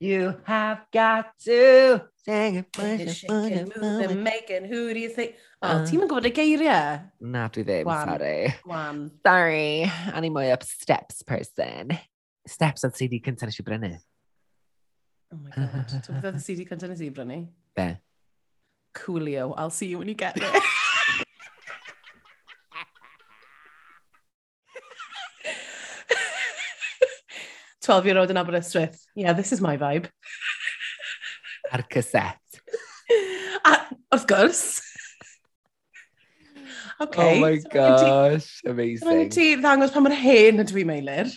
You 0.00 0.36
have 0.44 0.86
got 0.92 1.36
to 1.44 2.00
sing 2.24 2.54
it, 2.54 2.72
push 2.72 3.00
it, 3.00 3.14
shake 3.14 3.30
it, 3.30 3.82
move 3.82 4.10
it, 4.10 4.14
make 4.14 4.48
it, 4.48 4.66
who 4.66 4.94
do 4.94 5.00
you 5.00 5.08
think? 5.08 5.34
O, 5.58 5.66
uh. 5.66 5.80
ti'n 5.82 5.98
mynd 5.98 6.12
gwybod 6.12 6.28
y 6.28 6.30
geiriau? 6.36 7.00
Na, 7.18 7.48
dwi 7.50 7.64
ddim, 7.66 7.82
Gwan. 7.82 8.12
sorry. 8.12 8.54
Gwan. 8.62 9.00
Sorry, 9.26 9.90
a 10.14 10.22
ni 10.22 10.30
mwy 10.30 10.52
up 10.54 10.62
steps 10.62 11.24
person. 11.26 11.96
Steps 12.46 12.86
oedd 12.86 12.94
CD 12.94 13.18
cyntaf 13.24 13.50
nes 13.50 13.58
i 13.58 13.66
brynu. 13.66 13.90
Oh 15.34 15.40
my 15.42 15.50
god, 15.56 15.90
ti'n 15.90 16.22
beth 16.22 16.30
oedd 16.30 16.38
y 16.38 16.46
CD 16.46 16.68
cyntaf 16.70 16.94
nes 16.94 17.02
i 17.02 17.10
brynu? 17.10 17.40
Be? 17.74 17.90
Coolio, 18.94 19.50
I'll 19.58 19.74
see 19.74 19.90
you 19.90 19.98
when 19.98 20.06
you 20.06 20.14
get 20.14 20.38
there. 20.38 20.62
12-year-old 27.88 28.30
in 28.30 28.36
Aberystwyth. 28.36 29.00
Yeah, 29.16 29.32
this 29.32 29.52
is 29.52 29.60
my 29.64 29.76
vibe. 29.80 30.10
Ar 31.72 31.82
cassette. 31.88 32.60
A, 33.64 33.78
wrth 34.12 34.28
gwrs. 34.28 34.62
Okay. 37.00 37.38
Oh 37.38 37.40
my 37.40 37.58
so 37.58 37.68
gosh, 37.70 38.60
ti, 38.60 38.68
amazing. 38.68 39.06
Mae'n 39.08 39.28
ti 39.30 39.44
ddangos 39.56 39.92
pa 39.94 40.00
mae'n 40.02 40.16
hen 40.18 40.64
ydw 40.64 40.80
i 40.82 40.86
meilir. 40.88 41.28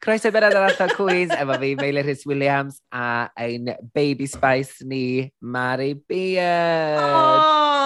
Croeso 0.00 0.30
i 0.30 0.32
bennod 0.32 0.54
ar 0.56 0.70
Athol 0.70 0.94
Cwys, 0.96 1.32
efo 1.34 1.56
fi, 1.60 1.74
Meilir 1.76 2.06
Rhys 2.06 2.22
Williams, 2.24 2.78
a 2.94 3.28
ein 3.36 3.68
baby 3.92 4.26
spice 4.30 4.80
ni, 4.86 5.32
Mari 5.42 5.92
Beard. 5.92 7.02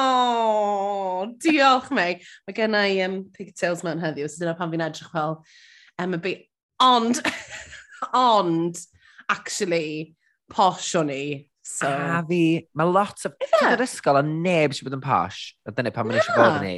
Oh, 0.04 1.26
diolch, 1.42 1.90
mei. 1.90 2.20
Mae 2.46 2.54
gen 2.54 2.76
i 2.78 3.00
um, 3.08 3.24
pigtails 3.34 3.82
mewn 3.82 4.02
heddiw, 4.04 4.28
so 4.30 4.44
dyna 4.44 4.54
pan 4.60 4.70
fi'n 4.70 4.84
edrych 4.86 5.10
fel 5.10 5.40
Emma 5.98 6.20
B. 6.22 6.36
Ond, 6.82 7.20
ond, 8.14 8.78
actually, 9.28 10.14
posh 10.50 10.94
o'n 10.98 11.12
i. 11.14 11.26
So. 11.64 11.88
A 11.88 12.20
fi, 12.28 12.66
mae 12.76 12.90
lot 12.90 13.22
o... 13.24 13.30
Yeah. 13.40 13.70
Yr 13.72 13.84
ysgol, 13.86 14.18
a 14.20 14.22
neb 14.26 14.74
eisiau 14.74 14.90
bod 14.90 14.98
yn 14.98 15.04
posh. 15.04 15.54
A 15.64 15.72
dyna 15.72 15.92
pan 15.94 16.08
mae'n 16.08 16.20
eisiau 16.20 16.36
bod 16.36 16.58
yn 16.58 16.66
ni. 16.66 16.74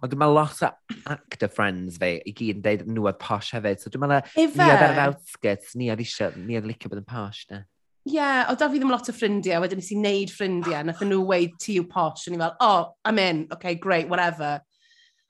Ond 0.00 0.14
mae 0.16 0.32
lot 0.32 0.62
o 0.64 0.70
actor 1.12 1.50
friends 1.52 1.98
fi 2.00 2.14
i 2.24 2.32
gyd 2.32 2.56
yn 2.56 2.62
deud 2.64 2.86
nhw 2.88 3.04
oedd 3.10 3.18
posh 3.20 3.50
hefyd. 3.56 3.82
So 3.82 3.92
dwi'n 3.92 4.06
meddwl, 4.06 4.30
ni 4.38 4.46
oedd 4.48 4.86
ar 4.86 4.94
yr 4.94 5.02
outskirts, 5.08 5.74
ni 5.76 5.90
oedd 5.92 6.00
eisiau, 6.06 6.32
ni 6.40 6.56
oedd 6.56 6.70
licio 6.70 6.88
bod 6.88 7.02
yn 7.02 7.08
posh. 7.10 7.44
Ne? 7.52 7.60
Ie, 8.08 8.14
yeah, 8.16 8.46
o 8.48 8.56
da 8.56 8.70
fi 8.72 8.80
ddim 8.80 8.90
lot 8.94 9.12
o 9.12 9.12
ffrindiau, 9.12 9.60
wedyn 9.60 9.76
nes 9.82 9.92
i 9.92 9.98
wneud 9.98 10.32
ffrindiau, 10.32 10.86
nath 10.88 11.04
nhw 11.04 11.20
weid 11.28 11.58
ti 11.60 11.76
yw 11.76 11.84
posh, 11.90 12.30
o'n 12.30 12.38
i 12.38 12.40
fel, 12.40 12.54
oh, 12.64 12.94
I'm 13.04 13.20
in, 13.20 13.44
okay, 13.52 13.74
great, 13.76 14.08
whatever. 14.08 14.56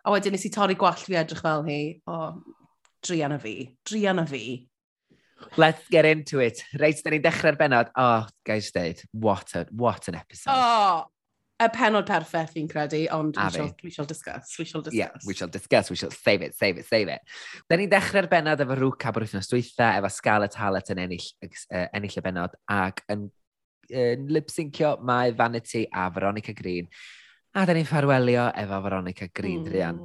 A 0.07 0.15
wedyn 0.15 0.37
nes 0.37 0.47
i 0.47 0.53
torri 0.55 0.79
gwallt 0.79 1.03
fi 1.03 1.19
edrych 1.19 1.43
fel 1.43 1.67
hi, 1.67 1.81
oh, 2.07 2.39
drian 3.07 3.37
o 3.37 3.39
fi, 3.43 3.55
drian 3.87 4.23
o 4.23 4.27
fi. 4.27 4.43
Let's 5.57 5.89
get 5.89 6.05
into 6.05 6.41
it. 6.41 6.63
Reit, 6.77 7.01
da 7.05 7.11
ni'n 7.15 7.23
dechrau'r 7.25 7.57
benod. 7.57 7.89
Oh, 7.97 8.27
guys, 8.45 8.71
dweud, 8.75 9.01
what, 9.13 9.55
a, 9.57 9.67
what 9.71 10.09
an 10.09 10.19
episode. 10.19 10.53
Oh, 10.53 11.07
y 11.61 11.69
penod 11.73 12.07
perffaith 12.09 12.53
fi'n 12.55 12.69
credu, 12.69 13.03
ond 13.13 13.37
we 13.37 13.51
shall, 13.53 13.73
we 13.85 13.91
shall 13.93 14.09
discuss, 14.09 14.55
we 14.59 14.65
shall 14.65 14.81
discuss. 14.81 14.97
Yeah, 14.97 15.11
we 15.27 15.35
shall 15.35 15.49
discuss, 15.49 15.91
we 15.91 15.97
shall 15.97 16.13
save 16.13 16.43
it, 16.43 16.55
save 16.57 16.79
it, 16.79 16.87
save 16.89 17.09
it. 17.13 17.21
Da 17.69 17.77
ni'n 17.77 17.91
dechrau'r 17.93 18.29
benod 18.33 18.61
efo 18.65 18.77
rŵc 18.79 19.09
a 19.09 19.13
bwrwthnos 19.17 19.51
dwytha, 19.51 19.91
efo 19.99 20.13
Scarlett 20.13 20.57
Hallett 20.61 20.93
yn 20.95 21.03
ennill, 21.05 21.27
uh, 21.45 21.87
ennill 21.97 22.17
y 22.17 22.25
benod, 22.25 22.57
ac 22.77 23.05
yn, 23.13 23.27
yn 23.91 24.25
uh, 24.25 24.31
lip-syncio 24.37 24.95
mae 25.05 25.35
Vanity 25.37 25.87
a 25.93 26.07
Veronica 26.15 26.57
Green. 26.57 26.89
A 27.57 27.67
da 27.69 27.77
ni'n 27.77 27.89
ffarwelio 27.89 28.47
efo 28.61 28.81
Veronica 28.87 29.29
Green, 29.29 29.61
mm. 29.61 29.69
Drian. 29.69 30.01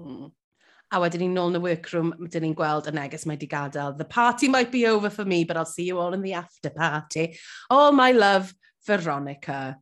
A 0.94 1.00
wedyn 1.02 1.24
ni'n 1.26 1.34
nôl 1.36 1.50
yn 1.50 1.60
y 1.60 1.64
workroom, 1.64 2.12
dyn 2.30 2.46
ni'n 2.46 2.58
gweld 2.58 2.90
y 2.90 2.94
neges 2.94 3.26
mae 3.26 3.40
wedi 3.40 3.50
gadael. 3.50 3.96
The 3.98 4.06
party 4.06 4.48
might 4.48 4.72
be 4.72 4.86
over 4.88 5.10
for 5.10 5.26
me, 5.26 5.44
but 5.44 5.58
I'll 5.58 5.66
see 5.66 5.88
you 5.88 6.00
all 6.00 6.14
in 6.14 6.22
the 6.22 6.34
after 6.34 6.70
party. 6.70 7.38
Oh, 7.70 7.92
my 7.92 8.12
love, 8.12 8.54
Veronica. 8.86 9.78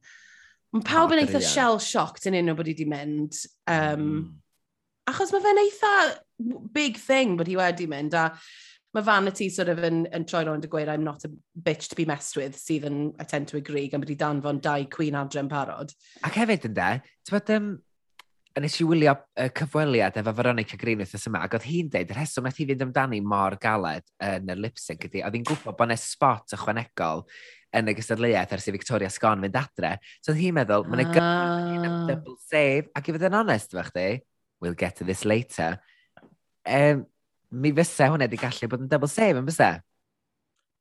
Mae 0.73 0.81
ah, 0.81 0.87
pawb 0.87 1.13
yn 1.13 1.21
eitha 1.21 1.41
shell-shocked 1.43 2.29
yn 2.29 2.39
unrhyw 2.39 2.57
bod 2.57 2.71
wedi 2.71 2.87
mynd. 2.89 3.37
Um, 3.69 4.05
mm. 4.05 4.21
Achos 5.11 5.33
mae 5.35 5.43
fe'n 5.43 5.63
eitha 5.67 5.95
big 6.73 6.97
thing 6.97 7.35
bod 7.37 7.51
hi 7.51 7.59
wedi 7.59 7.85
mynd. 7.91 8.15
A 8.17 8.31
mae 8.93 9.05
vanity 9.05 9.49
sort 9.49 9.69
of 9.73 9.81
yn, 9.85 10.03
yn 10.13 10.25
troi 10.29 10.43
rownd 10.47 10.65
y 10.65 10.69
gweud 10.71 10.89
I'm 10.89 11.03
not 11.03 11.25
a 11.25 11.31
bitch 11.67 11.89
to 11.89 11.97
be 11.99 12.05
messed 12.09 12.37
with 12.37 12.57
sydd 12.57 12.85
yn 12.89 12.99
I 13.19 13.25
tend 13.25 13.49
to 13.49 13.57
agree 13.57 13.87
gan 13.89 14.03
bod 14.03 14.13
i 14.13 14.17
danfon 14.17 14.61
dau 14.63 14.85
Queen 14.93 15.17
Adre 15.17 15.41
yn 15.41 15.49
parod. 15.51 15.93
Ac 16.25 16.37
hefyd 16.41 16.69
ynda, 16.69 16.89
ti'n 17.25 17.37
bod 17.37 17.53
um, 17.57 17.71
nes 18.61 18.75
i 18.77 18.85
wylio 18.85 19.13
uh, 19.15 19.47
cyfweliad 19.57 20.17
efo 20.21 20.33
Veronica 20.37 20.77
Green 20.77 21.01
wythnos 21.01 21.25
yma, 21.29 21.41
ac 21.45 21.55
oedd 21.57 21.65
hi'n 21.65 21.89
deud, 21.93 22.11
y 22.11 22.17
rheswm 22.17 22.45
nath 22.45 22.59
hi 22.61 22.67
fynd 22.69 22.83
amdani 22.85 23.21
mor 23.25 23.55
galed 23.61 24.05
yn 24.21 24.51
y 24.53 24.57
lip-sync 24.59 25.07
ydi, 25.09 25.23
oedd 25.25 25.37
hi'n 25.39 25.47
gwybod 25.49 25.77
bod 25.79 25.89
yna 25.89 25.97
spot 25.97 26.53
ychwanegol 26.57 27.25
yn 27.73 27.89
y 27.89 27.95
gystadleuaeth 27.97 28.53
ers 28.53 28.69
i 28.69 28.75
Victoria 28.75 29.09
Scon 29.09 29.41
fynd 29.41 29.57
adre. 29.57 29.95
So 30.21 30.33
oedd 30.33 30.43
hi'n 30.43 30.57
meddwl, 30.59 30.85
mae'n 30.85 31.07
ah. 31.07 31.15
gyfnod 31.15 32.11
double 32.11 32.37
save, 32.45 32.91
ac 32.93 33.09
i 33.09 33.15
fod 33.15 33.27
yn 33.29 33.39
onest 33.41 33.73
fe 33.73 33.87
chdi, 33.89 34.07
we'll 34.61 34.77
get 34.77 34.99
to 34.99 35.07
this 35.07 35.25
later, 35.25 35.79
um, 36.69 37.07
mi 37.53 37.73
fysa 37.73 38.11
hwnna 38.11 38.29
wedi 38.29 38.41
gallu 38.41 38.69
bod 38.69 38.85
yn 38.85 38.91
double 38.91 39.09
save 39.09 39.41
yn 39.41 39.49
fysa? 39.49 39.71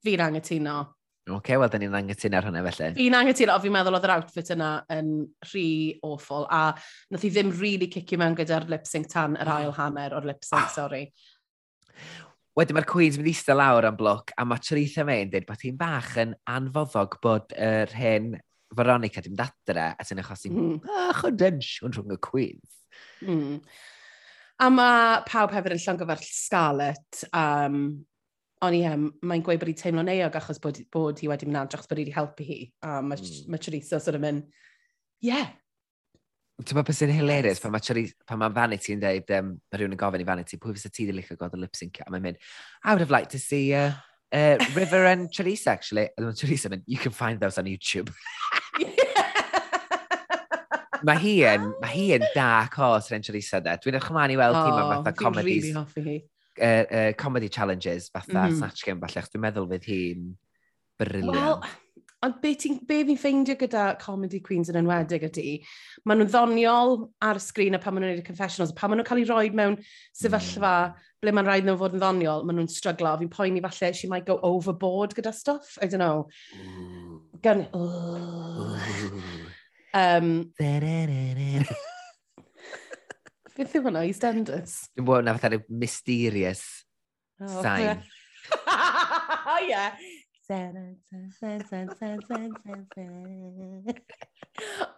Fi'n 0.04 0.26
angytuno. 0.28 0.76
Oce, 1.22 1.36
okay, 1.36 1.56
wel, 1.56 1.70
da 1.70 1.78
ni'n 1.78 1.92
angytuno 1.94 2.38
ar 2.38 2.48
hynny 2.48 2.60
felly. 2.66 2.88
Fi'n 2.96 3.14
angytuno, 3.14 3.54
fi'n 3.62 3.74
meddwl 3.76 3.94
oedd 3.94 4.06
yr 4.08 4.12
outfit 4.16 4.48
yna 4.56 4.70
yn 4.90 5.12
rhy 5.46 5.66
awful, 6.02 6.48
a 6.50 6.72
nath 7.14 7.26
i 7.28 7.30
ddim 7.30 7.52
really 7.60 7.86
cicio 7.92 8.18
mewn 8.18 8.34
gyda'r 8.40 8.66
lip 8.72 8.88
sync 8.90 9.06
tan 9.12 9.38
yr 9.38 9.52
ail 9.54 9.70
hanner 9.76 10.16
o'r 10.18 10.26
lip 10.26 10.42
sync, 10.42 10.64
ah. 10.64 10.72
sorry. 10.74 11.04
Wedyn 12.58 12.76
mae'r 12.76 12.88
Queen's 12.90 13.20
mynd 13.20 13.30
eistedd 13.30 13.60
lawr 13.60 13.86
am 13.86 14.00
bloc, 14.00 14.34
a 14.34 14.44
mae 14.44 14.66
Theresa 14.66 15.06
May 15.06 15.22
yn 15.22 15.30
dweud 15.30 15.46
bod 15.46 15.62
hi'n 15.62 15.78
bach 15.78 16.10
yn 16.24 16.34
anfoddog 16.58 17.14
bod 17.22 17.54
yr 17.54 17.94
hen 18.00 18.32
Veronica 18.74 19.22
dim 19.22 19.38
dadre, 19.38 19.92
a 19.94 20.04
ti'n 20.08 20.24
achosi 20.24 20.50
mm. 20.50 20.76
Ah, 20.82 21.12
bach 21.12 21.26
o 21.28 21.30
densiwn 21.30 21.94
rhwng 21.94 22.16
y 22.16 22.22
Queen's. 22.26 22.78
Mm. 23.22 23.60
A 24.58 24.74
mae 24.74 25.20
pawb 25.30 25.54
hefyd 25.54 25.78
yn 25.78 25.86
llongyfarch 25.86 26.26
Scarlett, 26.34 27.28
um, 27.30 27.84
Ond 28.62 28.76
ie, 28.78 28.84
mae'n 29.26 29.42
gweud 29.42 29.58
bod 29.58 29.72
hi'n 29.72 29.78
teimlo'n 29.80 30.10
eog 30.12 30.36
achos 30.38 30.60
bod, 30.62 30.76
bod 30.94 31.18
hi 31.18 31.26
wedi 31.30 31.48
mynd 31.48 31.58
adre, 31.64 31.80
achos 31.80 31.90
bod 31.90 31.98
hi 31.98 32.04
wedi 32.04 32.14
helpu 32.14 32.46
hi. 32.46 32.58
A 32.86 33.00
mae 33.02 33.18
mm. 33.18 33.50
ma 33.50 33.58
Charissa 33.58 33.96
hmm. 33.96 34.04
sort 34.04 34.18
of 34.18 34.22
mynd. 34.22 34.46
Yeah. 35.22 35.50
Ti'n 36.62 36.76
meddwl 36.78 36.86
beth 36.86 37.00
sy'n 37.00 37.10
hilarious 37.16 37.58
pan 37.62 37.72
mae, 37.74 38.04
pan 38.28 38.38
mae 38.38 38.54
Vanity 38.54 38.94
yn 38.94 39.02
dweud, 39.02 39.34
um, 39.34 39.50
mae 39.66 39.80
rhywun 39.80 39.96
yn 39.96 39.98
gofyn 39.98 40.22
i 40.22 40.28
Vanity, 40.28 40.60
pwy 40.62 40.76
fysa 40.76 40.92
ti 40.94 41.08
ddilicio 41.08 41.34
gweld 41.40 41.56
y 41.58 41.62
lip 41.64 41.74
sync? 41.74 41.98
A 42.04 42.12
mae'n 42.12 42.22
mynd, 42.28 42.38
I 42.84 42.94
would 42.94 43.02
have 43.02 43.14
liked 43.14 43.34
to 43.34 43.40
see 43.42 43.74
uh, 43.74 43.90
uh, 44.30 44.56
River 44.76 45.06
and 45.10 45.32
Charissa, 45.34 45.74
actually. 45.74 46.06
A 46.14 46.22
mae 46.22 46.38
Charissa 46.38 46.70
mynd, 46.70 46.86
you 46.86 46.98
can 47.02 47.10
find 47.10 47.42
those 47.42 47.58
on 47.58 47.66
YouTube. 47.66 48.14
mae 51.02 51.18
hi 51.18 51.34
yn, 51.50 51.66
mae 51.82 51.90
hi 51.96 52.06
yn 52.18 52.28
da 52.36 52.68
cos 52.70 53.10
rhan 53.10 53.26
Charissa 53.26 53.58
de. 53.64 53.74
Dwi'n 53.82 53.98
ych 53.98 54.10
mlaen 54.14 54.36
i 54.36 54.38
weld 54.38 54.58
oh, 54.58 54.62
hi 54.68 54.76
mewn 54.76 54.92
fatha 54.92 55.14
comedies. 55.18 55.66
Dwi'n 55.66 55.74
really 55.74 55.80
hoffi 55.80 56.06
hi 56.06 56.18
uh, 56.62 56.84
uh, 56.86 57.12
comedy 57.18 57.48
challenges 57.48 58.08
fatha 58.08 58.32
mm 58.32 58.48
-hmm. 58.48 58.58
Snatch 58.58 58.84
Game 58.86 59.00
falle, 59.02 59.26
dwi'n 59.28 59.46
meddwl 59.46 59.70
fydd 59.74 59.88
hi'n 59.90 60.26
briliant. 61.00 61.36
Wel, 61.36 61.62
ond 62.22 62.38
be, 62.42 62.52
be 62.86 62.98
fi'n 63.08 63.18
ffeindio 63.18 63.56
gyda 63.58 63.84
comedy 63.98 64.40
queens 64.40 64.70
yn 64.70 64.78
enwedig 64.78 65.24
ydy, 65.26 65.56
maen 66.06 66.22
nhw'n 66.22 66.30
ddoniol 66.30 66.92
ar 67.28 67.40
y 67.40 67.42
sgrin 67.42 67.74
a 67.74 67.80
pan 67.82 67.96
maen 67.96 68.04
nhw'n 68.04 68.14
gwneud 68.14 68.24
y 68.24 68.28
confessionals, 68.28 68.74
pan 68.78 68.92
maen 68.92 69.02
nhw'n 69.02 69.08
cael 69.08 69.22
ei 69.22 69.28
roi 69.30 69.50
mewn 69.58 69.78
sefyllfa 70.14 70.74
mm. 70.86 71.08
ble 71.24 71.34
mae'n 71.34 71.50
rhaid 71.50 71.66
nhw 71.66 71.76
fod 71.80 71.96
yn 71.98 72.04
ddoniol, 72.04 72.46
maen 72.46 72.60
nhw'n 72.60 72.70
stryglo. 72.70 73.16
Fi'n 73.18 73.32
poeni 73.32 73.64
falle 73.64 73.92
she 73.98 74.10
might 74.12 74.28
go 74.28 74.38
overboard 74.46 75.16
gyda 75.18 75.34
stuff, 75.34 75.74
I 75.82 75.90
don't 75.90 76.04
know. 76.04 76.28
Gan... 77.42 77.66
Oh. 77.74 78.78
Um, 79.92 80.52
Beth 83.52 83.74
yw 83.76 83.84
hwnna, 83.84 84.02
EastEnders? 84.08 84.74
Dwi'n 84.96 85.06
bod 85.08 85.26
na 85.26 85.34
fatha 85.36 85.60
mysterious 85.68 86.64
oh, 87.42 87.60
sign. 87.60 88.00
O 89.52 89.56
ie. 89.62 89.82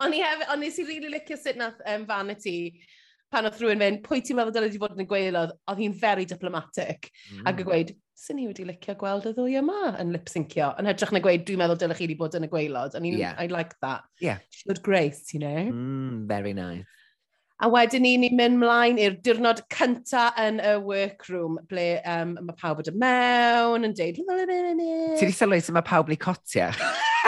O'n 0.05 0.15
i 0.15 0.23
hefyd, 0.23 0.47
o'n 0.53 0.63
nes 0.63 0.79
i 0.79 0.87
rili 0.87 1.11
licio 1.13 1.39
sut 1.41 1.59
nath 1.61 1.83
um, 1.91 2.07
Vanity 2.09 2.57
pan 3.35 3.49
oedd 3.49 3.59
rhywun 3.59 3.81
mynd, 3.81 4.01
pwy 4.07 4.23
ti'n 4.23 4.39
meddwl 4.39 4.55
dylai 4.55 4.69
wedi 4.71 4.81
bod 4.83 4.95
yn 4.95 5.05
y 5.05 5.09
gweilodd, 5.11 5.55
oedd 5.71 5.81
hi'n 5.83 5.95
very 5.99 6.27
diplomatic. 6.31 7.11
Mm. 7.33 7.45
Ac 7.51 7.63
yn 7.63 7.69
gweud, 7.69 7.93
sy'n 8.25 8.39
ni 8.39 8.47
wedi 8.47 8.67
licio 8.69 8.95
gweld 9.01 9.27
y 9.31 9.35
ddwy 9.35 9.59
yma 9.59 9.95
yn 10.03 10.13
lip-syncio. 10.15 10.71
Yn 10.79 10.91
hytrach 10.91 11.15
na 11.15 11.23
gweud, 11.25 11.43
dwi'n 11.49 11.63
meddwl 11.65 11.81
dylai 11.81 11.99
chi 11.99 12.07
wedi 12.07 12.19
bod 12.21 12.39
yn 12.39 12.47
y 12.47 12.51
gweilod. 12.53 12.95
I 12.95 13.03
yeah. 13.11 13.35
I 13.35 13.49
like 13.51 13.75
that. 13.83 14.07
Yeah. 14.23 14.39
She 14.55 14.69
looked 14.71 14.87
great, 14.87 15.19
you 15.35 15.43
know? 15.43 15.71
Mm, 15.75 16.29
very 16.31 16.55
nice. 16.55 16.87
A 17.65 17.69
wedyn 17.73 18.03
ni, 18.05 18.11
ni'n 18.21 18.35
mynd 18.37 18.59
mlaen 18.61 18.99
i'r 19.01 19.15
diwrnod 19.25 19.63
cynta 19.73 20.27
yn 20.43 20.59
y 20.61 20.75
workroom, 20.85 21.55
ble 21.71 21.87
um, 22.05 22.35
mae 22.45 22.57
pawb 22.61 22.83
wedi 22.83 22.93
mewn 23.01 23.87
yn 23.89 23.95
deud... 23.97 24.19
Ti 24.21 25.23
wedi 25.23 25.33
sylwi 25.33 25.63
sy'n 25.65 25.79
mae 25.79 25.87
pawb 25.87 26.13
ni 26.13 26.19
cotia? 26.21 26.67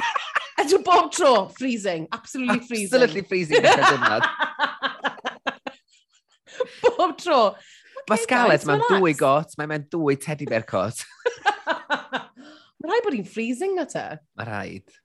Ydw 0.61 0.83
bob 0.85 1.09
tro, 1.17 1.31
freezing, 1.56 2.05
absolutely 2.12 2.61
freezing. 2.69 2.91
Absolutely 2.91 3.25
freezing, 3.31 3.65
yn 3.65 3.81
y 3.81 3.88
diwrnod. 3.94 4.29
bob 6.99 7.17
tro. 7.23 7.41
Mae 8.11 8.21
Scarlett, 8.27 8.69
mae'n 8.69 8.85
dwy 8.91 9.17
got, 9.17 9.56
mae'n 9.56 9.73
mae'n 9.73 9.88
dwy 9.97 10.19
teddy 10.21 10.50
bear 10.53 10.69
cot. 10.69 11.00
mae 12.85 12.93
rhaid 12.93 13.09
bod 13.09 13.17
hi'n 13.17 13.33
freezing 13.33 13.73
na 13.81 13.88
te. 13.88 14.05
Mae 14.37 14.53
rhaid. 14.53 15.00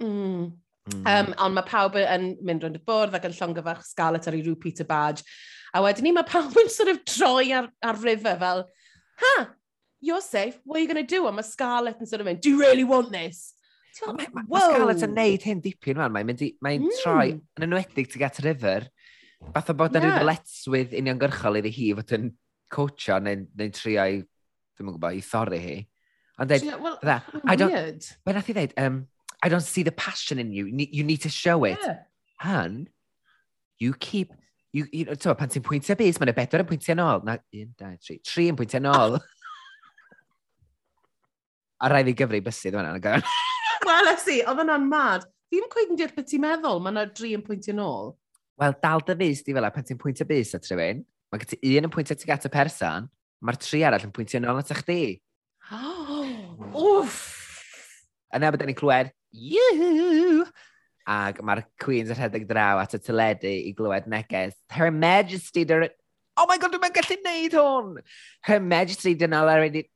Mm. 0.00 0.54
Mm. 0.90 1.06
Um, 1.06 1.34
ond 1.38 1.54
mae 1.54 1.66
pawb 1.68 1.96
yn 2.00 2.32
mynd 2.42 2.64
rwy'n 2.64 2.78
y 2.80 2.82
bwrdd 2.82 3.14
ac 3.14 3.26
yn 3.28 3.34
llongyfach 3.36 3.84
Scarlett 3.86 4.26
ar 4.26 4.34
ei 4.34 4.42
rhyw 4.42 4.58
Peter 4.58 4.86
Badge. 4.88 5.22
A 5.72 5.82
wedyn 5.84 6.08
ni, 6.08 6.14
mae 6.16 6.26
pawb 6.32 6.56
yn 6.58 6.70
sort 6.72 6.90
of 6.90 7.02
troi 7.06 7.52
ar, 7.54 7.68
ar 7.86 8.00
river 8.02 8.34
fel, 8.40 8.64
ha, 9.22 9.34
you're 10.02 10.24
safe, 10.24 10.58
what 10.64 10.78
are 10.78 10.82
you 10.82 10.90
going 10.90 10.98
to 10.98 11.06
do? 11.06 11.26
A 11.28 11.32
mae 11.32 11.46
Scarlett 11.46 12.02
yn 12.02 12.10
sort 12.10 12.24
of 12.24 12.26
mynd, 12.26 12.42
do 12.42 12.50
you 12.50 12.58
really 12.60 12.84
want 12.84 13.12
this? 13.14 13.52
Mae 14.02 14.16
ma, 14.16 14.26
ma, 14.40 14.44
ma 14.48 14.64
Scarlett 14.66 15.06
yn 15.06 15.14
neud 15.20 15.46
hyn 15.46 15.62
dipyn 15.62 16.02
fan, 16.02 16.16
mae'n 16.16 16.28
mynd 16.32 16.42
i, 16.42 16.50
mae'n 16.64 16.88
mm. 16.88 16.98
troi 17.04 17.28
yn 17.36 17.68
enwedig 17.68 18.10
tuag 18.10 18.26
at 18.26 18.42
river. 18.42 18.90
Fath 19.54 19.70
o 19.70 19.78
bod 19.78 19.94
yn 19.94 20.02
yeah. 20.02 20.16
rhyw 20.16 20.26
ddyletswydd 20.26 20.98
uniongyrchol 20.98 21.58
iddi 21.62 21.74
hi 21.78 21.88
fod 21.98 22.14
yn 22.18 22.28
coachio 22.72 23.22
neu'n 23.22 23.46
neu 23.58 23.72
trio 23.74 24.10
i, 24.16 24.20
ddim 24.74 24.90
yn 24.90 24.96
gwybod, 24.96 25.18
i 25.18 25.24
thorri 25.30 25.62
hi. 25.62 25.78
Ond 26.42 26.50
dweud, 26.50 26.68
well, 26.82 26.98
I 27.44 27.54
don't, 27.54 27.70
weird. 27.70 28.06
Be 28.26 28.34
nath 28.34 28.48
i 28.50 28.56
ddeud, 28.56 28.76
um, 28.82 29.02
I 29.42 29.48
don't 29.48 29.60
see 29.62 29.82
the 29.82 29.92
passion 29.92 30.38
in 30.38 30.52
you. 30.52 30.66
You 30.66 31.04
need 31.04 31.22
to 31.22 31.28
show 31.28 31.64
it. 31.64 31.78
Yeah. 31.82 31.98
And 32.42 32.88
you 33.78 33.94
keep... 33.94 34.32
You, 34.74 34.86
you 34.90 35.04
know, 35.04 35.12
so, 35.20 35.34
pan 35.34 35.50
ti'n 35.52 35.60
pwyntio 35.60 35.92
bus, 36.00 36.16
mae'n 36.16 36.30
y 36.30 36.34
bedwar 36.36 36.62
yn 36.62 36.68
pwyntio 36.70 36.94
nôl. 36.96 37.20
Na, 37.28 37.34
un, 37.52 37.74
dau, 37.76 37.92
tri. 38.00 38.14
Tri 38.24 38.46
yn 38.48 38.56
pwyntio 38.56 38.80
nôl. 38.80 39.18
a 41.82 41.90
rhaid 41.90 42.08
i 42.08 42.14
gyfri 42.16 42.40
bysydd 42.44 42.78
fan'na. 42.78 43.20
Wel, 43.88 44.10
esi, 44.14 44.38
oedd 44.48 44.62
yna'n 44.62 44.86
mad. 44.88 45.26
Fi'n 45.52 45.68
cweud 45.72 45.92
yn 45.92 45.98
deall 45.98 46.14
beth 46.16 46.28
ti'n 46.30 46.42
meddwl, 46.44 46.80
mae 46.80 46.94
yna 46.94 47.06
dri 47.10 47.34
yn 47.36 47.42
pwyntio 47.44 47.74
nôl. 47.76 48.12
Wel, 48.62 48.76
dal 48.84 49.02
dy 49.04 49.16
fus 49.18 49.42
di 49.44 49.56
fel 49.56 49.68
pan 49.74 49.88
ti'n 49.88 50.00
pwyntio 50.00 50.26
bus 50.28 50.54
at 50.56 50.68
rhywun, 50.70 51.02
mae 51.32 51.42
gyda 51.42 51.58
un 51.72 51.88
yn 51.88 51.92
pwyntio 51.92 52.16
tuag 52.16 52.34
at 52.36 52.46
y 52.48 52.52
person, 52.54 53.08
mae'r 53.42 53.58
tri 53.60 53.82
arall 53.88 54.06
yn 54.06 54.14
pwyntio 54.14 54.40
nôl 54.40 54.62
at 54.62 54.72
eich 54.76 54.86
di. 54.88 55.02
Oh, 55.72 57.02
wff! 57.02 57.18
Yna 58.32 58.46
na 58.46 58.50
bod 58.54 58.64
ni'n 58.66 58.76
clywed, 58.76 59.10
Yoo! 59.32 60.44
Ac 61.08 61.40
mae'r 61.42 61.64
Queens 61.82 62.12
yn 62.12 62.18
rhedeg 62.18 62.44
draw 62.46 62.78
at 62.82 62.94
y 62.94 63.00
teledu 63.02 63.50
i 63.50 63.72
glywed 63.76 64.06
neges. 64.10 64.54
Her 64.70 64.92
Majesty... 64.92 65.64
Dyr... 65.64 65.88
Oh 66.36 66.46
my 66.48 66.58
god, 66.60 66.76
dwi'n 66.76 66.94
gallu 66.94 67.18
neud 67.24 67.56
hwn! 67.58 67.90
Her 68.46 68.60
Majesty 68.60 69.14
dyna 69.18 69.42
already... 69.42 69.86
E? 69.86 69.90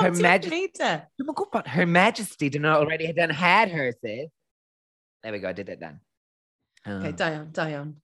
Her 0.00 0.12
Majesty... 0.12 0.68
Dwi'n 0.78 1.34
gwybod, 1.34 1.66
Her 1.66 1.86
Majesty 1.86 2.48
dyna 2.48 2.76
already 2.78 3.06
had 3.06 3.16
done 3.16 3.30
had 3.30 3.70
her, 3.70 3.92
sis. 4.00 4.30
There 5.22 5.32
we 5.32 5.40
go, 5.40 5.50
I 5.50 5.52
did 5.52 5.68
it 5.68 5.80
then. 5.80 6.00
Oh. 6.86 6.98
Okay, 6.98 7.10
um, 7.10 7.16
da 7.16 7.30
iawn, 7.34 7.52
da 7.52 7.66
iawn. 7.66 7.96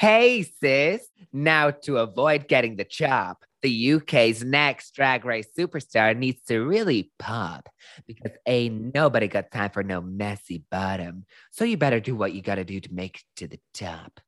Hey, 0.00 0.50
sis! 0.62 1.06
Now, 1.30 1.72
to 1.84 1.98
avoid 1.98 2.48
getting 2.48 2.76
the 2.76 2.86
chop, 2.86 3.44
the 3.60 3.92
UK's 3.92 4.42
next 4.42 4.94
drag 4.94 5.26
race 5.26 5.48
superstar 5.58 6.16
needs 6.16 6.40
to 6.44 6.60
really 6.60 7.12
pop 7.18 7.68
because 8.06 8.32
ain't 8.46 8.94
nobody 8.94 9.28
got 9.28 9.50
time 9.50 9.68
for 9.68 9.82
no 9.82 10.00
messy 10.00 10.64
bottom. 10.70 11.26
So 11.50 11.64
you 11.64 11.76
better 11.76 12.00
do 12.00 12.16
what 12.16 12.32
you 12.32 12.40
gotta 12.40 12.64
do 12.64 12.80
to 12.80 12.94
make 12.94 13.18
it 13.18 13.24
to 13.36 13.46
the 13.48 13.60
top. 13.74 14.20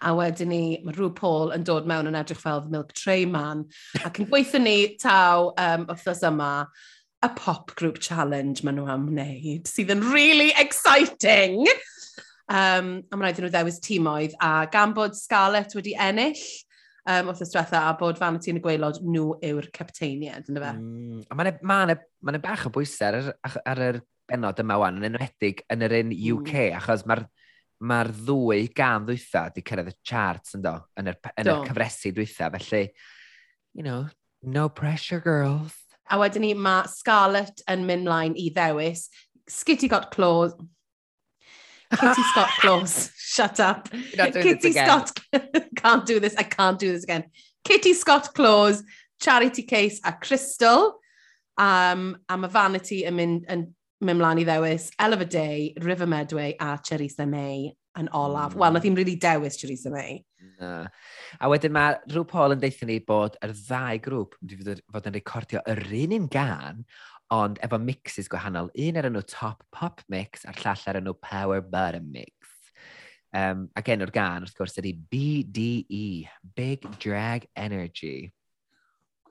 A 0.00 0.14
wedyn 0.14 0.46
ni, 0.46 0.82
mae 0.84 0.94
rhyw 0.94 1.10
Paul 1.18 1.50
yn 1.56 1.66
dod 1.66 1.88
mewn 1.90 2.06
yn 2.06 2.14
edrych 2.14 2.38
fel 2.38 2.62
The 2.62 2.70
Milk 2.70 2.92
Tray 2.94 3.26
Man. 3.26 3.64
Ac 4.06 4.22
yn 4.22 4.30
gweithio 4.30 4.62
ni 4.62 4.76
taw 5.02 5.50
um, 5.58 5.90
yma, 5.90 6.52
y 7.24 7.28
pop 7.34 7.74
group 7.74 7.98
challenge 7.98 8.62
maen 8.62 8.78
nhw 8.78 8.86
am 8.94 9.10
wneud, 9.10 9.66
sydd 9.66 9.90
yn 9.96 10.06
really 10.14 10.52
exciting. 10.62 11.66
um, 12.50 12.88
a 13.00 13.16
mae'n 13.16 13.24
rhaid 13.24 13.40
i 13.40 13.44
nhw 13.44 13.52
ddewis 13.52 13.80
tîmoedd, 13.84 14.36
a 14.42 14.66
gan 14.72 14.94
bod 14.96 15.16
Scarlett 15.18 15.76
wedi 15.76 15.94
ennill, 16.00 16.42
um, 17.08 17.30
wrth 17.30 17.44
ystwetha, 17.44 17.84
a 17.88 17.94
bod 18.00 18.20
Vanity 18.20 18.52
yn 18.52 18.60
y 18.60 18.64
gweilod 18.64 19.00
nhw 19.04 19.28
yw'r 19.44 19.70
capteiniad, 19.74 20.48
ynddo 20.48 20.64
fe? 20.64 20.72
Mm, 20.74 21.22
a 21.28 21.38
mae'n 21.38 21.62
ma 21.62 21.78
ma 21.90 21.96
ma 22.30 22.42
bach 22.42 22.66
o 22.68 22.74
bwysau 22.74 23.10
ar, 23.12 23.32
ar, 23.46 23.60
ar 23.72 23.84
yr 23.90 24.02
benod 24.30 24.60
yma 24.64 24.80
wan, 24.80 25.00
yn 25.00 25.10
enwedig 25.12 25.64
yn 25.72 25.84
yr 25.84 25.98
un 26.00 26.12
UK, 26.14 26.52
mm. 26.52 26.76
achos 26.80 27.06
mae'r 27.08 27.26
mae'r 27.84 28.10
ddwy 28.24 28.68
gan 28.76 29.04
ddwytha 29.04 29.48
wedi 29.48 29.64
cyrraedd 29.66 29.90
y 29.90 29.96
charts 30.06 30.54
yn, 30.56 30.62
do, 30.64 30.74
yn 31.00 31.10
yr, 31.10 31.18
yn 31.34 31.50
yr 31.50 31.64
cyfresu 31.66 32.12
dwytha, 32.16 32.48
felly, 32.54 32.84
you 33.74 33.82
know, 33.82 34.06
no 34.42 34.68
pressure 34.68 35.20
girls. 35.20 35.74
A 36.08 36.18
wedyn 36.20 36.44
ni, 36.44 36.52
mae 36.54 36.88
Scarlett 36.92 37.64
yn 37.70 37.84
mynd 37.88 38.06
mlaen 38.06 38.38
i 38.40 38.50
ddewis, 38.54 39.08
Skitty 39.50 39.90
got 39.92 40.10
claws, 40.14 40.54
Kitty 42.00 42.22
Scott 42.22 42.50
Close, 42.60 43.10
shut 43.16 43.60
up. 43.60 43.88
Kitty 43.90 44.72
Scott 44.72 45.10
can't 45.76 46.06
do 46.06 46.20
this, 46.20 46.34
I 46.36 46.42
can't 46.42 46.78
do 46.78 46.92
this 46.92 47.04
again. 47.04 47.24
Kitty 47.64 47.94
Scott 47.94 48.34
Close, 48.34 48.82
Charity 49.20 49.62
Case 49.62 50.00
a 50.04 50.12
Crystal. 50.12 50.98
Um, 51.56 52.18
a 52.28 52.36
mae 52.36 52.50
Vanity 52.50 53.04
yn 53.06 53.14
mynd, 53.14 53.44
yn 53.46 53.68
mynd 54.02 54.18
mlaen 54.18 54.40
i 54.42 54.44
ddewis 54.46 54.88
Eleva 54.98 55.28
Day, 55.28 55.72
River 55.80 56.06
Medway 56.06 56.56
a 56.58 56.74
Cherisa 56.82 57.28
May 57.30 57.70
yn 57.98 58.08
olaf. 58.10 58.54
Mm. 58.54 58.58
Wel, 58.58 58.74
nath 58.74 58.88
i'n 58.88 58.98
really 58.98 59.14
dewis 59.22 59.60
Cherisa 59.60 59.92
May. 59.94 60.24
Na. 60.60 60.70
A 61.40 61.50
wedyn 61.50 61.74
mae 61.74 61.98
rhyw 62.10 62.26
Paul 62.30 62.54
yn 62.54 62.62
deithio 62.62 62.88
ni 62.88 63.00
bod 63.04 63.38
yr 63.44 63.54
ddau 63.56 64.00
grŵp 64.04 64.38
wedi 64.40 64.60
fod, 64.60 64.82
fod 64.94 65.10
yn 65.10 65.16
recordio 65.18 65.62
yr 65.70 65.82
un 66.02 66.16
un 66.18 66.30
gan, 66.32 66.82
ond 67.34 67.60
efo 67.64 67.78
mixes 67.80 68.30
gwahanol. 68.32 68.70
Un 68.86 69.00
ar 69.00 69.08
enw 69.10 69.24
Top 69.30 69.64
Pop 69.74 70.02
Mix 70.12 70.44
a'r 70.48 70.60
llall 70.62 70.88
ar 70.90 71.00
enw 71.00 71.14
Power 71.24 71.64
Butter 71.64 72.02
Mix. 72.04 72.52
Um, 73.34 73.66
ac 73.74 73.88
enw'r 73.90 74.12
gan, 74.14 74.44
wrth 74.46 74.54
gwrs, 74.54 74.76
ydy 74.78 74.92
BDE, 75.10 76.28
Big 76.54 76.84
Drag 77.02 77.48
Energy. 77.58 78.30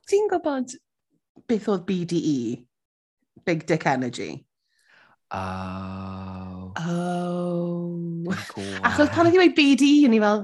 Ti'n 0.10 0.27
gwybod 0.31 0.74
beth 1.48 1.69
oedd 1.71 1.86
BDE? 1.88 2.65
Big 3.48 3.63
Dick 3.69 3.88
Energy. 3.88 4.44
Oh. 5.31 6.74
Oh. 6.77 8.33
Achos 8.83 9.10
pan 9.13 9.30
oedd 9.30 9.38
i 9.38 9.42
wei 9.42 9.54
BDE, 9.56 9.94
o'n 10.10 10.18
i 10.18 10.21
fel, 10.21 10.44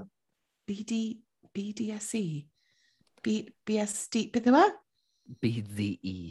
BD, 0.69 1.17
BDSE. 1.49 2.45
B, 3.23 3.41
BSD, 3.65 4.29
beth 4.31 4.49
yma? 4.51 4.67
BDE. 5.41 6.29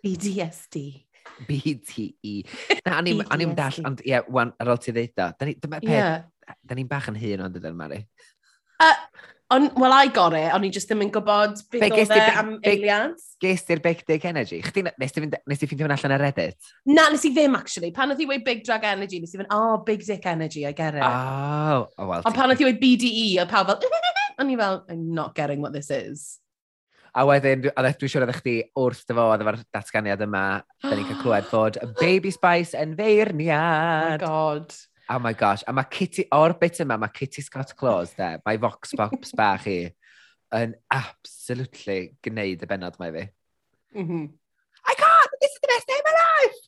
BDSD. 0.00 1.04
BTE. 1.44 2.32
Na, 2.86 3.02
o'n 3.02 3.44
i'n 3.44 3.52
dall, 3.58 3.82
ond 3.84 4.00
ie, 4.00 4.14
yeah, 4.14 4.24
wan, 4.32 4.54
ar 4.56 4.72
ôl 4.72 4.80
ti 4.80 4.94
ddeud 4.96 5.20
o. 5.20 5.28
Dyma 5.36 5.82
peth, 5.84 5.92
yeah. 5.92 6.56
da 6.64 6.78
ni'n 6.78 6.88
bach 6.88 7.10
yn 7.12 7.20
hun 7.20 7.44
ond 7.44 7.60
ydyn, 7.60 7.76
Mari. 7.76 8.00
Uh, 8.80 8.96
On, 9.54 9.70
well, 9.76 9.92
I 9.92 10.08
got 10.08 10.34
it, 10.34 10.50
o'n 10.50 10.64
i 10.66 10.70
just 10.74 10.88
ddim 10.90 11.04
yn 11.04 11.10
gwybod 11.14 11.60
beth 11.70 11.92
oedd 11.94 12.12
e 12.16 12.22
am 12.40 12.48
eiliad. 12.66 13.20
Ges 13.42 13.62
ti'r 13.68 13.78
Big 13.84 14.00
Dick 14.08 14.24
Energy? 14.26 14.58
Chdi, 14.64 14.82
nes 14.98 15.12
ti 15.14 15.68
fynd 15.70 15.84
allan 15.84 16.14
ar 16.16 16.22
Reddit? 16.24 16.70
Na, 16.90 17.04
nes 17.12 17.22
i 17.28 17.30
ddim, 17.36 17.54
actually. 17.54 17.92
Pan 17.94 18.10
oedd 18.10 18.22
i 18.24 18.26
weid 18.26 18.42
Big 18.46 18.64
Drag 18.66 18.86
Energy, 18.90 19.20
nes 19.22 19.34
i 19.36 19.38
fynd, 19.38 19.52
oh, 19.54 19.76
Big 19.86 20.02
Dick 20.02 20.26
Energy, 20.26 20.64
I 20.66 20.72
get 20.72 20.98
it. 20.98 21.04
Oh, 21.06 21.86
oh 21.86 22.08
well. 22.08 22.24
Ond 22.26 22.34
pan 22.34 22.50
oedd 22.50 22.64
i 22.64 22.66
weid 22.66 22.80
BDE, 22.80 23.28
oedd 23.44 23.52
pawb 23.52 23.70
fel, 23.70 24.00
o'n 24.42 24.50
i 24.50 24.56
fel, 24.58 24.80
I'm 24.88 25.04
not 25.14 25.36
getting 25.38 25.62
what 25.62 25.76
this 25.76 25.92
is. 25.94 26.40
A 27.14 27.22
wedyn, 27.28 27.68
a 27.70 27.84
dde, 27.84 27.92
dwi'n 28.00 28.10
siŵr 28.10 28.26
oedd 28.26 28.40
chdi 28.40 28.56
wrth 28.82 29.04
dy 29.06 29.14
fod 29.20 29.44
efo'r 29.44 29.60
datganiad 29.76 30.26
yma, 30.26 30.42
da 30.82 30.96
ni'n 30.96 31.06
cael 31.12 31.20
clywed 31.20 31.46
bod 31.54 31.78
Baby 32.00 32.34
Spice 32.34 32.74
yn 32.80 32.96
feirniad. 32.98 34.16
Oh 34.16 34.16
my 34.16 34.18
god. 34.24 34.74
Oh 35.10 35.18
my 35.18 35.34
gosh. 35.34 35.62
A 35.68 35.72
mae 35.72 35.84
Kitty, 35.90 36.24
o'r 36.32 36.54
bit 36.60 36.80
yma, 36.80 36.96
mae 37.00 37.12
Kitty 37.12 37.42
Scott 37.44 37.74
Claus, 37.76 38.14
de, 38.16 38.38
mae 38.46 38.60
Vox 38.60 38.94
Pops 38.96 39.34
bach 39.36 39.66
i, 39.68 39.90
yn 40.56 40.72
absolutely 40.94 42.14
gwneud 42.24 42.64
y 42.64 42.68
benod 42.70 42.96
mae 43.00 43.12
fi. 43.12 43.24
Mm 43.98 44.06
-hmm. 44.08 44.30
I 44.84 44.94
can't! 45.00 45.36
This 45.40 45.52
is 45.52 45.60
the 45.60 45.68
best 45.68 45.86
day 45.88 45.98
of 45.98 46.06
my 46.08 46.16
life! 46.20 46.62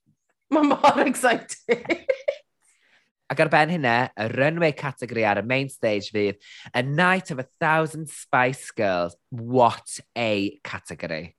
Mae 0.50 0.62
mor 0.72 1.06
excited. 1.06 2.04
Ac 3.30 3.40
ar 3.42 3.48
ben 3.50 3.70
hynna, 3.70 4.10
y 4.14 4.28
runway 4.30 4.72
category 4.72 5.24
ar 5.24 5.40
y 5.40 5.46
main 5.46 5.68
stage 5.68 6.12
fydd 6.14 6.36
A 6.74 6.82
Night 6.82 7.30
of 7.30 7.40
a 7.40 7.48
Thousand 7.60 8.08
Spice 8.08 8.70
Girls. 8.70 9.16
What 9.30 9.98
a 10.16 10.60
category 10.62 11.35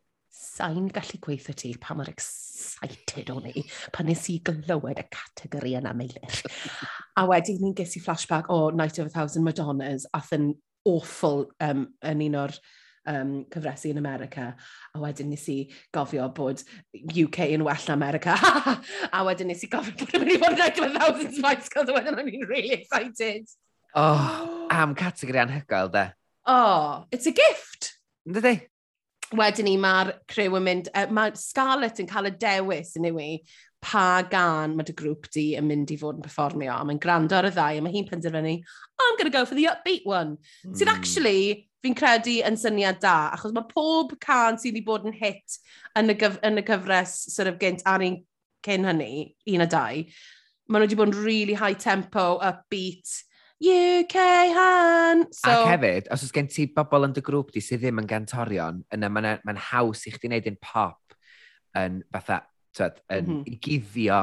sa'n 0.58 0.90
gallu 0.94 1.20
gweithio 1.24 1.56
ti 1.58 1.74
pa 1.82 1.96
mor 1.98 2.10
excited 2.12 3.30
o'n 3.34 3.50
i 3.52 3.64
pan 3.94 4.10
nes 4.10 4.26
i 4.34 4.40
glywed 4.46 5.02
y 5.02 5.06
categori 5.14 5.76
yna 5.82 5.94
meilir. 5.98 6.42
a 7.20 7.26
wedyn 7.30 7.62
ni'n 7.62 7.78
ges 7.78 7.98
i 8.00 8.04
flashback 8.04 8.50
o 8.54 8.70
Night 8.72 9.00
of 9.00 9.12
a 9.12 9.14
Thousand 9.14 9.48
Madonnas 9.48 10.08
ath 10.18 10.34
yn 10.38 10.52
awful 10.88 11.48
um, 11.64 11.88
yn 12.06 12.24
un 12.30 12.38
o'r 12.44 12.56
um, 13.08 13.34
cyfresu 13.54 13.92
yn 13.92 14.02
America. 14.02 14.50
A 14.96 15.02
wedyn 15.02 15.32
nes 15.32 15.46
i 15.52 15.58
gofio 15.96 16.28
bod 16.36 16.64
UK 16.96 17.50
yn 17.56 17.66
well 17.68 17.88
na 17.88 17.98
America. 17.98 18.38
a 19.16 19.24
wedyn 19.28 19.52
nes 19.52 19.66
i 19.66 19.72
gofio 19.72 19.96
bod 20.00 20.16
yn 20.18 20.26
mynd 20.26 20.36
i 20.36 20.40
fod 20.44 20.86
yn 20.88 20.98
Thousand 21.00 21.36
Spice 21.38 21.74
Girls 21.74 21.92
a 21.92 21.98
wedyn 21.98 22.20
o'n 22.20 22.32
i'n 22.32 22.48
really 22.48 22.76
excited. 22.80 23.48
Oh, 23.98 24.68
am 24.70 24.96
categori 24.96 25.44
anhygoel, 25.46 25.92
de. 25.92 26.08
Oh, 26.48 27.06
it's 27.12 27.28
a 27.28 27.36
gift. 27.36 27.94
Ynddi? 28.28 28.58
wedyn 29.36 29.68
ni 29.68 29.76
mae'r 29.82 30.14
crew 30.30 30.56
yn 30.60 30.66
mynd, 30.68 30.92
uh, 30.96 31.08
mae 31.12 31.34
Scarlett 31.40 32.00
yn 32.04 32.10
cael 32.10 32.30
y 32.30 32.34
dewis 32.40 32.94
yn 33.00 33.10
yw 33.10 33.20
i, 33.24 33.32
pa 33.84 34.24
gan 34.30 34.76
mae 34.76 34.88
dy 34.88 34.96
grŵp 34.98 35.28
di 35.34 35.48
yn 35.60 35.68
mynd 35.68 35.92
i 35.94 35.98
fod 36.00 36.18
yn 36.20 36.26
performio, 36.26 36.74
a 36.74 36.86
mae'n 36.88 37.02
gwrando 37.02 37.38
ar 37.38 37.50
y 37.50 37.54
ddau, 37.54 37.80
a 37.80 37.84
mae 37.84 37.94
hi'n 37.94 38.08
penderfynu, 38.10 38.56
oh, 38.64 39.08
I'm 39.08 39.18
going 39.20 39.30
to 39.30 39.38
go 39.38 39.46
for 39.46 39.56
the 39.56 39.68
upbeat 39.72 40.06
one. 40.08 40.38
Mm. 40.66 40.74
Sydd 40.74 40.90
hmm. 40.90 40.96
actually, 40.96 41.68
fi'n 41.86 41.98
credu 41.98 42.40
yn 42.48 42.58
syniad 42.60 43.02
da, 43.04 43.18
achos 43.36 43.54
mae 43.56 43.68
pob 43.70 44.16
can 44.24 44.58
sydd 44.58 44.74
wedi 44.74 44.86
bod 44.88 45.06
yn 45.08 45.16
hit 45.18 45.60
yn 46.00 46.14
y, 46.14 46.18
gyf 46.18 46.40
yn 46.48 46.62
y 46.62 46.66
gyfres 46.68 47.20
sort 47.36 47.52
of, 47.52 47.60
gynt 47.62 47.86
ar 47.88 48.06
un 48.06 48.22
cyn 48.66 48.88
hynny, 48.90 49.12
un 49.54 49.64
a 49.64 49.70
dau, 49.70 50.04
maen 50.68 50.84
nhw 50.84 50.88
wedi 50.88 51.00
bod 51.00 51.14
yn 51.14 51.24
really 51.24 51.56
high 51.58 51.78
tempo, 51.78 52.36
upbeat, 52.44 53.20
UK 53.58 54.16
Han. 54.54 55.26
So... 55.34 55.50
Ac 55.50 55.72
hefyd, 55.74 56.10
os 56.14 56.26
oes 56.26 56.34
gen 56.36 56.50
ti 56.52 56.68
bobl 56.74 57.08
yn 57.08 57.16
dy 57.16 57.24
grŵp 57.26 57.54
di 57.56 57.64
sydd 57.64 57.82
ddim 57.84 58.02
yn 58.04 58.10
gantorion, 58.10 58.84
yna 58.94 59.10
mae'n 59.10 59.42
ma, 59.48 59.56
haws 59.72 60.06
i 60.08 60.14
chdi 60.14 60.30
wneud 60.30 60.50
yn 60.52 60.60
pop 60.62 61.18
yn 61.78 62.02
fatha, 62.14 62.44
twed, 62.78 63.02
yn 63.10 63.26
mm 63.26 63.40
-hmm. 63.40 63.62
guddio 63.66 64.20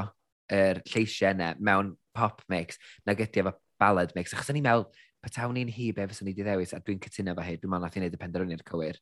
yr 0.55 0.83
lleisiau 0.87 1.35
yna 1.35 1.55
mewn 1.59 1.95
pop 2.15 2.45
mix 2.53 2.79
na 3.07 3.17
ydy 3.17 3.43
efo 3.43 3.55
ballad 3.81 4.15
mix. 4.15 4.35
Achos 4.35 4.53
o'n 4.53 4.61
i'n 4.61 4.67
meddwl, 4.69 4.87
petawn 5.25 5.59
i'n 5.59 5.73
hi 5.73 5.91
be 5.97 6.07
fyswn 6.11 6.29
i 6.29 6.33
wedi 6.33 6.47
ddewis, 6.47 6.75
a 6.77 6.81
dwi'n 6.85 7.03
cytuno 7.03 7.35
fo 7.35 7.47
hyn, 7.47 7.59
dwi'n 7.59 7.75
meddwl 7.75 7.89
nath 7.89 7.99
i 7.99 8.03
wneud 8.03 8.17
y 8.17 8.21
penderfyniad 8.21 8.65
cywir. 8.69 9.01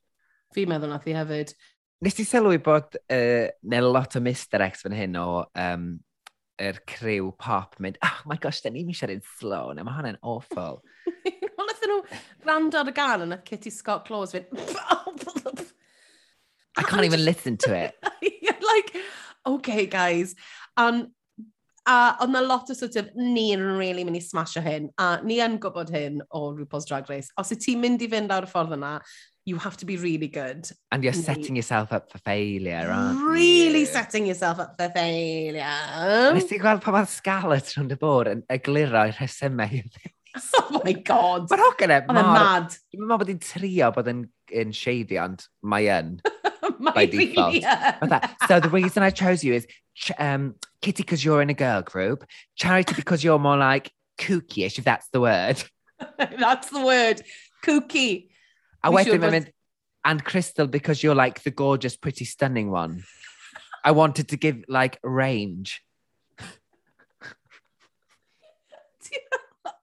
Fi'n 0.56 0.70
meddwl 0.72 0.94
nath 0.94 1.08
i 1.10 1.16
hefyd. 1.18 1.52
Nes 2.02 2.16
ti 2.18 2.24
sylwi 2.26 2.58
bod 2.62 2.96
uh, 3.02 3.46
neu 3.70 3.92
lot 3.92 4.16
o 4.18 4.22
Mr 4.22 4.64
X 4.70 4.86
fan 4.86 4.96
hyn 4.96 5.20
o 5.20 5.26
um, 5.44 5.92
yr 6.60 6.80
criw 6.88 7.30
pop 7.38 7.78
mynd, 7.80 7.98
oh 8.04 8.18
my 8.28 8.36
gosh, 8.36 8.60
da 8.60 8.70
ni'n 8.70 8.92
siarad 8.94 9.24
slow, 9.38 9.72
na 9.72 9.84
mae 9.86 9.96
hwnna'n 9.96 10.20
awful. 10.22 10.82
Wel, 11.24 11.68
nath 11.68 11.86
nhw 11.88 12.00
rand 12.48 12.76
ar 12.78 12.90
y 12.90 12.94
gan 12.96 13.24
yn 13.26 13.36
y 13.36 13.40
Kitty 13.46 13.72
Scott 13.72 14.06
Claus 14.08 14.34
fynd, 14.36 14.50
I 16.76 16.82
can't 16.82 17.04
even 17.04 17.24
listen 17.24 17.56
to 17.58 17.74
it. 17.74 17.94
Like, 18.62 18.96
okay 19.44 19.86
guys. 19.86 20.34
And 20.78 21.08
a 21.84 22.14
oedd 22.22 22.30
na 22.30 22.40
lot 22.40 22.70
o 22.70 22.74
sort 22.78 22.96
of, 22.96 23.10
ni 23.16 23.50
yn 23.52 23.64
really 23.76 24.04
mynd 24.06 24.16
i 24.16 24.22
smasho 24.22 24.62
hyn, 24.62 24.86
a 25.02 25.18
ni 25.26 25.40
yn 25.42 25.58
gwybod 25.60 25.90
hyn 25.92 26.20
o 26.30 26.52
RuPaul's 26.54 26.86
Drag 26.88 27.10
Race. 27.10 27.28
Os 27.42 27.50
y 27.52 27.58
ti'n 27.60 27.82
mynd 27.82 28.04
i 28.06 28.08
fynd 28.08 28.32
ar 28.32 28.46
y 28.46 28.50
ffordd 28.50 28.76
yna, 28.78 28.94
you 29.44 29.56
have 29.58 29.76
to 29.78 29.86
be 29.86 29.96
really 29.96 30.28
good. 30.28 30.70
And 30.90 31.02
you're 31.02 31.12
setting 31.12 31.56
yourself 31.56 31.92
up 31.92 32.10
for 32.10 32.18
failure, 32.18 32.88
aren't 32.90 33.18
you? 33.18 33.30
Really 33.30 33.84
setting 33.84 34.26
yourself 34.26 34.60
up 34.60 34.76
for 34.78 34.88
failure. 34.90 36.34
Nes 36.34 36.46
ti 36.50 36.60
gweld 36.62 36.82
pa 36.84 36.94
mae 36.94 37.08
Scarlett 37.10 37.74
rhwng 37.74 37.90
y 37.92 37.98
bwr 38.00 38.32
yn 38.36 38.44
egluro 38.52 39.06
i'r 39.10 39.16
rhesymau 39.18 39.82
Oh 40.32 40.80
my 40.84 40.92
god. 40.92 41.50
Mae'r 41.50 41.60
hogan 41.60 41.92
e, 41.92 41.98
Mae'n 42.08 42.30
mad. 42.32 42.76
Dwi'n 42.92 43.02
meddwl 43.04 43.20
bod 43.20 43.32
hi'n 43.32 43.42
trio 43.44 43.90
bod 43.92 44.08
yn, 44.08 44.22
yn 44.62 44.72
shady, 44.76 45.18
ond 45.20 45.44
mae 45.60 45.90
yn. 45.92 46.14
by 46.94 47.06
default. 47.06 47.62
so 48.48 48.60
the 48.60 48.70
reason 48.70 49.02
I 49.02 49.10
chose 49.10 49.44
you 49.44 49.54
is 49.54 49.66
um, 50.18 50.54
Kitty 50.80 51.02
because 51.02 51.24
you're 51.24 51.42
in 51.42 51.50
a 51.50 51.54
girl 51.54 51.82
group, 51.82 52.24
Charity 52.56 52.94
because 52.96 53.22
you're 53.22 53.38
more 53.38 53.56
like 53.56 53.92
kooky-ish, 54.18 54.78
if 54.78 54.84
that's 54.84 55.08
the 55.12 55.20
word. 55.20 55.62
that's 56.18 56.70
the 56.70 56.84
word. 56.84 57.22
Kooky. 57.64 58.28
A 58.82 58.90
wedyn 58.90 59.20
mae'n 59.22 59.36
mynd, 59.36 59.52
and 60.04 60.24
Crystal, 60.24 60.66
because 60.66 61.02
you're 61.02 61.14
like 61.14 61.42
the 61.42 61.50
gorgeous, 61.50 61.96
pretty, 61.96 62.24
stunning 62.24 62.70
one. 62.70 63.04
I 63.84 63.92
wanted 63.92 64.28
to 64.28 64.36
give, 64.36 64.64
like, 64.68 64.98
range. 65.02 65.82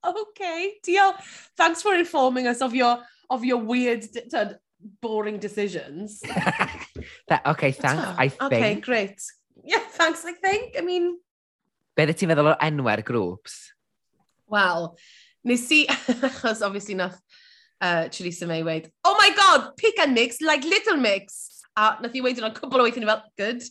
okay, 0.06 0.76
deal. 0.84 1.14
Thanks 1.56 1.82
for 1.82 1.96
informing 1.96 2.48
us 2.48 2.62
of 2.62 2.76
your 2.76 3.00
of 3.30 3.46
your 3.46 3.58
weird, 3.58 4.06
boring 5.02 5.40
decisions. 5.40 6.20
that, 7.28 7.46
okay, 7.46 7.72
thanks, 7.72 8.04
I 8.18 8.28
think. 8.30 8.54
Okay, 8.54 8.76
great. 8.76 9.22
Yeah, 9.64 9.80
thanks, 9.92 10.26
I 10.26 10.34
think. 10.34 10.76
I 10.78 10.82
mean... 10.82 11.20
Be 11.96 12.06
ddeth 12.08 12.22
ti'n 12.22 12.32
feddwl 12.32 12.54
o 12.54 12.56
enwer 12.64 13.04
grŵps? 13.04 13.56
Wel, 14.50 14.96
nes 15.46 15.66
i, 15.76 15.84
achos 16.30 16.64
obviously 16.66 16.96
nath 16.96 17.20
uh, 17.82 18.08
Theresa 18.10 18.48
May 18.48 18.64
weid, 18.64 18.92
oh 19.06 19.16
my 19.18 19.32
god, 19.36 19.76
pick 19.78 20.00
and 20.00 20.14
mix 20.14 20.42
like 20.42 20.64
Little 20.64 20.98
Mix. 20.98 21.64
A 21.78 21.98
nath 22.02 22.16
i 22.16 22.22
weid 22.22 22.40
yna 22.42 22.52
cwbl 22.56 22.82
o 22.82 22.88
weithio 22.88 23.08
fel, 23.08 23.24
good, 23.38 23.64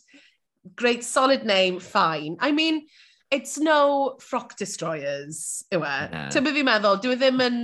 great 0.75 1.03
solid 1.03 1.45
name, 1.45 1.79
fine. 1.79 2.37
I 2.39 2.51
mean, 2.51 2.87
it's 3.29 3.57
no 3.59 4.17
frock 4.19 4.55
destroyers, 4.57 5.63
yw 5.71 5.83
e. 5.83 5.97
No. 6.13 6.23
Ti'n 6.33 6.47
byd 6.47 6.57
fi'n 6.57 6.69
meddwl, 6.69 7.01
dwi 7.03 7.13
e 7.13 7.19
ddim 7.19 7.43
yn 7.45 7.59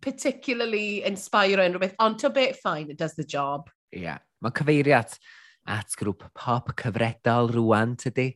particularly 0.00 1.02
inspire 1.06 1.60
unrhyw 1.62 1.84
beth, 1.84 1.98
ond 2.02 2.18
to 2.22 2.30
bit 2.30 2.56
fine, 2.62 2.90
it 2.90 2.98
does 2.98 3.14
the 3.14 3.24
job. 3.24 3.70
Ie, 3.94 4.06
yeah. 4.06 4.18
mae 4.40 4.54
cyfeiriad 4.56 5.14
at 5.70 5.94
grŵp 6.00 6.26
pop 6.34 6.72
cyfredol 6.80 7.52
rwan 7.54 7.94
tydi. 8.00 8.32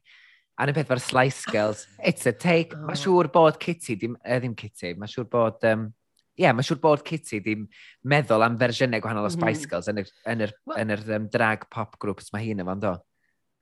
A 0.55 0.69
na 0.69 0.75
beth 0.77 0.91
mae'r 0.93 1.03
slice 1.03 1.51
girls, 1.51 1.89
it's 1.99 2.27
a 2.31 2.33
take. 2.33 2.77
Oh. 2.77 2.87
Mae 2.87 2.99
siŵr 3.01 3.33
bod 3.35 3.59
Kitty, 3.59 3.97
dim, 3.99 4.19
eh, 4.23 4.39
ddim 4.39 4.55
Kitty, 4.55 4.95
mae 4.95 5.11
siŵr 5.11 5.27
bod 5.31 5.67
um, 5.67 5.89
ie, 6.35 6.45
yeah, 6.45 6.55
mae'n 6.55 6.67
siŵr 6.67 6.81
bod 6.83 7.05
Kitty 7.07 7.39
ddim 7.43 7.67
meddwl 8.11 8.43
am 8.43 8.59
fersiynau 8.59 9.03
gwahanol 9.03 9.29
o 9.29 9.31
mhm. 9.31 9.37
Spice 9.39 9.71
Girls 9.71 9.91
yn 9.91 10.03
yr, 10.03 10.09
yn 10.33 10.47
yr, 10.49 10.55
well, 10.67 10.81
yn 10.83 10.95
yr 10.95 11.03
um, 11.19 11.29
drag 11.31 11.69
pop 11.71 11.99
groups 12.03 12.33
mae 12.35 12.49
hi'n 12.49 12.63
yma'n 12.65 12.83
do. 12.83 12.95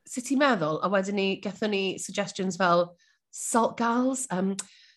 Sut 0.09 0.27
ti'n 0.27 0.41
meddwl? 0.41 0.81
A 0.83 0.89
wedyn 0.93 1.19
ni, 1.21 1.27
gethon 1.45 1.75
ni 1.75 1.85
suggestions 2.03 2.57
fel 2.61 2.89
Salt 3.33 3.77
Girls, 3.79 4.25
um, 4.35 4.55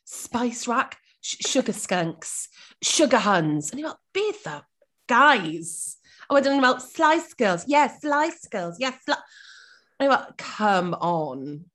Spice 0.07 0.69
Rack, 0.71 0.97
Sugar 1.21 1.75
Skunks, 1.75 2.47
Sugar 2.81 3.21
Huns. 3.27 3.73
A 3.73 3.75
ni 3.75 3.83
fel, 3.83 3.99
beth 4.15 4.47
o? 4.49 4.57
Guys! 5.11 5.97
A 6.29 6.33
wedyn 6.33 6.55
ni'n 6.55 6.65
fel, 6.65 6.79
Slice 6.81 7.37
Girls, 7.37 7.67
yes, 7.67 7.99
yeah, 7.99 8.01
Slice 8.01 8.47
Girls, 8.49 8.79
yes, 8.79 8.97
yeah. 9.07 9.21
A 9.99 10.03
ni 10.03 10.09
fel, 10.09 10.27
come 10.39 10.95
on. 10.95 11.65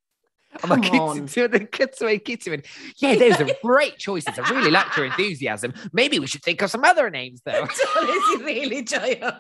A 0.62 0.66
mae 0.66 0.80
Katie, 0.83 1.21
the 1.47 1.49
mynd, 1.49 1.71
cuts 1.71 2.00
away 2.02 2.19
Katie 2.19 2.50
mynd, 2.50 2.66
yeah, 2.99 3.14
those 3.14 3.40
are 3.40 3.47
great 3.62 3.99
choices. 3.99 4.37
I 4.37 4.50
really 4.50 4.71
liked 4.71 4.97
your 4.97 5.07
enthusiasm. 5.07 5.73
Maybe 5.92 6.19
we 6.19 6.26
should 6.26 6.42
think 6.42 6.61
of 6.62 6.71
some 6.71 6.85
other 6.85 7.09
names, 7.09 7.40
though. 7.45 7.64
Is 7.64 8.25
he 8.30 8.37
really, 8.42 8.83
Joio. 8.83 9.30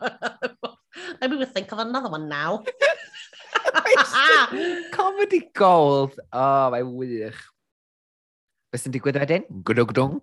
Maybe 1.20 1.36
we'll 1.36 1.46
think 1.46 1.72
of 1.72 1.80
another 1.80 2.08
one 2.08 2.28
now. 2.28 2.62
Comedy 4.92 5.50
gold. 5.52 6.18
Oh, 6.32 6.70
mae 6.70 6.86
wych. 6.86 7.42
Beth 8.70 8.84
sy'n 8.84 8.94
digwydd 8.94 9.18
wedyn? 9.18 9.46
Gwdwgdwng. 9.66 10.20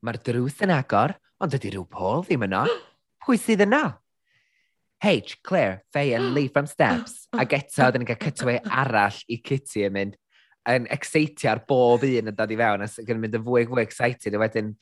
Mae'r 0.00 0.18
drws 0.24 0.62
yn 0.64 0.72
agor, 0.72 1.12
ond 1.44 1.56
ydy 1.56 1.74
rhyw 1.74 1.84
Paul 1.92 2.24
ddim 2.24 2.48
yno. 2.48 2.64
Pwy 3.24 3.36
sydd 3.36 3.66
yna? 3.66 3.99
H, 5.02 5.38
Claire, 5.42 5.84
Faye 5.92 6.12
and 6.12 6.34
Lee 6.34 6.48
from 6.48 6.66
Steps. 6.66 7.26
A 7.32 7.46
geto, 7.46 7.88
dyn 7.90 8.02
ni'n 8.02 8.10
cael 8.10 8.20
cutaway 8.20 8.58
arall 8.68 9.16
i 9.32 9.38
Kitty 9.40 9.86
yn 9.86 9.94
mynd 9.94 10.16
yn 10.68 10.86
exeitio 10.92 11.50
ar 11.54 11.62
bob 11.68 12.04
un 12.04 12.28
yn 12.28 12.36
dod 12.36 12.52
i 12.52 12.58
fewn, 12.60 12.84
ac 12.84 13.08
yn 13.08 13.20
mynd 13.22 13.38
yn 13.38 13.44
fwy 13.46 13.64
fwy 13.70 13.82
excited. 13.86 14.34
A 14.36 14.40
wedyn 14.42 14.74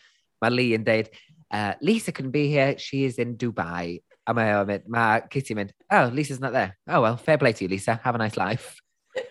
mae 0.42 0.50
Lee 0.54 0.74
yn 0.74 0.84
deud, 0.86 1.08
uh, 1.54 1.74
Lisa 1.80 2.12
couldn't 2.12 2.34
be 2.34 2.48
here, 2.50 2.76
she 2.78 3.04
is 3.04 3.18
in 3.22 3.36
Dubai. 3.38 4.02
A 4.26 4.34
mae 4.34 4.52
o'n 4.58 4.66
mynd, 4.68 4.88
mae 4.90 5.22
Kitty 5.30 5.54
mynd, 5.54 5.72
oh, 5.90 6.10
Lisa's 6.12 6.40
not 6.40 6.52
there. 6.52 6.76
Oh, 6.88 7.00
well, 7.02 7.16
fair 7.16 7.38
play 7.38 7.52
to 7.52 7.64
you, 7.64 7.70
Lisa. 7.70 8.00
Have 8.02 8.16
a 8.16 8.18
nice 8.18 8.36
life. 8.36 8.80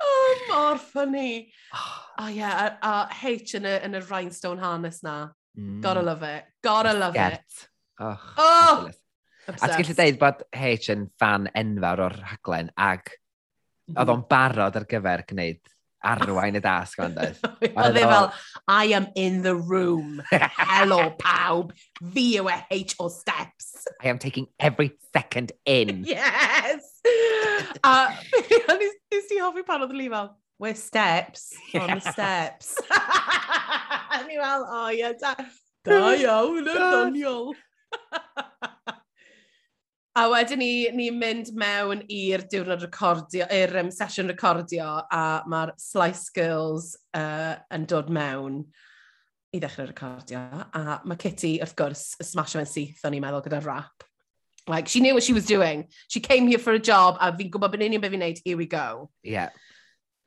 oh, 0.00 0.38
mor 0.48 0.78
ffynnu. 0.78 1.46
Oh, 2.18 2.28
yeah, 2.28 2.76
a, 2.82 2.86
a 2.86 3.08
H 3.10 3.54
yn 3.56 3.64
y, 3.66 3.72
yn 3.82 3.96
y 3.96 4.00
rhinestone 4.04 4.60
harness 4.60 5.00
na. 5.02 5.32
Mm. 5.58 5.80
Gotta 5.82 6.02
love 6.02 6.22
it. 6.22 6.44
Gotta 6.62 6.92
love 6.94 7.14
Get. 7.14 7.32
it. 7.32 7.68
Oh! 8.00 8.18
oh! 8.38 8.90
A 9.48 9.68
ti'n 9.68 9.82
gallu 9.82 9.94
dweud 9.98 10.18
bod 10.20 10.42
H 10.54 10.88
yn 10.94 11.08
fan 11.18 11.48
enfawr 11.58 12.04
o'r 12.06 12.16
rhaglen 12.20 12.70
ag 12.78 13.08
mm. 13.10 13.96
oedd 13.98 14.12
o'n 14.14 14.24
barod 14.30 14.78
ar 14.78 14.86
gyfer 14.88 15.24
gwneud 15.28 15.60
arwain 16.02 16.58
y 16.58 16.62
dasg 16.62 17.02
o'n 17.02 17.14
dweud. 17.16 17.38
oedd 17.82 17.98
e 17.98 18.04
fel, 18.06 18.28
I 18.70 18.94
am 18.96 19.08
in 19.18 19.42
the 19.42 19.54
room. 19.54 20.22
Hello 20.30 21.10
pawb. 21.18 21.72
Fi 22.14 22.26
yw 22.40 22.50
e 22.50 22.58
H 22.70 22.96
o 23.02 23.08
steps. 23.12 23.86
I 24.02 24.10
am 24.14 24.18
taking 24.22 24.48
every 24.58 24.92
second 25.12 25.52
in. 25.66 26.04
yes! 26.06 27.02
A 27.84 28.14
nes 29.12 29.28
ti 29.28 29.42
hoffi 29.42 29.66
pan 29.66 29.84
oedd 29.84 29.94
yn 29.94 30.06
fel, 30.14 30.32
we're 30.58 30.78
steps 30.78 31.50
on 31.74 31.98
the 31.98 32.00
steps. 32.12 32.76
A 34.12 34.22
ni 34.28 34.36
fel, 34.36 34.66
o 34.68 34.86
ie, 34.92 35.12
da. 35.20 35.34
Da 35.88 36.00
iawn, 36.14 36.66
yn 36.68 36.82
doniol. 36.92 37.54
A 40.12 40.26
wedyn 40.28 40.60
ni, 40.60 40.72
ni'n 40.92 41.16
mynd 41.16 41.50
mewn 41.56 42.02
i'r 42.12 42.42
diwrnod 42.52 42.82
recordio, 42.84 43.46
i'r 43.48 43.78
um, 43.80 43.88
sesiwn 43.88 44.28
recordio, 44.28 44.84
a 45.08 45.40
mae'r 45.48 45.72
Slice 45.80 46.28
Girls 46.36 46.90
uh, 47.16 47.54
yn 47.72 47.86
dod 47.88 48.10
mewn 48.12 48.58
i 49.56 49.60
ddechrau 49.62 49.88
recordio. 49.88 50.42
A 50.76 50.98
mae 51.08 51.16
Kitty, 51.16 51.54
wrth 51.64 51.72
gwrs, 51.78 52.04
y 52.20 52.28
smasho 52.28 52.60
fe'n 52.60 52.68
syth, 52.68 53.00
o'n 53.08 53.16
i'n 53.16 53.24
meddwl, 53.24 53.40
gyda 53.46 53.62
rap. 53.64 54.04
Like, 54.68 54.86
she 54.86 55.00
knew 55.00 55.16
what 55.16 55.24
she 55.24 55.32
was 55.32 55.48
doing. 55.48 55.86
She 56.12 56.20
came 56.20 56.46
here 56.46 56.60
for 56.60 56.76
a 56.76 56.84
job, 56.92 57.16
a 57.16 57.32
fi'n 57.32 57.48
gwybod 57.48 57.72
bod 57.72 57.86
union 57.88 58.04
beth 58.04 58.12
fi'n 58.12 58.26
neud, 58.26 58.44
here 58.44 58.60
we 58.60 58.68
go. 58.68 59.08
Yeah. 59.24 59.48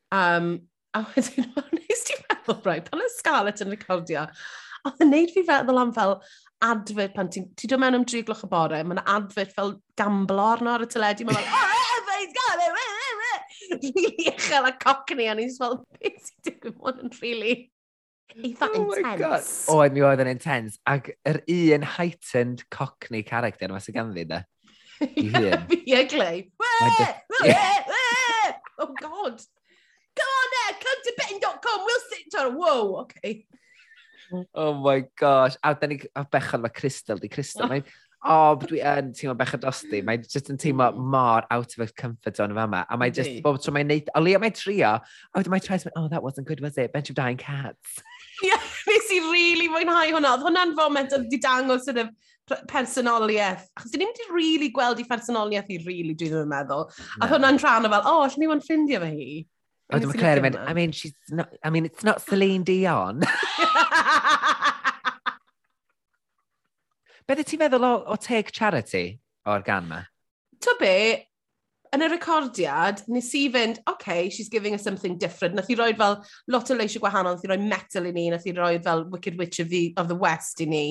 Um, 0.10 0.66
A 0.96 1.04
wedyn, 1.12 1.52
nes 1.76 2.06
ti'n 2.08 2.24
meddwl, 2.30 2.62
rhaid, 2.64 2.90
pan 2.90 3.04
y 3.04 3.12
Scarlett 3.18 3.64
yn 3.66 3.74
recordio, 3.74 4.26
a 4.26 4.90
oedd 4.92 5.04
yn 5.04 5.12
neud 5.12 5.34
fi 5.36 5.44
feddwl 5.48 5.82
am 5.82 5.94
fel 5.96 6.18
advert 6.64 7.16
pan 7.18 7.30
ti'n... 7.32 7.50
Ti 7.60 7.68
dod 7.72 7.82
mewn 7.84 8.00
am 8.00 8.06
3 8.08 8.24
gloch 8.28 8.46
y 8.48 8.50
bore, 8.52 8.80
mae'n 8.88 9.04
advert 9.04 9.52
fel 9.56 9.76
gamblo 10.00 10.46
arno 10.54 10.76
ar 10.76 10.86
y 10.86 10.90
teledu, 10.92 11.28
mae'n 11.28 11.42
fel... 11.42 11.52
oh, 11.60 11.86
everybody's 11.98 12.36
got 12.40 12.64
it, 12.64 12.82
Rili 13.66 14.28
uchel 14.30 14.68
a 14.70 14.72
cockney, 14.72 15.28
a 15.28 15.36
ni'n 15.36 15.52
fel, 15.56 15.80
beth 15.98 16.28
sy'n 16.30 16.44
digwydd 16.48 16.78
bod 16.80 17.02
yn 17.04 17.12
rili 17.18 17.56
eitha 18.36 18.70
oh 18.78 18.94
intense. 19.00 19.66
Oedd 19.74 19.96
mi 19.96 20.04
oedd 20.06 20.22
yn 20.24 20.32
intense, 20.32 20.80
ac 20.90 21.12
yr 21.28 21.42
un 21.52 21.88
heightened 21.96 22.66
cockney 22.74 23.24
character 23.26 23.72
yma 23.72 23.82
sy'n 23.84 23.98
ganddi, 23.98 24.28
da. 24.30 24.44
Fi 25.02 25.98
e 25.98 26.06
glei. 26.14 26.46
Oh, 28.78 28.92
God! 29.00 29.44
to 31.06 31.14
betting.com, 31.18 31.82
we'll 31.86 32.06
sit 32.10 32.32
down. 32.32 32.56
Whoa, 32.56 32.96
okay. 33.04 33.46
Oh 34.54 34.74
my 34.74 35.06
gosh. 35.18 35.56
A 35.64 35.76
da 35.76 35.88
ni, 35.88 36.02
a 36.16 36.26
bechod 36.26 36.62
mae 36.62 36.74
Crystal, 36.74 37.18
di 37.18 37.30
Crystal. 37.30 37.70
Mae'n, 37.70 37.86
o, 38.26 38.38
dwi 38.62 38.82
yn 38.82 39.12
teimlo 39.16 39.36
bechod 39.38 39.64
dosti. 39.64 40.02
Mae'n 40.06 40.26
just 40.26 40.50
yn 40.54 40.60
teimlo 40.62 40.90
mm. 40.92 41.10
mor 41.14 41.46
out 41.52 41.74
of 41.74 41.84
her 41.84 41.94
comfort 41.96 42.38
zone 42.38 42.56
yma. 42.56 42.86
A 42.90 42.98
mae 42.98 43.14
just, 43.14 43.42
bob 43.46 43.62
tro 43.62 43.74
mae'n 43.76 43.92
neud, 43.92 44.12
o 44.16 44.24
leo 44.26 44.42
mae'n 44.42 44.58
trio, 44.58 44.96
a 44.98 45.40
wedyn 45.40 45.54
mae'n 45.54 45.66
tries, 45.66 45.88
oh, 45.96 46.08
that 46.10 46.24
wasn't 46.24 46.48
good, 46.48 46.62
was 46.66 46.78
it? 46.78 46.94
Bench 46.94 47.10
of 47.10 47.20
dying 47.20 47.38
cats. 47.38 48.02
Ie, 48.46 48.52
nes 48.90 49.12
i 49.16 49.20
really 49.32 49.70
mwynhau 49.72 50.16
hwnna. 50.18 50.36
Oedd 50.36 50.48
hwnna'n 50.50 50.74
foment 50.78 51.14
oedd 51.16 51.30
di 51.32 51.40
dangos 51.42 51.86
sort 51.88 52.02
of, 52.02 52.14
personoliaeth. 52.70 53.66
Achos 53.74 53.94
dyn 53.94 54.04
ni'n 54.04 54.12
wedi 54.12 54.26
really 54.34 54.70
gweld 54.74 55.00
i 55.02 55.06
personoliaeth 55.10 55.72
i 55.74 55.80
really, 55.86 56.14
dwi 56.14 56.30
ddim 56.30 56.44
yn 56.44 56.52
meddwl. 56.52 56.86
Yeah. 56.92 57.24
A 57.26 57.30
hwnna'n 57.32 57.58
rhan 57.62 57.88
o 57.88 57.92
fel, 57.94 58.04
o, 58.06 58.12
oh, 58.12 58.26
allan 58.26 58.42
ni 58.42 58.50
fod 58.50 58.60
yn 58.60 58.66
ffrindiau 58.66 59.02
fe 59.02 59.12
hi. 59.16 59.38
I 59.92 60.00
mean, 60.00 60.12
Claire 60.14 60.42
mynd, 60.42 60.58
I 60.58 60.74
mean, 60.74 60.92
she's 60.92 61.14
not, 61.30 61.50
I 61.64 61.70
mean, 61.70 61.86
it's 61.86 62.04
not 62.04 62.22
Celine 62.22 62.64
Dion. 62.64 63.22
Beth 67.28 67.42
ti'n 67.46 67.60
meddwl 67.62 67.86
o, 67.86 67.94
o 68.06 68.16
take 68.22 68.52
charity 68.54 69.20
o'r 69.50 69.64
gan 69.66 69.88
ma? 69.90 70.02
To 70.66 70.74
be, 70.80 71.26
yn 71.96 72.04
y 72.06 72.10
recordiad, 72.12 73.04
nes 73.10 73.30
i 73.38 73.46
fynd, 73.54 73.80
OK, 73.90 74.30
she's 74.30 74.50
giving 74.50 74.74
us 74.74 74.84
something 74.84 75.18
different. 75.18 75.56
Nath 75.56 75.70
i 75.70 75.78
roed 75.80 75.98
fel 76.02 76.20
lot 76.54 76.70
o 76.70 76.78
leisio 76.78 77.02
gwahanol, 77.04 77.38
nath 77.38 77.46
i 77.46 77.52
roi 77.54 77.62
metal 77.62 78.10
i 78.10 78.12
ni, 78.16 78.28
nath 78.34 78.46
i 78.50 78.54
roed 78.58 78.84
fel 78.86 79.06
Wicked 79.14 79.40
Witch 79.40 79.60
of 79.64 79.70
the, 79.70 79.94
of 79.98 80.10
the 80.10 80.18
West 80.18 80.62
i 80.62 80.70
ni. 80.70 80.86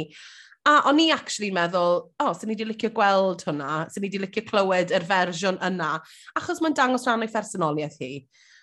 A 0.64 0.78
o'n 0.88 1.02
i 1.02 1.10
actually 1.12 1.50
meddwl, 1.52 1.98
o, 2.08 2.24
oh, 2.24 2.32
sy'n 2.32 2.48
ni 2.48 2.54
wedi 2.56 2.66
licio 2.70 2.90
gweld 2.94 3.44
hwnna, 3.44 3.84
sy'n 3.92 4.00
ni 4.00 4.08
wedi 4.08 4.22
licio 4.22 4.46
clywed 4.48 4.94
yr 4.96 5.04
fersiwn 5.06 5.60
yna, 5.66 5.98
achos 6.40 6.62
mae'n 6.64 6.78
dangos 6.78 7.04
rhan 7.06 7.26
o'i 7.26 7.30
phersonoliaeth 7.30 8.00
hi. 8.00 8.12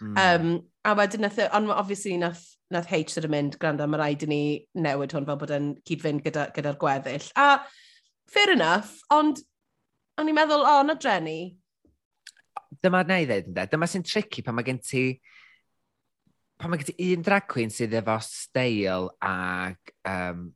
Mm. 0.01 0.17
Um, 0.17 0.51
a 0.83 0.95
wedyn, 0.97 1.21
nath, 1.25 1.39
ond 1.53 1.71
obviously 1.71 2.17
nath, 2.17 2.43
nath 2.73 2.89
H 2.91 3.13
sydd 3.13 3.27
yn 3.27 3.33
mynd, 3.35 3.57
gwrando, 3.61 3.85
mae 3.87 4.01
rhaid 4.01 4.25
i 4.25 4.29
ni 4.31 4.41
newid 4.81 5.13
hwn 5.13 5.27
fel 5.27 5.39
bod 5.39 5.53
yn 5.55 5.71
cyd-fynd 5.87 6.23
gyda'r 6.25 6.53
gyda, 6.55 6.73
gyda 6.73 6.77
gweddill. 6.81 7.27
A 7.37 7.61
fair 8.31 8.55
enough, 8.55 8.95
ond 9.13 9.43
o'n 10.17 10.31
i'n 10.31 10.37
meddwl, 10.37 10.65
o, 10.65 10.79
na 10.87 10.95
drenu. 10.97 11.37
Dyma 12.81 13.03
na 13.05 13.19
i 13.21 13.27
ddweud, 13.29 13.51
ynddo. 13.51 13.67
Dyma 13.69 13.89
sy'n 13.91 14.07
tricky 14.07 14.43
pan 14.45 14.57
mae 14.57 14.65
gen 14.65 14.81
ti 14.81 15.05
pan 16.61 16.71
mae 16.71 16.81
gen 16.81 16.91
ti 16.91 17.11
un 17.15 17.25
drag 17.25 17.47
queen 17.49 17.73
sydd 17.73 17.93
efo 17.97 18.17
steil 18.25 19.09
ag 19.25 19.93
um, 20.09 20.47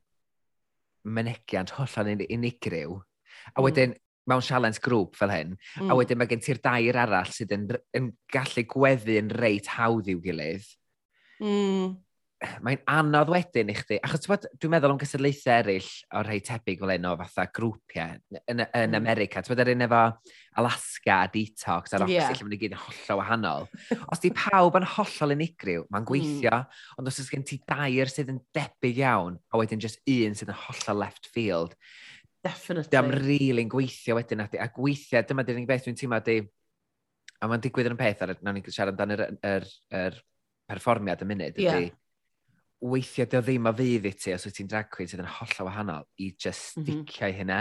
mynegiant 1.06 1.74
hollol 1.76 2.26
unigryw, 2.26 2.98
a 2.98 3.54
hmm. 3.54 3.64
wedyn 3.66 3.94
mm 3.94 4.05
mewn 4.30 4.44
sialens 4.44 4.80
grŵp 4.82 5.18
fel 5.18 5.32
hyn, 5.32 5.52
mm. 5.54 5.84
a 5.84 5.86
hmm. 5.86 5.98
wedyn 6.00 6.20
mae 6.20 6.30
gen 6.30 6.42
ti'r 6.42 6.62
dair 6.64 6.98
arall 7.04 7.30
sydd 7.34 7.54
yn, 7.56 7.68
yn 7.96 8.10
gallu 8.32 8.66
gweddu 8.72 9.20
yn 9.20 9.30
reit 9.38 9.70
hawdd 9.76 10.10
i'w 10.12 10.22
gilydd. 10.24 10.66
Mm. 11.42 11.94
Mae'n 12.36 12.82
anodd 12.92 13.30
wedyn 13.32 13.70
i 13.72 13.74
chdi, 13.78 13.96
achos 14.04 14.28
bod, 14.28 14.42
dwi'n 14.60 14.74
meddwl 14.74 14.92
am 14.92 14.98
gysadlaethau 15.00 15.54
eraill 15.54 15.86
o 16.12 16.20
rhai 16.20 16.36
tebyg 16.44 16.82
fel 16.82 16.92
un 16.92 17.06
o 17.08 17.12
fatha 17.22 17.46
grwpiau 17.56 18.18
yn, 18.36 18.60
yn 18.60 18.90
mm. 18.90 18.96
America. 18.98 19.40
Ti'n 19.40 19.54
bod 19.54 19.62
yr 19.64 19.70
er 19.72 19.78
un 19.78 19.84
efo 19.86 20.02
Alaska 20.60 21.16
a 21.22 21.30
Detox 21.32 21.96
a 21.96 22.02
Roxy, 22.02 22.18
yeah. 22.18 22.34
lle 22.36 22.44
mae'n 22.44 22.60
gyd 22.60 22.74
yn 22.76 22.82
hollol 22.82 23.20
wahanol. 23.22 23.70
os 24.12 24.20
di 24.20 24.32
pawb 24.36 24.76
yn 24.76 24.88
hollol 24.98 25.32
unigryw, 25.38 25.86
mae'n 25.88 26.04
hmm. 26.04 26.10
gweithio, 26.10 26.58
mm. 26.60 26.90
ond 27.00 27.12
os 27.12 27.22
oes 27.22 27.32
gen 27.32 27.46
ti 27.48 27.56
dair 27.64 28.12
sydd 28.12 28.34
yn 28.34 28.42
debyg 28.56 29.00
iawn, 29.00 29.40
a 29.48 29.62
wedyn 29.62 29.80
just 29.80 30.04
un 30.04 30.36
sydd 30.36 30.52
yn 30.52 30.60
hollol 30.66 31.02
left 31.06 31.32
field, 31.32 31.72
Definitely. 32.46 32.92
Dam 32.92 33.10
rili'n 33.12 33.70
gweithio 33.72 34.16
wedyn 34.18 34.44
ati. 34.44 34.60
A 34.62 34.68
gweithio, 34.72 35.22
dyma 35.26 35.44
di'r 35.46 35.58
unig 35.58 35.68
beth 35.68 35.86
dwi'n 35.86 35.98
teimlo 35.98 36.20
di, 36.26 36.40
a 37.40 37.48
mae'n 37.50 37.62
digwydd 37.64 37.90
yn 37.90 37.96
y 37.96 38.00
peth, 38.00 38.24
ar, 38.24 38.34
nawn 38.40 38.58
ni'n 38.58 38.74
siarad 38.74 38.94
amdano 38.94 39.16
yr, 39.16 39.38
yr, 39.50 39.70
yr, 40.00 40.18
perfformiad 40.66 41.22
y 41.22 41.28
munud, 41.30 41.58
yeah. 41.62 41.80
ydy, 41.80 41.90
weithio 42.86 43.26
dy 43.30 43.40
ddim 43.42 43.68
o 43.70 43.72
fydd 43.76 44.06
i 44.08 44.12
ti 44.18 44.34
os 44.34 44.46
wyt 44.46 44.56
ti'n 44.58 44.70
drag 44.70 44.88
queen 44.92 45.10
sydd 45.10 45.22
yn 45.22 45.32
hollol 45.38 45.68
wahanol 45.70 46.06
i 46.20 46.30
just 46.34 46.76
mhm. 46.78 46.84
sticio 46.84 47.26
mm 47.26 47.32
-hmm. 47.32 47.36
hynna. 47.40 47.60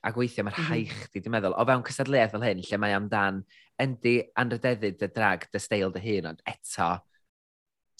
A 0.00 0.12
gweithio 0.16 0.44
mae'r 0.44 0.56
mm 0.56 0.64
-hmm. 0.64 0.70
haich 0.72 1.10
di, 1.12 1.20
dwi'n 1.20 1.34
meddwl, 1.34 1.56
o 1.60 1.64
fewn 1.68 1.82
cysadleuaeth 1.84 2.32
fel 2.32 2.46
hyn, 2.46 2.62
lle 2.64 2.78
mae 2.80 2.94
amdan 2.96 3.42
yndi 3.82 4.14
anrydeddu 4.42 4.94
dy 4.96 5.08
drag, 5.12 5.44
dy 5.52 5.60
steil 5.60 5.92
dy 5.92 6.00
hun, 6.06 6.30
ond 6.32 6.40
eto 6.48 6.88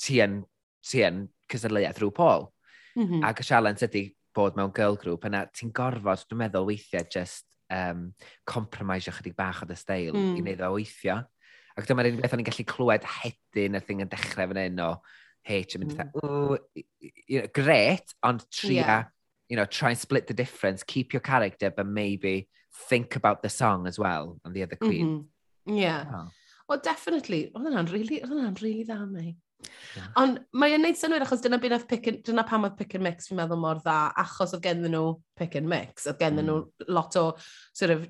ti 0.01 0.17
yn, 0.25 0.41
ti 0.81 1.05
yn 1.05 1.27
cysadleuaeth 1.53 2.01
rhyw 2.01 2.15
pol. 2.17 2.49
Mm 2.97 3.05
-hmm. 3.05 3.27
Ac 3.29 3.45
y 3.45 3.45
sialens 3.45 3.85
ydy 3.85 4.05
bod 4.41 4.59
mewn 4.59 4.75
girl 4.75 4.99
group 5.01 5.29
yna 5.29 5.45
ti'n 5.55 5.73
gorfod, 5.77 6.27
dwi'n 6.27 6.43
meddwl 6.45 6.69
weithiau, 6.69 7.07
just 7.13 7.47
um, 7.71 8.11
compromise 8.49 9.13
chydig 9.13 9.37
bach 9.39 9.63
o 9.63 9.69
dy 9.69 9.79
steil 9.79 10.15
mm. 10.15 10.21
i 10.21 10.27
hmm. 10.27 10.43
wneud 10.45 10.65
o 10.67 10.75
weithio. 10.75 11.21
Ac 11.79 11.87
dyma'r 11.89 12.11
un 12.11 12.21
beth 12.21 12.35
o'n 12.35 12.43
i'n 12.43 12.49
gallu 12.51 12.67
clywed 12.69 13.07
hedyn 13.21 13.79
y 13.79 13.83
thing 13.85 14.03
yn 14.05 14.11
dechrau 14.11 14.51
fan 14.51 14.63
hyn 14.65 14.85
o 14.85 14.93
H 15.49 15.77
yn 15.77 15.87
mynd 15.87 15.97
mm. 15.97 16.59
you 17.27 17.41
know, 17.41 17.49
great, 17.57 18.13
ond 18.27 18.45
tria, 18.53 18.83
yeah. 18.83 19.05
you 19.49 19.57
know, 19.57 19.65
try 19.65 19.95
and 19.95 19.99
split 19.99 20.27
the 20.27 20.37
difference, 20.37 20.83
keep 20.83 21.15
your 21.15 21.23
character, 21.25 21.71
but 21.71 21.87
maybe 21.87 22.49
think 22.89 23.17
about 23.17 23.43
the 23.43 23.49
song 23.49 23.87
as 23.87 23.99
well 23.99 24.39
and 24.45 24.55
the 24.55 24.63
other 24.63 24.77
queen. 24.77 25.07
Mm 25.07 25.19
-hmm. 25.19 25.81
Yeah. 25.81 26.07
Oh. 26.13 26.29
Well, 26.69 26.81
definitely. 26.83 27.51
Oedd 27.55 27.67
hwnna'n 27.67 27.89
really, 27.91 28.21
oedd 28.23 28.31
hwnna'n 28.31 28.59
really 28.63 28.85
dda, 28.85 29.07
mei. 29.07 29.37
Ond 30.21 30.41
mae 30.57 30.75
yn 30.77 30.85
neud 30.85 30.99
synwyr 30.99 31.25
achos 31.27 31.43
dyna, 31.45 31.59
byd 31.61 31.77
pick 31.91 32.09
and, 32.11 32.23
dyna 32.27 32.45
pam 32.47 32.67
oedd 32.69 32.79
pick 32.79 32.95
and 32.97 33.05
mix 33.07 33.31
fi'n 33.31 33.41
meddwl 33.41 33.61
mor 33.61 33.81
dda, 33.83 33.99
achos 34.23 34.55
oedd 34.57 34.65
genddyn 34.65 34.95
nhw 34.95 35.15
pick 35.39 35.57
and 35.59 35.71
mix, 35.71 36.07
oedd 36.11 36.21
genddyn 36.21 36.49
nhw 36.51 36.59
mm. 36.63 36.91
lot 36.95 37.17
o 37.21 37.27
sort 37.41 37.95
of, 37.97 38.09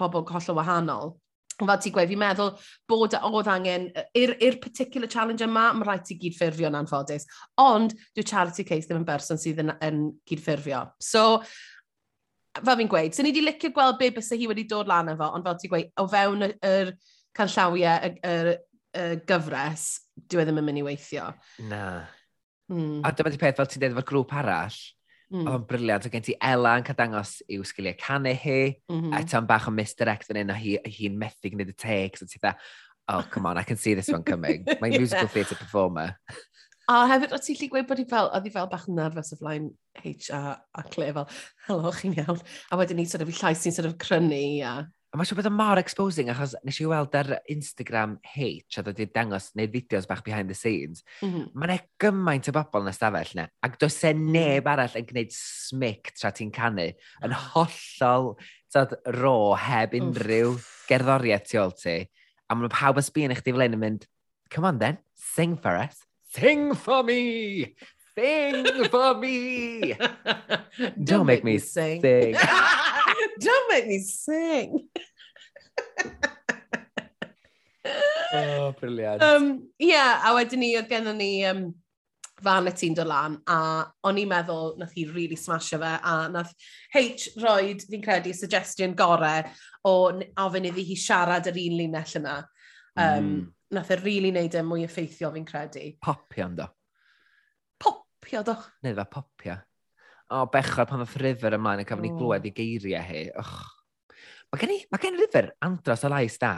pobl 0.00 0.24
hollol 0.30 0.58
wahanol. 0.60 1.12
Fel 1.60 1.80
ti'n 1.84 1.92
gweud, 1.92 2.08
fi'n 2.08 2.22
meddwl 2.22 2.54
bod 2.88 3.16
oedd 3.18 3.50
angen, 3.52 3.90
i'r 4.16 4.60
particular 4.62 5.10
challenge 5.12 5.44
yma, 5.44 5.66
mae 5.76 5.86
rhaid 5.88 6.06
ti 6.08 6.16
gydffurfio'n 6.22 6.78
anffodus. 6.78 7.28
Ond, 7.60 7.92
dyw 8.16 8.24
charity 8.26 8.64
case 8.64 8.88
ddim 8.88 9.02
yn 9.02 9.08
berson 9.08 9.40
sydd 9.40 9.60
yn, 9.64 9.74
yn 9.84 10.06
gydffurfio. 10.30 10.86
So, 11.04 11.42
fel 12.56 12.80
fi'n 12.80 12.90
gweud, 12.90 13.14
sy'n 13.14 13.28
ni 13.28 13.34
wedi 13.34 13.44
licio 13.44 13.70
gweld 13.76 14.00
be 14.00 14.08
bys 14.16 14.32
hi 14.32 14.48
wedi 14.48 14.64
dod 14.70 14.88
lan 14.90 15.12
efo, 15.12 15.28
ond 15.36 15.46
fel 15.46 15.60
ti'n 15.60 15.74
gweud, 15.74 15.92
o 16.00 16.08
fewn 16.10 16.48
yr 16.48 16.94
canllawiau, 17.36 18.08
y, 18.16 18.56
y 18.96 19.20
gyfres, 19.28 19.84
e 20.20 20.30
ddim 20.30 20.60
yn 20.60 20.66
mynd 20.66 20.80
i 20.80 20.86
weithio. 20.86 21.28
Na. 21.70 21.84
Mm. 22.70 23.00
A 23.06 23.12
dyma 23.14 23.32
di 23.32 23.40
peth 23.40 23.58
fel 23.58 23.68
ti'n 23.70 23.82
dweud 23.82 23.96
efo'r 23.96 24.08
grŵp 24.10 24.34
arall, 24.40 24.78
mm. 25.30 25.42
oedd 25.44 25.56
o'n 25.56 25.66
briliant, 25.70 26.06
oedd 26.06 26.14
gen 26.14 26.26
ti 26.26 26.36
Ella 26.50 26.76
yn 26.78 26.86
cadangos 26.86 27.38
i'w 27.50 27.66
sgiliau 27.66 27.98
canu 28.00 28.34
hi, 28.34 28.60
mm 28.90 29.00
-hmm. 29.00 29.16
eto'n 29.20 29.48
bach 29.48 29.66
o 29.70 29.74
misdirect 29.74 30.28
fan 30.28 30.42
hyn, 30.42 30.54
a 30.54 30.58
hi'n 30.58 30.86
hi, 30.86 30.94
hi 30.98 31.10
methu 31.10 31.52
gwneud 31.52 31.74
y 31.74 31.76
takes, 31.76 32.22
a 32.22 32.30
ti 32.30 32.38
dda, 32.38 32.54
oh, 33.10 33.24
come 33.30 33.50
on, 33.50 33.58
I 33.58 33.64
can 33.66 33.76
see 33.76 33.94
this 33.94 34.08
one 34.08 34.22
coming. 34.22 34.64
Mae'n 34.80 34.92
yeah. 34.92 35.02
musical 35.02 35.28
theatre 35.28 35.58
performer. 35.58 36.16
A 36.90 37.06
hefyd, 37.06 37.34
o 37.34 37.38
ti'n 37.38 37.58
lli 37.58 37.68
gweud 37.70 37.86
bod 37.86 38.00
hi 38.02 38.06
fel, 38.10 38.30
oedd 38.34 38.46
hi 38.46 38.54
fel 38.54 38.70
bach 38.70 38.86
nerfus 38.90 39.34
o 39.34 39.38
flaen 39.38 39.70
HR 40.02 40.56
a 40.74 40.82
Claire 40.90 41.14
fel, 41.20 41.28
helo, 41.68 41.92
chi'n 41.94 42.16
iawn. 42.18 42.40
A 42.70 42.78
wedyn 42.80 42.98
ni 42.98 43.06
sort 43.06 43.22
of, 43.22 43.30
llais 43.30 43.62
ni'n 43.62 43.76
sort 43.76 43.86
of 43.86 43.98
crynu 44.02 44.42
a 44.66 44.72
A 45.10 45.18
mae'n 45.18 45.26
siŵr 45.26 45.40
bod 45.40 45.46
yn 45.48 45.54
mor 45.58 45.78
exposing, 45.80 46.28
achos 46.30 46.52
nes 46.62 46.76
i 46.78 46.84
weld 46.86 47.16
ar 47.18 47.32
Instagram 47.50 48.12
H, 48.30 48.76
a 48.78 48.82
dod 48.86 49.00
i 49.02 49.08
dangos 49.10 49.48
wneud 49.56 49.72
fideos 49.74 50.06
bach 50.06 50.20
behind 50.22 50.52
the 50.52 50.54
scenes, 50.54 51.02
mm 51.18 51.32
-hmm. 51.32 51.48
mae'n 51.58 51.80
gymaint 51.98 52.46
o 52.46 52.54
bobl 52.54 52.84
yn 52.84 52.92
ystafell 52.92 53.32
na, 53.34 53.48
ac 53.66 53.74
does 53.82 53.96
e 54.06 54.12
mm. 54.14 54.28
neb 54.36 54.70
arall 54.70 54.94
yn 55.00 55.08
gwneud 55.08 55.34
smic 55.34 56.12
tra 56.14 56.30
ti'n 56.30 56.54
canu, 56.54 56.86
yn 57.26 57.34
hollol 57.34 58.36
dod 58.70 58.94
ro 59.18 59.34
heb 59.58 59.98
unrhyw 59.98 60.54
gerddoriaeth 60.86 61.50
tu 61.50 61.58
ôl 61.58 61.74
ti. 61.74 61.96
A 62.46 62.54
mae'n 62.54 62.70
pawb 62.70 63.02
ysbyn 63.02 63.34
eich 63.34 63.42
di 63.42 63.56
flaen 63.56 63.74
yn 63.74 63.82
mynd, 63.82 64.06
come 64.46 64.70
on 64.70 64.78
then, 64.78 65.02
sing 65.18 65.58
for 65.58 65.74
us. 65.74 66.06
Sing 66.30 66.70
for 66.78 67.02
me! 67.02 67.74
Sing 68.14 68.86
for 68.86 69.18
me! 69.18 69.90
Don't, 69.98 71.04
Don't 71.10 71.26
make, 71.26 71.42
make 71.42 71.44
me 71.44 71.58
sing. 71.58 71.98
sing. 71.98 72.38
Don't 73.40 73.70
make 73.70 73.86
me 73.86 73.98
sing. 73.98 74.88
oh, 78.34 78.74
briliant. 78.78 79.22
Um, 79.22 79.68
yeah, 79.78 80.20
a 80.24 80.34
wedyn 80.36 80.60
ni, 80.60 80.74
oedd 80.78 80.90
gennym 80.90 81.16
ni 81.16 81.30
um, 81.48 81.70
Vanity'n 82.40 82.96
dod 82.96 83.08
lan, 83.08 83.36
a 83.52 83.84
o'n 84.08 84.18
i'n 84.20 84.28
meddwl 84.30 84.74
nath 84.80 84.94
hi 84.96 85.04
really 85.10 85.36
smasho 85.36 85.78
fe, 85.80 85.92
a 86.00 86.14
nath 86.32 86.52
H 86.96 87.28
roed, 87.42 87.84
fi'n 87.88 88.04
credu, 88.04 88.32
suggestion 88.36 88.94
gore 88.96 89.34
o 89.84 89.94
ofyn 90.44 90.68
iddi 90.70 90.86
hi 90.88 90.96
siarad 90.96 91.50
yr 91.50 91.60
un 91.60 91.76
linell 91.80 92.16
yna. 92.22 92.36
Um, 92.96 93.26
mm. 93.26 93.40
Nath 93.76 93.92
e 93.92 93.98
really 94.00 94.32
neud 94.34 94.56
e 94.56 94.62
mwy 94.66 94.86
effeithiol, 94.86 95.34
fi'n 95.36 95.48
credu. 95.48 95.84
Popia, 96.02 96.48
ynddo? 96.48 96.68
Popio, 97.80 98.44
do? 98.46 98.56
Neu 98.86 98.96
dda 98.96 99.06
popio 99.10 99.60
o 100.30 100.44
bechod 100.50 100.88
pan 100.90 101.02
ddoth 101.02 101.16
River 101.20 101.56
ymlaen 101.56 101.82
yn 101.82 101.88
cafon 101.88 102.06
ni 102.06 102.12
glwed 102.14 102.46
i 102.46 102.52
geiriau 102.54 103.06
hi. 103.06 103.24
Och. 103.40 103.56
Mae 104.50 104.62
gen, 104.62 104.74
i, 104.74 104.82
mae 104.90 105.02
gen 105.02 105.18
River 105.18 105.50
andros 105.66 106.04
o 106.06 106.10
lais 106.12 106.38
da. 106.42 106.54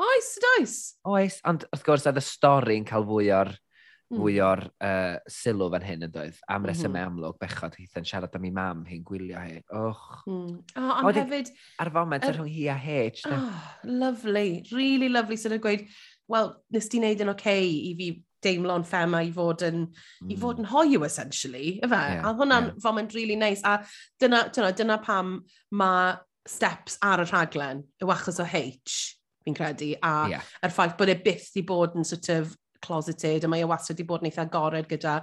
Oes, 0.00 0.30
oes. 0.56 0.76
Oes, 1.08 1.40
ond 1.46 1.66
wrth 1.68 1.82
gwrs 1.86 2.06
oedd 2.08 2.20
y 2.20 2.24
stori'n 2.24 2.86
cael 2.88 3.04
fwy 3.08 3.28
o'r 3.36 3.50
hmm. 3.52 4.16
fwy 4.16 4.38
o'r 4.44 4.62
uh, 4.86 5.18
sylw 5.30 5.68
fan 5.74 5.86
hyn 5.86 6.06
yn 6.06 6.14
doedd. 6.14 6.38
Am 6.50 6.64
resymau 6.68 6.94
mm 6.94 6.96
-hmm. 7.00 7.18
amlwg, 7.18 7.38
bechod 7.42 7.76
hi 7.78 7.88
yn 8.00 8.08
siarad 8.08 8.38
am 8.38 8.46
ei 8.48 8.54
mam 8.56 8.86
hi'n 8.88 9.04
gwylio 9.06 9.42
hi. 9.42 9.60
Och. 9.82 10.06
Mm. 10.30 10.56
Oh, 10.76 10.94
ond 10.94 11.10
Oedden, 11.10 11.28
hefyd... 11.28 11.52
Ar 11.82 11.92
foment 11.98 12.26
yr 12.30 12.38
rhwng 12.38 12.54
hi 12.54 12.66
a 12.72 12.78
H. 12.78 13.26
Oh, 13.28 13.60
lovely, 13.84 14.64
really 14.72 15.10
lovely. 15.12 15.38
Sydd 15.40 15.58
so, 15.58 15.62
gweud, 15.66 15.86
wel, 16.30 16.52
nes 16.74 16.90
ti 16.90 17.02
wneud 17.02 17.26
yn 17.26 17.34
oce 17.34 17.42
okay 17.42 17.70
i 17.90 17.94
fi 17.98 18.12
deimlo'n 18.44 18.86
ffema 18.88 19.22
i 19.26 19.30
fod 19.34 19.64
yn, 19.66 19.84
mm. 19.90 20.32
i 20.32 20.38
fod 20.40 20.58
mm. 20.58 20.64
yn 20.64 20.70
hoyw, 20.72 21.04
essentially, 21.06 21.76
yfe? 21.84 22.00
Yeah, 22.14 22.24
a 22.26 22.34
hwnna'n 22.38 22.70
yeah. 22.70 22.80
foment 22.82 23.14
really 23.16 23.36
nice. 23.36 23.62
A 23.64 23.80
dyna, 24.20 24.46
dyna, 24.54 24.72
dyna 24.76 24.98
pam 25.04 25.38
mae 25.76 26.16
steps 26.48 26.98
ar 27.04 27.24
y 27.24 27.28
rhaglen 27.28 27.84
y 28.00 28.08
wachos 28.08 28.40
o 28.40 28.48
H, 28.48 28.98
fi'n 29.44 29.56
credu, 29.56 29.92
a 30.02 30.14
yeah. 30.32 30.50
yr 30.64 30.74
ffaith 30.74 30.96
bod 30.98 31.12
e 31.12 31.18
byth 31.20 31.52
i 31.60 31.64
bod 31.66 31.96
yn 31.98 32.08
sort 32.08 32.32
of 32.34 32.52
closeted, 32.84 33.44
a 33.44 33.52
mae 33.52 33.64
e 33.64 33.68
wastad 33.68 34.00
i 34.00 34.06
bod 34.08 34.24
yn 34.24 34.30
eitha 34.30 34.46
agored 34.48 34.88
gyda, 34.90 35.20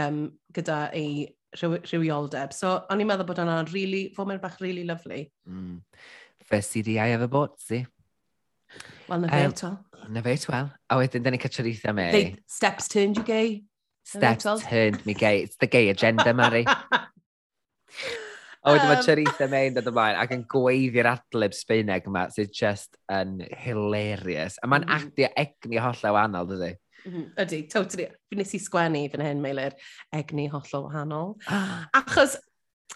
um, 0.00 0.26
gyda 0.56 0.86
ei 0.96 1.26
rhywioldeb. 1.60 2.54
So, 2.56 2.74
o'n 2.90 3.02
i'n 3.02 3.08
meddwl 3.08 3.28
bod 3.28 3.40
hwnna'n 3.42 3.72
really, 3.72 4.06
foment 4.16 4.42
bach 4.42 4.60
really 4.64 4.86
lovely. 4.88 5.28
Mm. 5.48 5.82
First 6.44 6.74
CDI 6.74 7.14
efo 7.14 7.28
bod, 7.30 7.54
si? 7.62 7.84
Wel, 9.08 9.20
na 9.20 9.28
um, 9.28 9.30
fel 9.30 9.52
to. 9.60 9.70
Na 10.08 10.22
fe, 10.22 10.36
twel. 10.36 10.70
A 10.90 10.98
wedyn, 11.00 11.24
dyn 11.24 11.36
ni 11.36 11.40
cytryddau 11.42 11.94
me. 11.96 12.10
They, 12.12 12.36
steps 12.46 12.88
turned 12.88 13.16
you 13.16 13.24
gay. 13.24 13.64
Steps 14.04 14.46
turned 14.64 15.04
me 15.06 15.14
gay. 15.14 15.42
It's 15.42 15.56
the 15.56 15.66
gay 15.66 15.88
agenda, 15.88 16.34
Mari. 16.34 16.64
A 18.64 18.72
wedyn 18.72 18.88
mae 18.88 19.02
Charitha 19.04 19.44
um. 19.44 19.50
May 19.52 19.68
yn 19.68 19.74
dod 19.76 19.88
ymlaen 19.90 20.16
ac 20.20 20.30
yn 20.32 20.44
gweiddi'r 20.48 21.08
adlib 21.10 21.52
Sbeineg 21.56 22.06
yma 22.08 22.26
sydd 22.32 22.52
just 22.56 22.96
yn 23.12 23.42
hilarious. 23.60 24.56
A 24.62 24.68
mae'n 24.68 24.86
mm 24.88 25.10
-hmm. 25.10 25.36
egni 25.44 25.80
hollol 25.84 26.16
wahanol, 26.16 26.48
dydy? 26.48 26.72
Mm. 26.72 27.10
Mm-hmm. 27.10 27.26
Ydy, 27.44 27.60
totally. 27.68 28.08
Fi 28.30 28.38
nes 28.40 28.54
i 28.56 28.60
sgwennu 28.64 29.04
fan 29.12 29.24
hyn, 29.26 29.42
Meilir, 29.44 29.76
egni 30.16 30.48
hollol 30.52 30.88
wahanol. 30.88 31.34
achos, 32.00 32.38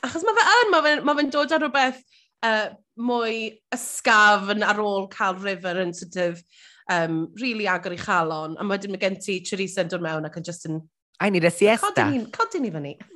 achos 0.00 0.24
mae 0.24 0.38
fe 0.38 0.46
yn, 0.54 0.72
mae 0.72 0.86
fe'n 0.86 1.04
ma 1.04 1.16
fe 1.18 1.26
dod 1.34 1.52
ar 1.52 1.64
rhywbeth 1.64 2.00
uh, 2.48 2.68
mwy 3.10 3.36
ysgafn 3.74 4.64
ar 4.66 4.80
ôl 4.82 5.08
cael 5.12 5.36
river 5.42 5.82
yn 5.84 5.92
sort 5.96 6.16
of 6.24 6.40
um, 6.88 7.28
really 7.40 7.66
agor 7.66 7.92
i 7.92 8.00
chalon, 8.00 8.56
a 8.58 8.64
wedyn 8.68 8.94
mae 8.94 9.02
gen 9.02 9.18
ti 9.20 9.40
Teresa 9.44 9.84
yn 9.84 9.92
dod 9.92 10.04
mewn 10.04 10.28
ac 10.28 10.36
yn 10.40 10.46
just 10.46 10.66
yn... 10.68 10.80
I 11.20 11.30
need 11.30 11.44
a 11.44 11.50
siesta. 11.50 12.06
Codyn 12.34 12.62
ni 12.62 12.70
fyny. 12.74 12.94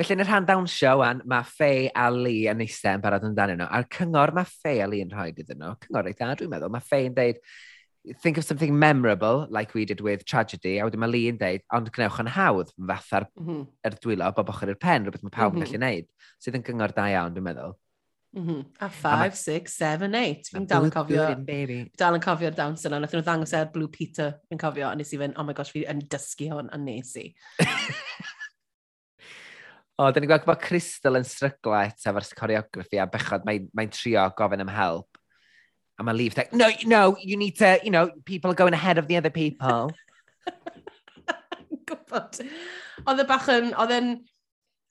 Felly 0.00 0.14
yn 0.16 0.22
y 0.22 0.24
rhan 0.24 0.46
dawn 0.48 0.68
show 0.70 1.02
an, 1.04 1.18
mae 1.28 1.44
Faye 1.44 1.90
a 1.96 2.06
Lee 2.12 2.46
yn 2.48 2.62
eistedd 2.64 2.96
yn 2.98 3.02
barod 3.04 3.26
amdanyn 3.26 3.58
nhw. 3.60 3.68
A'r 3.68 3.88
cyngor 3.92 4.32
mae 4.36 4.48
Faye 4.48 4.80
a 4.84 4.86
Lee 4.88 5.04
yn 5.04 5.12
rhoi 5.12 5.28
iddyn 5.32 5.60
nhw, 5.60 5.74
cyngor 5.82 6.08
eitha, 6.08 6.30
dwi'n 6.38 6.52
meddwl, 6.54 6.72
mae 6.72 6.86
Faye 6.86 7.10
yn 7.10 7.16
deud, 7.18 7.42
think 8.22 8.38
of 8.38 8.46
something 8.46 8.78
memorable, 8.78 9.46
like 9.50 9.74
we 9.74 9.84
did 9.84 10.00
with 10.00 10.24
tragedy, 10.24 10.78
a 10.78 10.86
wedyn 10.88 11.02
mae 11.02 11.12
Lee 11.12 11.28
yn 11.32 11.40
deud, 11.40 11.66
ond 11.76 11.92
gwnewch 11.92 12.20
yn 12.22 12.32
hawdd, 12.32 12.72
fatha'r 12.78 13.28
mm 13.34 13.44
-hmm. 13.44 13.68
er 13.84 13.98
dwylo, 14.00 14.30
bob 14.36 14.54
ochr 14.54 14.72
i'r 14.72 14.80
pen, 14.80 15.04
rhywbeth 15.04 15.26
mae 15.26 15.36
pawb 15.36 15.52
yn 15.52 15.60
mm 15.60 15.66
-hmm. 15.66 15.68
gallu 15.68 15.82
gwneud, 15.82 16.08
sydd 16.40 16.56
yn 16.60 16.66
gyngor 16.70 16.96
da 16.96 17.10
iawn, 17.12 17.36
dwi'n 17.36 17.48
meddwl 17.50 17.76
mhm. 18.36 18.50
-hmm. 18.50 18.64
A 18.78 18.88
5, 18.88 19.36
6, 19.36 19.76
7, 19.76 20.14
8. 20.14 20.50
Fi'n 20.54 20.66
dal 20.70 20.86
yn 20.86 20.92
cofio. 20.94 21.26
Dal 21.98 22.18
yn 22.18 22.24
cofio'r 22.24 22.56
dawns 22.56 22.86
yna. 22.86 23.00
Nath 23.02 23.14
nhw 23.16 23.22
ddangos 23.26 23.54
er 23.56 23.70
Blue 23.74 23.90
Peter, 23.90 24.36
fi'n 24.48 24.60
cofio. 24.60 24.88
A 24.90 24.98
nes 24.98 25.12
i 25.12 25.20
fynd, 25.20 25.38
oh 25.38 25.46
my 25.46 25.54
gosh, 25.56 25.72
fi 25.74 25.84
yn 25.90 26.02
dysgu 26.10 26.50
hwn, 26.52 26.70
a 26.72 26.78
nes 26.80 27.14
i. 27.20 27.26
o, 30.00 30.10
da 30.10 30.20
ni'n 30.20 30.30
gweld 30.30 30.46
bod 30.48 30.62
Crystal 30.62 31.18
yn 31.18 31.26
strygla 31.26 31.86
eto 31.88 32.10
efo'r 32.12 32.28
choreograffi 32.42 33.00
a 33.02 33.08
bechod 33.10 33.48
mae'n 33.48 33.70
mae 33.74 33.90
trio 33.94 34.28
gofyn 34.38 34.66
am 34.66 34.74
help. 34.74 35.18
A 35.98 36.04
mae 36.06 36.16
Leaf's 36.16 36.38
like, 36.38 36.54
no, 36.54 36.70
no, 36.86 37.16
you 37.20 37.36
need 37.36 37.58
to, 37.58 37.78
you 37.84 37.90
know, 37.90 38.08
people 38.24 38.50
are 38.50 38.56
going 38.56 38.72
ahead 38.72 38.96
of 38.96 39.06
the 39.08 39.18
other 39.18 39.28
people. 39.28 39.90
gwybod. 41.90 42.40
Oedd 43.08 43.22
e 43.22 43.26
bach 43.28 43.48
yn, 43.52 43.72
oedd 43.80 43.94
e'n, 43.94 44.10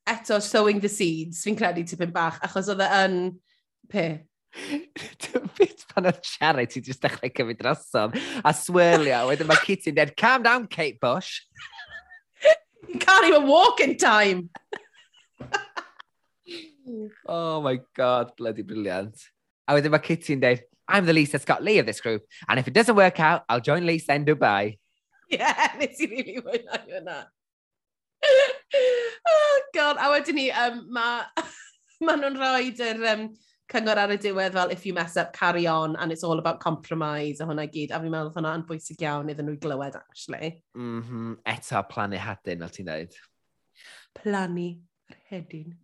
eto 0.10 0.40
sowing 0.42 0.80
the 0.82 0.90
seeds, 0.90 1.44
fi'n 1.46 1.58
credu 1.60 1.86
tipyn 1.88 2.12
bach, 2.16 2.40
achos 2.46 2.70
oedd 2.72 2.84
e 2.84 2.90
yn, 3.04 3.16
pe? 3.92 4.08
Bit 5.60 5.86
pan 5.92 6.10
oedd 6.10 6.22
charity 6.26 6.82
jyst 6.86 7.04
dechrau 7.04 7.32
cymryd 7.36 7.60
drosodd 7.62 8.18
a 8.42 8.54
swirlio, 8.56 9.22
wedyn 9.30 9.50
mae 9.50 9.62
Kitty'n 9.66 9.98
dweud, 9.98 10.16
calm 10.18 10.46
down, 10.46 10.66
Kate 10.68 11.00
Bush. 11.00 11.44
you 12.88 12.98
can't 12.98 13.28
even 13.30 13.48
walk 13.48 13.80
in 13.80 13.98
time. 13.98 14.50
oh 17.28 17.62
my 17.62 17.80
god, 17.96 18.34
bloody 18.38 18.66
brilliant. 18.66 19.16
A 19.68 19.78
wedyn 19.78 19.94
mae 19.94 20.06
Kitty'n 20.10 20.42
dweud, 20.42 20.66
I'm 20.90 21.06
the 21.06 21.14
Lisa 21.14 21.38
Scott 21.38 21.64
Lee 21.64 21.78
of 21.78 21.86
this 21.86 22.02
group, 22.02 22.26
and 22.48 22.60
if 22.60 22.68
it 22.68 22.74
doesn't 22.74 22.96
work 22.96 23.20
out, 23.20 23.44
I'll 23.48 23.62
join 23.62 23.86
Lisa 23.86 24.16
in 24.16 24.26
Dubai. 24.26 24.80
Yeah, 25.30 25.78
nes 25.78 26.02
i 26.02 26.08
really 26.10 26.42
mwynhau 26.42 26.80
hwnna 26.88 27.20
oh 28.74 29.62
god, 29.74 29.98
a 29.98 30.10
wedyn 30.14 30.36
ni, 30.36 30.50
um, 30.52 30.82
mae 30.94 31.24
ma 32.06 32.16
nhw'n 32.20 32.38
rhoi 32.40 32.74
yr 32.74 33.06
um, 33.14 33.30
cyngor 33.70 34.02
ar 34.02 34.14
y 34.14 34.18
diwedd 34.22 34.56
fel 34.58 34.74
if 34.74 34.86
you 34.88 34.94
mess 34.98 35.18
up, 35.18 35.34
carry 35.34 35.68
on, 35.68 35.96
and 35.98 36.12
it's 36.12 36.24
all 36.24 36.40
about 36.40 36.60
compromise 36.60 37.40
a 37.40 37.48
hwnna 37.50 37.68
gyd. 37.70 37.94
A 37.94 38.02
fi'n 38.02 38.14
meddwl 38.14 38.34
hwnna 38.36 38.56
yn 38.58 38.66
bwysig 38.70 39.04
iawn 39.06 39.30
iddyn 39.34 39.50
nhw 39.50 39.60
glywed, 39.62 39.98
actually. 40.00 40.56
Mm 40.78 41.04
-hmm. 41.04 41.36
Eta 41.54 41.84
plannu 41.92 42.22
hadyn, 42.22 42.66
fel 42.66 42.74
ti'n 42.78 42.90
dweud. 42.90 43.18
Plannu 44.18 44.68
hedyn. 45.30 45.78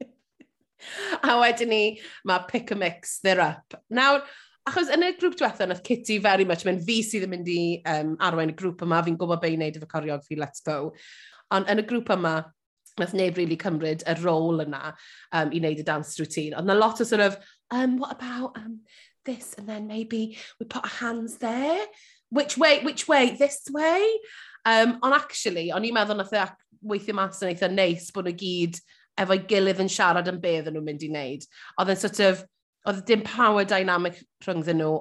a 1.30 1.38
wedyn 1.42 1.70
ni, 1.70 1.82
mae 2.24 2.46
pick 2.50 2.70
a 2.70 2.78
mix, 2.78 3.20
they're 3.22 3.46
up. 3.46 3.78
Nawr, 3.90 4.24
achos 4.68 4.90
yn 4.90 5.06
y 5.06 5.14
grŵp 5.20 5.38
diwethaf, 5.38 5.68
nath 5.70 5.84
Kitty 5.86 6.18
very 6.18 6.44
much, 6.44 6.66
mae'n 6.66 6.82
fi 6.86 7.00
sydd 7.06 7.28
yn 7.28 7.34
mynd 7.36 7.50
i 7.52 7.60
um, 7.94 8.16
arwain 8.26 8.50
y 8.50 8.58
grŵp 8.58 8.82
yma, 8.86 9.04
fi'n 9.06 9.18
gwybod 9.20 9.42
be 9.42 9.54
i 9.54 9.58
wneud 9.58 9.78
efo 9.78 9.90
coriog 9.90 10.26
fi, 10.26 10.38
let's 10.40 10.66
go. 10.66 10.80
Ond 11.54 11.70
yn 11.70 11.82
y 11.82 11.86
grŵp 11.86 12.12
yma, 12.14 12.34
nath 13.00 13.14
neb 13.16 13.38
really 13.38 13.56
cymryd 13.60 14.04
y 14.08 14.14
rôl 14.20 14.62
yna 14.64 14.92
um, 15.32 15.50
i 15.50 15.60
wneud 15.60 15.80
y 15.80 15.86
dance 15.86 16.18
routine. 16.20 16.54
Ond 16.58 16.68
na 16.68 16.76
lot 16.76 17.00
o 17.00 17.06
sort 17.08 17.24
of, 17.24 17.38
um, 17.70 17.98
what 17.98 18.12
about 18.12 18.56
um, 18.56 18.80
this? 19.24 19.54
And 19.58 19.68
then 19.68 19.86
maybe 19.86 20.38
we 20.58 20.66
put 20.66 20.84
our 20.84 20.96
hands 21.00 21.38
there. 21.38 21.86
Which 22.30 22.56
way, 22.56 22.80
which 22.84 23.08
way, 23.08 23.30
this 23.30 23.62
way? 23.70 24.06
Um, 24.64 24.98
ond 25.02 25.14
actually, 25.16 25.70
o'n 25.72 25.86
i'n 25.88 25.96
meddwl 25.96 26.20
nath 26.20 26.34
e 26.36 26.44
weithio 26.86 27.16
mas 27.16 27.40
yn 27.42 27.50
eitha 27.50 27.70
neis 27.72 28.10
bod 28.14 28.28
nhw 28.28 28.36
gyd 28.38 28.78
efo'i 29.20 29.40
gilydd 29.50 29.80
yn 29.82 29.90
siarad 29.92 30.28
yn 30.30 30.40
be 30.42 30.58
oedden 30.58 30.76
nhw'n 30.76 30.86
mynd 30.86 31.06
i 31.06 31.10
wneud. 31.10 31.46
Oedd 31.80 31.94
yn 31.94 32.00
sort 32.00 32.20
of, 32.26 32.44
oedd 32.88 33.02
dim 33.08 33.24
power 33.26 33.66
dynamic 33.68 34.20
rhwngddyn 34.44 34.80
nhw. 34.82 34.92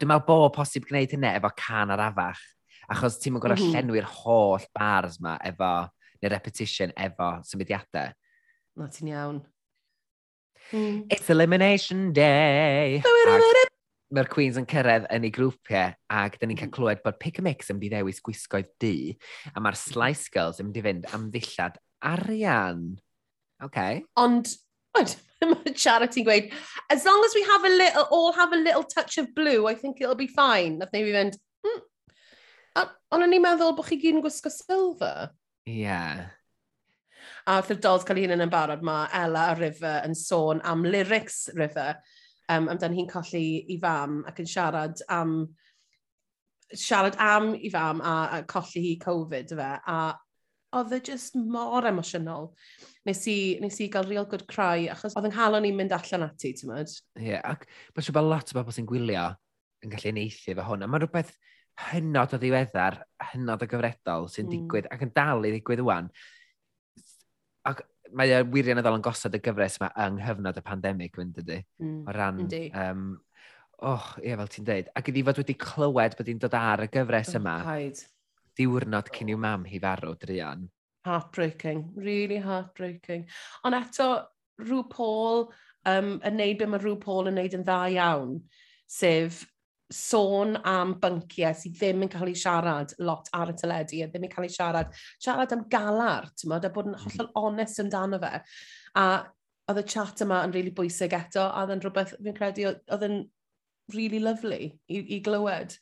Dwi'n 0.00 0.10
meddwl 0.10 0.26
bod 0.26 0.56
posib 0.56 0.88
gwneud 0.88 1.14
hynny 1.14 1.30
efo 1.36 1.52
can 1.60 1.92
arafach. 1.94 2.40
Achos 2.92 3.18
ti'n 3.22 3.38
gorau 3.40 3.56
mm 3.56 3.64
-hmm. 3.64 3.74
llenwi'r 3.74 4.10
holl 4.20 4.66
bars 4.74 5.20
ma 5.20 5.38
efo, 5.44 5.72
neu 6.20 6.30
repetition 6.32 6.92
efo 6.96 7.30
symudiadau. 7.46 8.12
Na, 8.76 8.88
ti'n 8.88 9.12
iawn. 9.12 9.42
Mm. 10.72 11.06
It's 11.12 11.30
elimination 11.30 12.12
day! 12.12 13.02
Mae'r 14.14 14.28
Queens 14.30 14.58
yn 14.60 14.66
cyrraedd 14.70 15.08
yn 15.12 15.26
ei 15.26 15.32
grwpiau 15.34 15.94
ac 16.12 16.36
dyn 16.38 16.52
ni'n 16.52 16.58
cael 16.58 16.68
hmm. 16.68 16.74
clywed 16.76 17.00
bod 17.02 17.16
Pick 17.18 17.40
a 17.40 17.42
Mix 17.42 17.72
yn 17.72 17.78
mynd 17.78 17.88
i 17.88 17.90
ddewis 17.96 18.20
gwisgoedd 18.22 18.68
du 18.82 18.94
a 19.50 19.62
mae'r 19.64 19.78
Slice 19.80 20.30
Girls 20.30 20.60
yn 20.62 20.68
mynd 20.68 20.78
i 20.78 20.84
fynd 20.84 21.08
am 21.16 21.24
ddillad 21.34 21.80
arian. 22.04 22.84
Okay. 23.64 24.04
Ond, 24.20 24.52
oed, 24.98 25.16
mae 25.50 25.74
Charity 25.74 26.22
gweud, 26.26 26.52
as 26.92 27.04
long 27.08 27.24
as 27.26 27.34
we 27.34 27.42
have 27.48 27.64
a 27.64 27.72
little, 27.74 28.06
all 28.10 28.32
have 28.32 28.52
a 28.52 28.60
little 28.60 28.84
touch 28.84 29.18
of 29.18 29.34
blue, 29.34 29.66
I 29.66 29.74
think 29.74 30.00
it'll 30.00 30.14
be 30.14 30.28
fine. 30.28 30.78
Nath 30.78 30.94
neu 30.94 31.08
fi 31.08 31.16
fynd, 31.16 31.40
ond 32.82 33.26
o'n 33.26 33.36
i'n 33.36 33.44
meddwl 33.44 33.76
bod 33.76 33.88
chi 33.88 33.98
gyd 34.02 34.18
yn 34.18 34.24
gwisgo 34.24 34.52
silver. 34.52 35.30
Ie. 35.68 35.84
Yeah. 35.84 36.26
A 37.48 37.58
wrth 37.58 37.74
i'r 37.74 37.80
dolls 37.84 38.04
cael 38.08 38.22
un 38.24 38.40
yn 38.40 38.52
barod, 38.52 38.84
mae 38.84 39.08
Ella 39.16 39.50
a 39.52 39.58
River 39.58 40.06
yn 40.08 40.16
sôn 40.18 40.62
am 40.64 40.84
lyrics 40.84 41.46
River, 41.56 42.00
um, 42.52 42.68
amdan 42.72 42.96
hi'n 42.96 43.10
colli 43.10 43.64
i 43.72 43.78
fam 43.80 44.22
ac 44.28 44.40
yn 44.42 44.50
siarad 44.50 45.04
am 45.12 45.36
siarad 46.74 47.16
am 47.20 47.52
i 47.54 47.70
fam 47.72 48.00
a, 48.00 48.14
a 48.38 48.42
colli 48.48 48.82
hi 48.88 48.94
Covid, 49.00 49.54
fe, 49.56 49.70
a 49.86 49.98
oedd 50.74 50.94
e 50.96 51.00
just 51.06 51.36
mor 51.38 51.86
emosiynol. 51.86 52.50
Nes 53.06 53.20
i, 53.30 53.36
nes 53.62 53.78
i 53.84 53.88
gael 53.92 54.08
real 54.08 54.26
good 54.28 54.46
cry, 54.50 54.88
achos 54.90 55.14
oedd 55.14 55.28
yng 55.28 55.36
nghalon 55.36 55.68
i'n 55.68 55.76
mynd 55.78 55.94
allan 55.94 56.26
ati, 56.26 56.54
ti'n 56.56 56.72
mynd? 56.72 56.94
Ie, 57.20 57.28
yeah, 57.34 57.44
ac 57.46 57.68
mae'n 57.68 58.08
siŵr 58.08 58.18
bod 58.18 58.30
lot 58.32 58.50
o 58.50 58.58
bobl 58.58 58.74
sy'n 58.74 58.88
gwylio 58.88 59.28
yn 59.84 59.92
gallu 59.92 60.14
neithi 60.16 60.54
efo 60.54 60.64
hwn, 60.70 60.86
a 60.86 60.90
mae 60.90 61.04
rhywbeth 61.04 61.34
hynod 61.90 62.36
o 62.36 62.38
ddiweddar, 62.38 63.00
hynod 63.32 63.64
o 63.64 63.68
gyfredol 63.70 64.28
sy'n 64.30 64.46
mm. 64.46 64.54
digwydd 64.54 64.88
ac 64.94 65.02
yn 65.06 65.12
dal 65.16 65.44
i 65.46 65.52
ddigwydd 65.54 65.82
wan. 65.86 66.10
Ac 67.66 67.82
mae 68.14 68.30
y 68.30 68.40
wirioneddol 68.54 68.98
yn 68.98 69.04
gosod 69.04 69.34
y 69.34 69.40
gyfres 69.42 69.78
yma 69.80 69.90
yng 70.04 70.18
nghyfnod 70.20 70.60
y 70.60 70.64
pandemig, 70.64 71.14
fynd 71.16 71.40
ydy, 71.42 71.60
mm. 71.82 72.02
o 72.06 72.14
ran... 72.14 72.42
Yndi. 72.44 72.66
Um, 72.78 73.08
oh, 73.84 74.10
ie, 74.22 74.36
fel 74.38 74.50
ti'n 74.52 74.68
dweud. 74.68 74.90
Ac 74.94 75.10
iddi 75.10 75.24
fod 75.26 75.40
wedi 75.42 75.56
clywed 75.58 76.16
bod 76.18 76.30
hi'n 76.30 76.42
dod 76.42 76.56
ar 76.58 76.84
y 76.84 76.90
gyfres 76.94 77.34
yma, 77.40 77.56
Paid. 77.66 78.04
diwrnod 78.60 79.10
cyn 79.14 79.32
i'w 79.34 79.40
mam 79.40 79.66
hi 79.68 79.80
farw, 79.82 80.14
Drian. 80.20 80.68
Heartbreaking, 81.08 81.88
really 82.00 82.38
heartbreaking. 82.40 83.26
Ond 83.66 83.76
eto, 83.80 84.08
rhyw 84.62 84.84
Paul 84.92 85.48
um, 85.90 86.14
yn 86.24 86.38
neud 86.38 86.60
be 86.60 86.68
mae 86.70 86.80
rhyw 86.80 86.96
Paul 87.02 87.32
yn 87.32 87.40
neud 87.40 87.56
yn 87.58 87.66
dda 87.66 87.80
iawn, 87.96 88.38
sef 88.88 89.42
sôn 89.92 90.56
am 90.64 90.94
bynciau 91.00 91.56
sydd 91.58 91.76
ddim 91.76 92.04
yn 92.06 92.10
cael 92.12 92.30
ei 92.30 92.38
siarad 92.38 92.94
lot 93.04 93.28
ar 93.36 93.52
y 93.52 93.56
teledu 93.60 94.00
a 94.04 94.08
ddim 94.08 94.26
yn 94.26 94.32
cael 94.32 94.48
ei 94.48 94.54
siarad. 94.54 94.92
Siarad 95.20 95.52
am 95.56 95.66
galar, 95.72 96.30
ti'n 96.32 96.52
modd, 96.52 96.66
a 96.66 96.72
bod 96.72 96.88
yn 96.90 96.98
hollol 97.02 97.30
onest 97.42 97.82
amdano 97.82 98.20
fe. 98.22 98.32
A 99.00 99.04
oedd 99.70 99.80
y 99.80 99.86
chat 99.94 100.24
yma 100.24 100.42
yn 100.46 100.54
really 100.56 100.72
bwysig 100.76 101.16
eto, 101.16 101.44
a 101.44 101.62
oedd 101.62 101.74
yn 101.76 101.84
rhywbeth, 101.84 102.16
fi'n 102.24 102.38
credu, 102.38 102.66
oedd 102.72 103.06
yn 103.08 103.20
really 103.94 104.20
lovely 104.22 104.72
i, 104.88 105.04
i 105.16 105.20
glywed. 105.24 105.76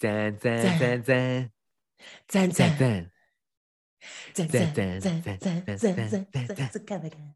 Den, 0.00 0.38
den, 0.42 0.78
den, 0.80 1.02
den. 1.06 1.50
Den, 2.32 2.54
den, 2.56 2.76
den. 2.78 3.10
Den, 4.36 4.48
den, 4.48 4.72
den, 4.74 4.76
den, 5.00 5.00
den, 5.02 5.22
den, 5.22 5.24
den, 5.38 5.38
den, 5.66 5.68
den, 5.76 5.76
den, 5.76 6.26
den, 6.32 6.32
den, 6.32 6.86
den, 6.86 7.10
den, 7.10 7.34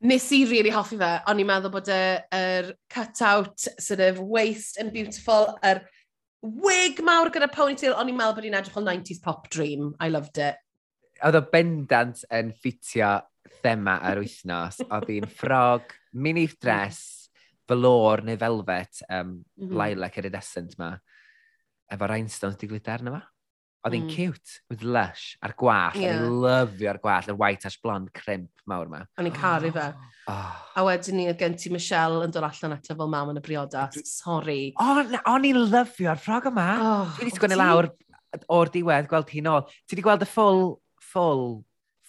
Nes 0.00 0.28
i 0.30 0.44
really 0.46 0.70
hoffi 0.70 0.96
fe, 0.98 1.10
ond 1.26 1.42
i'n 1.42 1.48
meddwl 1.48 1.72
bod 1.74 1.88
e, 1.90 2.02
yr 2.30 2.68
er 2.68 2.74
cut-out, 2.92 3.64
sort 3.82 4.02
of 4.04 4.20
waist 4.22 4.78
and 4.78 4.92
beautiful, 4.94 5.48
yr 5.66 5.80
wig 6.42 7.00
mawr 7.02 7.32
gyda 7.34 7.48
ponytail, 7.50 7.96
ond 7.98 8.12
i'n 8.12 8.18
meddwl 8.18 8.36
bod 8.36 8.46
hi'n 8.46 8.58
edrych 8.60 8.76
fel 8.76 8.86
90s 8.86 9.22
pop 9.24 9.48
dream. 9.50 9.90
I 9.98 10.12
loved 10.14 10.38
it. 10.38 10.60
Oedd 11.26 11.40
o 11.40 11.42
bendant 11.50 12.22
yn 12.30 12.52
ffitio 12.54 13.16
thema 13.64 13.98
ar 14.06 14.22
wythnos. 14.22 14.78
Oedd 14.94 15.10
hi'n 15.10 15.26
ffrog, 15.32 15.90
mini 16.14 16.46
dress, 16.54 17.30
velour 17.68 18.22
neu 18.26 18.38
velvet, 18.40 19.02
um, 19.08 19.34
mm 19.34 19.66
-hmm. 19.66 19.74
lilac 19.82 20.20
iridescent 20.22 20.78
ma. 20.78 20.92
Efo 21.90 22.06
rhinestones 22.06 22.60
di 22.60 22.70
glitter 22.70 23.02
na 23.02 23.16
ma. 23.16 23.22
Oedd 23.86 23.94
hi'n 23.94 24.08
mm. 24.08 24.10
cute, 24.10 24.54
with 24.68 24.82
lush, 24.82 25.36
ar 25.44 25.54
gwall, 25.58 25.94
Yeah. 25.94 26.18
Oedd 26.18 26.24
hi'n 26.26 26.40
lyfio'r 26.42 26.98
gwall, 27.02 27.28
yr 27.30 27.36
white 27.38 27.68
ash 27.68 27.78
blond 27.82 28.10
crimp 28.16 28.50
mawr 28.66 28.88
yma. 28.88 29.04
O'n 29.20 29.28
i'n 29.30 29.36
caru 29.36 29.70
fe. 29.74 29.86
Oh. 30.28 30.56
A 30.74 30.84
wedyn 30.88 31.16
ni, 31.16 31.28
oedd 31.30 31.38
gen 31.40 31.54
ti 31.60 31.70
Michelle 31.72 32.26
yn 32.26 32.34
dod 32.34 32.46
allan 32.48 32.74
eto 32.74 32.96
fel 32.98 33.12
mam 33.12 33.30
yn 33.32 33.38
y 33.38 33.44
briodas. 33.44 34.00
Sorry. 34.10 34.74
O'n 34.82 35.46
i'n 35.46 35.62
lyfio'r 35.70 36.18
ffrog 36.20 36.50
yma. 36.50 36.66
Oh, 36.82 37.14
Dwi 37.14 37.28
wedi 37.28 37.38
sgwennu 37.38 37.60
lawr 37.60 37.90
o'r 38.58 38.74
diwedd 38.74 39.08
gweld 39.08 39.32
hi'n 39.32 39.48
ôl. 39.54 39.64
Ti 39.86 39.94
wedi 39.94 40.04
gweld 40.04 40.26
y 40.26 40.28
ffwl, 40.28 40.62
ffwl, 41.12 41.46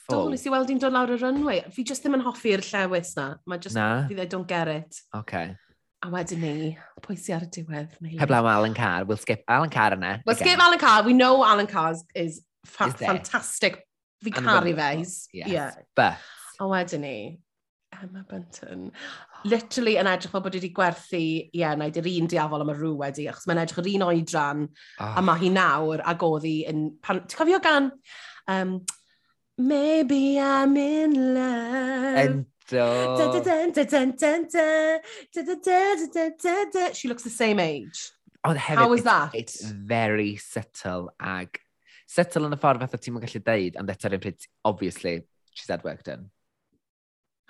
ffwl? 0.04 0.26
Do, 0.26 0.34
nes 0.34 0.50
i 0.50 0.52
weld 0.58 0.74
hi'n 0.74 0.82
dod 0.82 0.98
lawr 0.98 1.14
y 1.16 1.22
runway. 1.22 1.64
Fi 1.76 1.86
just 1.88 2.04
ddim 2.04 2.18
yn 2.18 2.26
hoffi'r 2.26 2.66
llewis 2.66 3.14
na. 3.20 3.32
Mae 3.46 3.62
just, 3.62 3.78
na. 3.78 4.08
fi 4.10 4.18
dde, 4.18 4.26
don't 4.34 4.50
get 4.50 4.74
it. 4.74 5.04
Okay. 5.22 5.54
A 6.00 6.08
wedyn 6.14 6.40
ni, 6.40 6.54
pwy 7.04 7.18
sy 7.20 7.34
ar 7.36 7.44
y 7.44 7.50
diwedd? 7.52 7.98
Heblaw 8.22 8.48
Alan 8.48 8.74
Carr, 8.74 9.04
we'll 9.04 9.20
skip 9.20 9.44
Alan 9.52 9.70
Carr 9.70 9.98
yna. 9.98 10.22
We'll 10.26 10.36
again. 10.36 10.48
skip 10.48 10.64
Alan 10.64 10.80
Carr, 10.80 11.04
we 11.04 11.12
know 11.12 11.44
Alan 11.44 11.68
Carr 11.68 11.92
is, 12.16 12.42
fa 12.66 12.88
is 12.88 12.94
fantastic. 12.94 13.84
Fi 14.24 14.32
caru 14.32 14.76
fe. 14.76 14.98
Yes. 15.00 15.28
Yeah. 15.34 15.72
But. 15.96 16.18
A 16.60 16.64
wedyn 16.64 17.04
ni, 17.04 17.40
Emma 18.02 18.24
Bunton. 18.30 18.92
Literally 19.44 19.98
yn 20.00 20.08
edrych 20.12 20.32
fel 20.32 20.44
bod 20.44 20.56
wedi 20.56 20.72
gwerthu, 20.76 21.20
ie, 21.20 21.50
yeah, 21.62 21.76
naid 21.80 22.00
yr 22.00 22.08
un 22.12 22.32
diafol 22.32 22.64
am 22.64 22.72
y 22.72 22.78
rŵ 22.78 22.96
wedi, 23.00 23.28
achos 23.32 23.48
mae'n 23.48 23.62
edrych 23.66 23.82
yr 23.84 23.92
un 23.94 24.06
oedran, 24.08 24.64
oh. 24.72 25.04
a 25.04 25.10
ah. 25.20 25.26
mae 25.26 25.44
hi 25.44 25.52
nawr 25.56 26.04
ag 26.14 26.24
oedd 26.28 26.48
hi 26.48 26.56
yn... 26.72 26.86
Pan... 27.04 27.26
Ti'n 27.28 27.42
cofio 27.44 27.60
gan... 27.64 27.92
Um, 28.48 28.80
Maybe 29.60 30.40
I'm 30.40 30.78
in 30.78 31.34
love. 31.36 32.20
Yn 32.24 32.46
Do. 32.70 32.86
She 36.94 37.08
looks 37.08 37.24
the 37.24 37.30
same 37.30 37.60
age. 37.60 38.12
Ond 38.46 38.58
hefyd, 38.58 38.78
How 38.78 38.90
was 38.90 39.04
that? 39.04 39.34
It's 39.36 39.62
very 39.66 40.38
subtle 40.38 41.10
ag... 41.20 41.60
Subtle 42.10 42.48
yn 42.48 42.56
y 42.56 42.58
ffordd 42.58 42.82
fatha 42.82 42.98
ti'n 42.98 43.20
gallu 43.22 43.42
deud, 43.46 43.76
and 43.78 43.90
eto 43.92 44.10
rhywun 44.10 44.22
pretty, 44.24 44.48
obviously, 44.66 45.16
she's 45.54 45.70
had 45.70 45.84
work 45.84 46.02
done. 46.04 46.30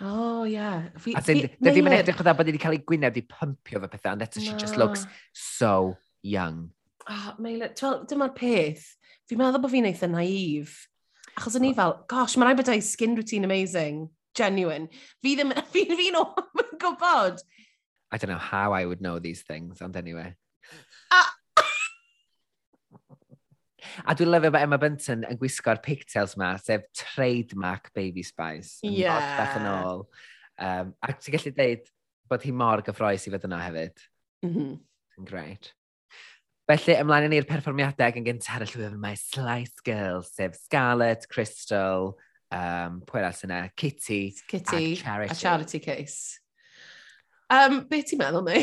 Oh, 0.01 0.43
yeah. 0.47 0.89
Dydy 0.99 1.49
ddim 1.59 1.87
yn 1.91 1.95
edrych 1.99 2.19
o 2.19 2.25
dda 2.25 2.33
bod 2.35 2.47
wedi 2.49 2.59
cael 2.59 2.75
ei 2.75 2.83
gwynedd 2.87 3.19
i 3.19 3.23
pympio 3.27 3.79
fe 3.83 3.89
pethau, 3.93 4.15
ond 4.15 4.25
eto 4.25 4.43
she 4.43 4.55
just 4.59 4.79
looks 4.79 5.05
so 5.31 5.95
young. 6.23 6.71
Oh, 7.07 7.35
Meila, 7.39 7.71
dyma'r 7.75 8.35
peth. 8.35 8.85
Fi'n 9.29 9.39
meddwl 9.39 9.63
bod 9.63 9.71
fi'n 9.71 9.87
eitha 9.91 10.09
naif. 10.11 10.87
Achos 11.37 11.55
o'n 11.59 11.67
i 11.69 11.73
fel, 11.77 11.95
gosh, 12.11 12.35
mae'n 12.35 12.51
rhaid 12.51 12.59
bod 12.63 12.71
ei 12.73 12.83
skin 12.83 13.15
routine 13.19 13.47
amazing 13.47 14.07
genuine. 14.39 14.89
Fi 15.23 15.35
ddim, 15.37 15.53
fi, 15.73 15.85
fi'n 15.91 16.19
o'n 16.19 16.47
gwybod. 16.83 17.43
I 18.11 18.17
don't 18.17 18.31
know 18.31 18.41
how 18.41 18.73
I 18.73 18.85
would 18.85 19.01
know 19.01 19.19
these 19.19 19.43
things, 19.43 19.83
ond 19.85 19.97
anyway. 19.99 20.33
A, 21.13 21.21
A 24.07 24.15
dwi'n 24.15 24.29
lyfio 24.31 24.51
bod 24.53 24.63
Emma 24.63 24.77
Bunton 24.79 25.23
yn 25.27 25.39
gwisgo'r 25.39 25.79
pigtails 25.83 26.35
ma, 26.39 26.53
sef 26.61 26.85
trademark 26.95 27.89
Baby 27.95 28.23
Spice. 28.23 28.77
Ie. 28.85 29.03
Yeah. 29.03 29.55
Yn 29.59 29.67
ôl. 29.69 30.05
Um, 30.59 30.93
ac 31.05 31.19
ti'n 31.23 31.35
gallu 31.35 31.53
dweud 31.55 31.89
bod 32.29 32.45
hi 32.45 32.53
mor 32.55 32.83
gyffroes 32.85 33.25
i 33.27 33.33
fod 33.33 33.47
yna 33.47 33.59
hefyd. 33.63 34.05
Mm 34.45 34.53
-hmm. 34.55 34.73
Great. 35.29 35.73
Felly, 36.69 36.95
ymlaen 37.01 37.25
i 37.25 37.29
ni'r 37.33 37.47
perfformiadau 37.49 38.13
gan 38.13 38.27
gyntaf 38.27 38.59
ar 38.59 38.65
y 38.67 38.69
llwyfan 38.69 38.99
mae 39.01 39.17
Slice 39.17 39.81
Girls, 39.85 40.29
sef 40.35 40.57
Scarlett, 40.59 41.25
Crystal, 41.31 42.13
um, 42.55 42.99
pwy 43.07 43.23
ars 43.25 43.41
yna, 43.47 43.63
Kitty, 43.75 44.35
Kitty 44.47 44.93
a 44.93 44.95
Charity. 45.01 45.33
A 45.33 45.35
Charity 45.35 45.79
Case. 45.79 46.39
Um, 47.49 47.81
be 47.89 48.03
ti'n 48.05 48.21
meddwl 48.21 48.45
mi? 48.45 48.61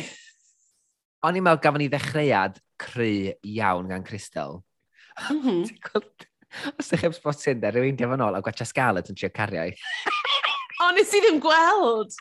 O'n 1.26 1.38
i'n 1.38 1.44
meddwl 1.46 1.62
gafon 1.64 1.82
ni 1.82 1.90
ddechreuad 1.90 2.60
cry 2.80 3.34
iawn 3.56 3.90
gan 3.90 4.06
Crystal. 4.06 4.60
Mm 5.30 5.42
-hmm. 5.42 6.00
Os 6.76 6.92
ydych 6.92 7.02
chi'n 7.02 7.16
spot 7.16 7.40
sy'n 7.40 7.60
da, 7.60 7.72
rhywun 7.72 7.98
diafon 7.98 8.22
ôl 8.22 8.38
a 8.38 8.42
gwatcha 8.44 8.66
Scarlett 8.68 9.10
yn 9.10 9.18
trio 9.18 9.30
cario 9.34 9.66
i. 9.66 9.74
o, 10.82 10.92
nes 10.94 11.12
i 11.12 11.22
ddim 11.24 11.40
gweld! 11.42 12.14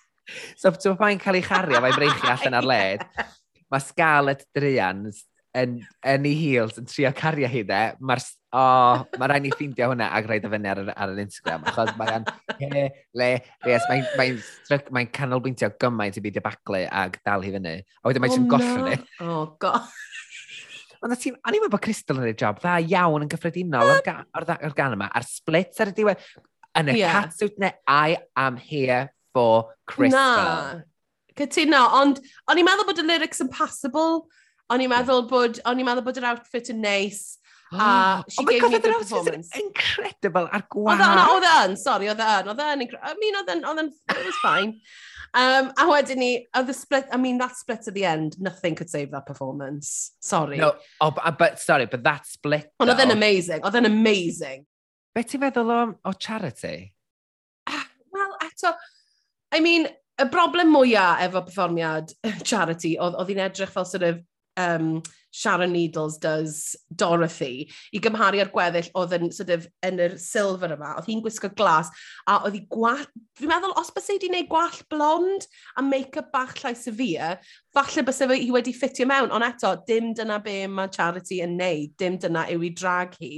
So, 0.57 0.71
ti'n 0.73 0.97
mae'n 0.99 1.21
cael 1.21 1.39
ei 1.39 1.45
chario, 1.45 1.81
mae'n 1.83 1.97
breichu 1.97 2.29
allan 2.31 2.57
ar 2.57 2.67
led. 2.73 3.05
Mae 3.71 3.83
Scarlett 3.83 4.45
Drian 4.55 5.05
yn, 5.55 5.77
yn 6.05 6.27
ei 6.27 6.35
heels 6.39 6.79
yn 6.81 6.89
trio 6.89 7.11
cario 7.15 7.49
hi 7.51 7.63
dde. 7.67 7.83
Mae'r 8.01 8.23
o, 8.55 8.59
oh, 8.61 9.01
mae 9.19 9.29
rhaid 9.29 9.43
ni 9.43 9.51
ffeindio 9.51 9.89
hwnna 9.91 10.07
ac 10.15 10.29
rhaid 10.29 10.45
o 10.47 10.51
fyny 10.53 10.69
ar, 10.71 10.81
ar 10.93 11.11
yr 11.11 11.21
Instagram, 11.25 11.65
achos 11.67 11.91
mae'n 11.99 12.27
he, 12.61 12.85
le, 13.19 13.29
yes, 13.67 13.83
mae'n 13.89 14.05
mae 14.15 14.35
mae, 14.37 14.79
mae 14.95 15.09
canolbwyntio 15.17 15.73
gymaint 15.81 16.19
i 16.19 16.23
byd 16.23 16.39
i 16.39 16.43
baglu 16.45 16.83
ac 16.87 17.19
dal 17.27 17.43
hi 17.43 17.51
fyny. 17.57 17.75
A 17.83 18.07
wedyn 18.07 18.23
mae'n 18.23 18.37
oh, 18.37 18.47
gollon 18.53 18.87
ni. 18.87 18.95
Oh, 19.19 19.25
o, 19.25 19.37
oh, 19.41 19.45
god. 19.59 19.89
Ond 21.03 21.17
ti'n, 21.19 21.35
o'n 21.35 21.57
i'n 21.57 21.65
meddwl 21.65 21.75
bod 21.75 21.83
Crystal 21.83 22.21
yn 22.21 22.31
ei 22.31 22.37
job 22.39 22.61
dda 22.63 22.79
iawn 22.95 23.25
yn 23.25 23.29
gyffredinol 23.29 23.91
o'r 23.91 24.03
gan, 24.05 24.23
or, 24.37 24.47
or 24.55 24.75
gan 24.77 24.95
yma, 24.95 25.11
a'r 25.11 25.27
splits 25.27 25.83
ar 25.83 25.91
y 25.91 25.97
diwedd, 25.99 26.23
yn 26.79 26.95
y 26.95 26.99
yeah. 27.01 27.19
catsuit 27.19 27.59
ne, 27.61 27.75
I 27.85 28.17
am 28.39 28.55
here 28.57 29.09
for 29.35 29.73
Crystal. 29.89 30.15
Na, 30.15 31.35
cytuno, 31.35 31.83
ond 31.99 32.23
o'n 32.47 32.61
i'n 32.61 32.67
meddwl 32.67 32.87
bod 32.87 33.03
y 33.03 33.05
lyrics 33.05 33.43
yn 33.43 33.51
passable, 33.53 34.23
o'n 34.71 34.81
i'n 34.85 34.91
meddwl 34.95 35.27
bod, 35.29 35.59
o'n 35.67 35.81
i'n 35.83 35.87
meddwl 35.91 36.07
bod 36.07 36.21
yr 36.23 36.29
outfit 36.31 36.71
yn 36.73 36.81
neis, 36.87 37.19
nice. 37.35 37.44
A 37.81 38.23
she 38.29 38.43
oh 38.43 38.45
gave 38.45 38.61
God, 38.61 38.71
me 38.71 38.77
the 38.77 38.89
performance. 38.89 39.49
incredible 39.55 40.49
ar 40.51 40.63
gwaith. 40.71 41.03
Oedd 41.33 41.47
yn, 41.49 41.75
sorry, 41.77 42.09
oedd 42.11 42.21
yn, 42.23 42.51
oedd 42.53 42.63
yn, 42.65 42.85
I 43.01 43.15
mean, 43.19 43.39
oedd 43.41 43.51
yn, 43.55 43.65
oedd 43.65 43.83
yn, 43.83 43.91
it 44.09 44.23
was 44.25 44.39
fine. 44.43 44.79
Um, 45.35 45.73
a 45.75 45.87
wedyn 45.89 46.21
ni, 46.21 46.29
the 46.53 46.73
split, 46.73 47.07
I 47.11 47.17
mean, 47.17 47.37
that 47.39 47.57
split 47.57 47.87
at 47.87 47.93
the 47.93 48.05
end, 48.05 48.39
nothing 48.39 48.75
could 48.75 48.89
save 48.89 49.11
that 49.11 49.25
performance. 49.25 50.13
Sorry. 50.21 50.57
No, 50.57 50.75
oh, 51.01 51.11
but, 51.11 51.59
sorry, 51.59 51.87
but 51.87 52.03
that 52.03 52.25
split, 52.25 52.71
Ond 52.79 52.93
oedd 52.93 53.03
yn 53.03 53.11
amazing, 53.11 53.65
oedd 53.67 53.75
yn 53.81 53.89
amazing. 53.89 54.63
Be 55.15 55.23
ti'n 55.27 55.43
feddwl 55.43 55.73
o, 55.75 55.81
o 56.07 56.15
charity? 56.19 56.93
Uh, 57.67 57.83
Wel, 58.15 58.37
eto, 58.47 58.71
I 59.51 59.59
mean, 59.59 59.89
y 60.15 60.27
broblem 60.31 60.71
mwyaf 60.71 61.25
efo 61.25 61.43
perfformiad 61.49 62.13
charity 62.49 62.95
oedd 63.03 63.27
hi'n 63.27 63.43
edrych 63.49 63.73
fel 63.73 63.87
sort 63.89 64.07
of 64.07 64.23
um, 64.57 65.01
Sharon 65.35 65.73
Needles 65.73 66.17
does 66.17 66.77
Dorothy, 66.95 67.67
i 67.91 67.99
gymharu 67.99 68.39
ar 68.39 68.51
gweddill 68.53 68.87
oedd 68.95 69.15
yn, 69.17 69.25
sort 69.35 69.51
of, 69.51 69.65
yn 69.83 69.99
yr 69.99 70.15
silver 70.21 70.71
yma, 70.77 70.93
oedd 70.95 71.09
hi'n 71.09 71.23
gwisgo 71.25 71.49
glas, 71.59 71.89
a 72.23 72.37
oedd 72.45 72.55
hi 72.55 72.61
gwall, 72.71 73.03
fi'n 73.35 73.51
meddwl, 73.51 73.75
os 73.75 73.91
bys 73.91 74.07
ei 74.13 74.21
di 74.21 74.29
wneud 74.31 74.47
gwall 74.51 74.77
blond 74.93 75.47
a 75.75 75.83
make-up 75.83 76.31
bach 76.31 76.55
llai 76.61 76.71
severe, 76.79 77.33
falle 77.75 78.05
bys 78.07 78.23
hi 78.31 78.51
wedi 78.55 78.75
ffitio 78.75 79.07
mewn, 79.11 79.33
ond 79.35 79.47
eto, 79.49 79.73
dim 79.89 80.13
dyna 80.15 80.39
be 80.43 80.61
mae 80.71 80.93
Charity 80.95 81.41
yn 81.43 81.57
neud, 81.59 81.97
dim 81.99 82.15
dyna 82.21 82.45
yw 82.55 82.63
i 82.63 82.71
drag 82.71 83.19
hi. 83.19 83.33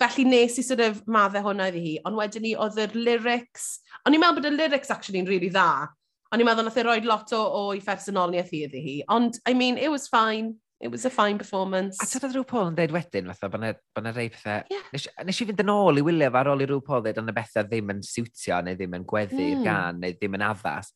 Felly 0.00 0.26
nes 0.28 0.60
i 0.60 0.64
sort 0.64 0.84
of 0.84 1.00
maddau 1.08 1.46
hwnna 1.48 1.70
iddi 1.72 1.86
hi, 1.86 1.94
ond 2.04 2.20
wedyn 2.20 2.44
ni 2.44 2.52
oedd 2.60 2.76
yr 2.84 2.92
lyrics, 2.96 3.78
ond 4.04 4.12
i'n 4.12 4.20
meddwl 4.20 4.42
bod 4.42 4.52
y 4.52 4.54
lyrics 4.58 4.92
actually 4.92 5.24
yn 5.24 5.32
really 5.32 5.48
dda, 5.52 5.88
O'n 6.30 6.42
i'n 6.42 6.46
meddwl 6.46 6.66
nath 6.68 6.78
e 6.78 6.82
roed 6.86 7.06
lot 7.08 7.32
o 7.34 7.38
o'i 7.66 7.80
phersonoliaeth 7.82 8.52
hi 8.54 8.64
iddi 8.68 8.80
hi. 8.84 8.96
Ond, 9.10 9.40
I 9.50 9.54
mean, 9.54 9.78
it 9.78 9.90
was 9.90 10.06
fine. 10.06 10.54
It 10.80 10.88
was 10.88 11.04
a 11.04 11.10
fine 11.10 11.36
performance. 11.36 11.98
A 12.00 12.06
tyna 12.08 12.30
rhyw 12.30 12.46
Paul 12.48 12.70
yn 12.70 12.76
dweud 12.78 12.94
wedyn, 12.94 13.26
fatha, 13.28 13.50
bod 13.52 14.00
yna 14.00 14.12
rei 14.14 14.30
pethau... 14.32 14.62
Yeah. 14.70 14.86
Nes, 14.94 15.08
nes 15.26 15.40
i 15.42 15.46
fynd 15.48 15.60
yn 15.60 15.72
ôl 15.74 16.00
i 16.00 16.04
wylio 16.06 16.30
ar 16.40 16.48
ôl 16.52 16.62
i 16.64 16.68
rhyw 16.70 16.80
Paul 16.86 17.02
dweud, 17.04 17.18
ond 17.20 17.32
y 17.32 17.34
bethau 17.36 17.66
ddim 17.66 17.90
yn 17.92 18.04
siwtio, 18.06 18.60
neu 18.64 18.78
ddim 18.78 18.94
yn 18.96 19.04
gweddu 19.10 19.42
mm. 19.42 19.66
gan, 19.66 19.98
neu 20.00 20.14
ddim 20.16 20.38
yn 20.38 20.46
addas. 20.46 20.94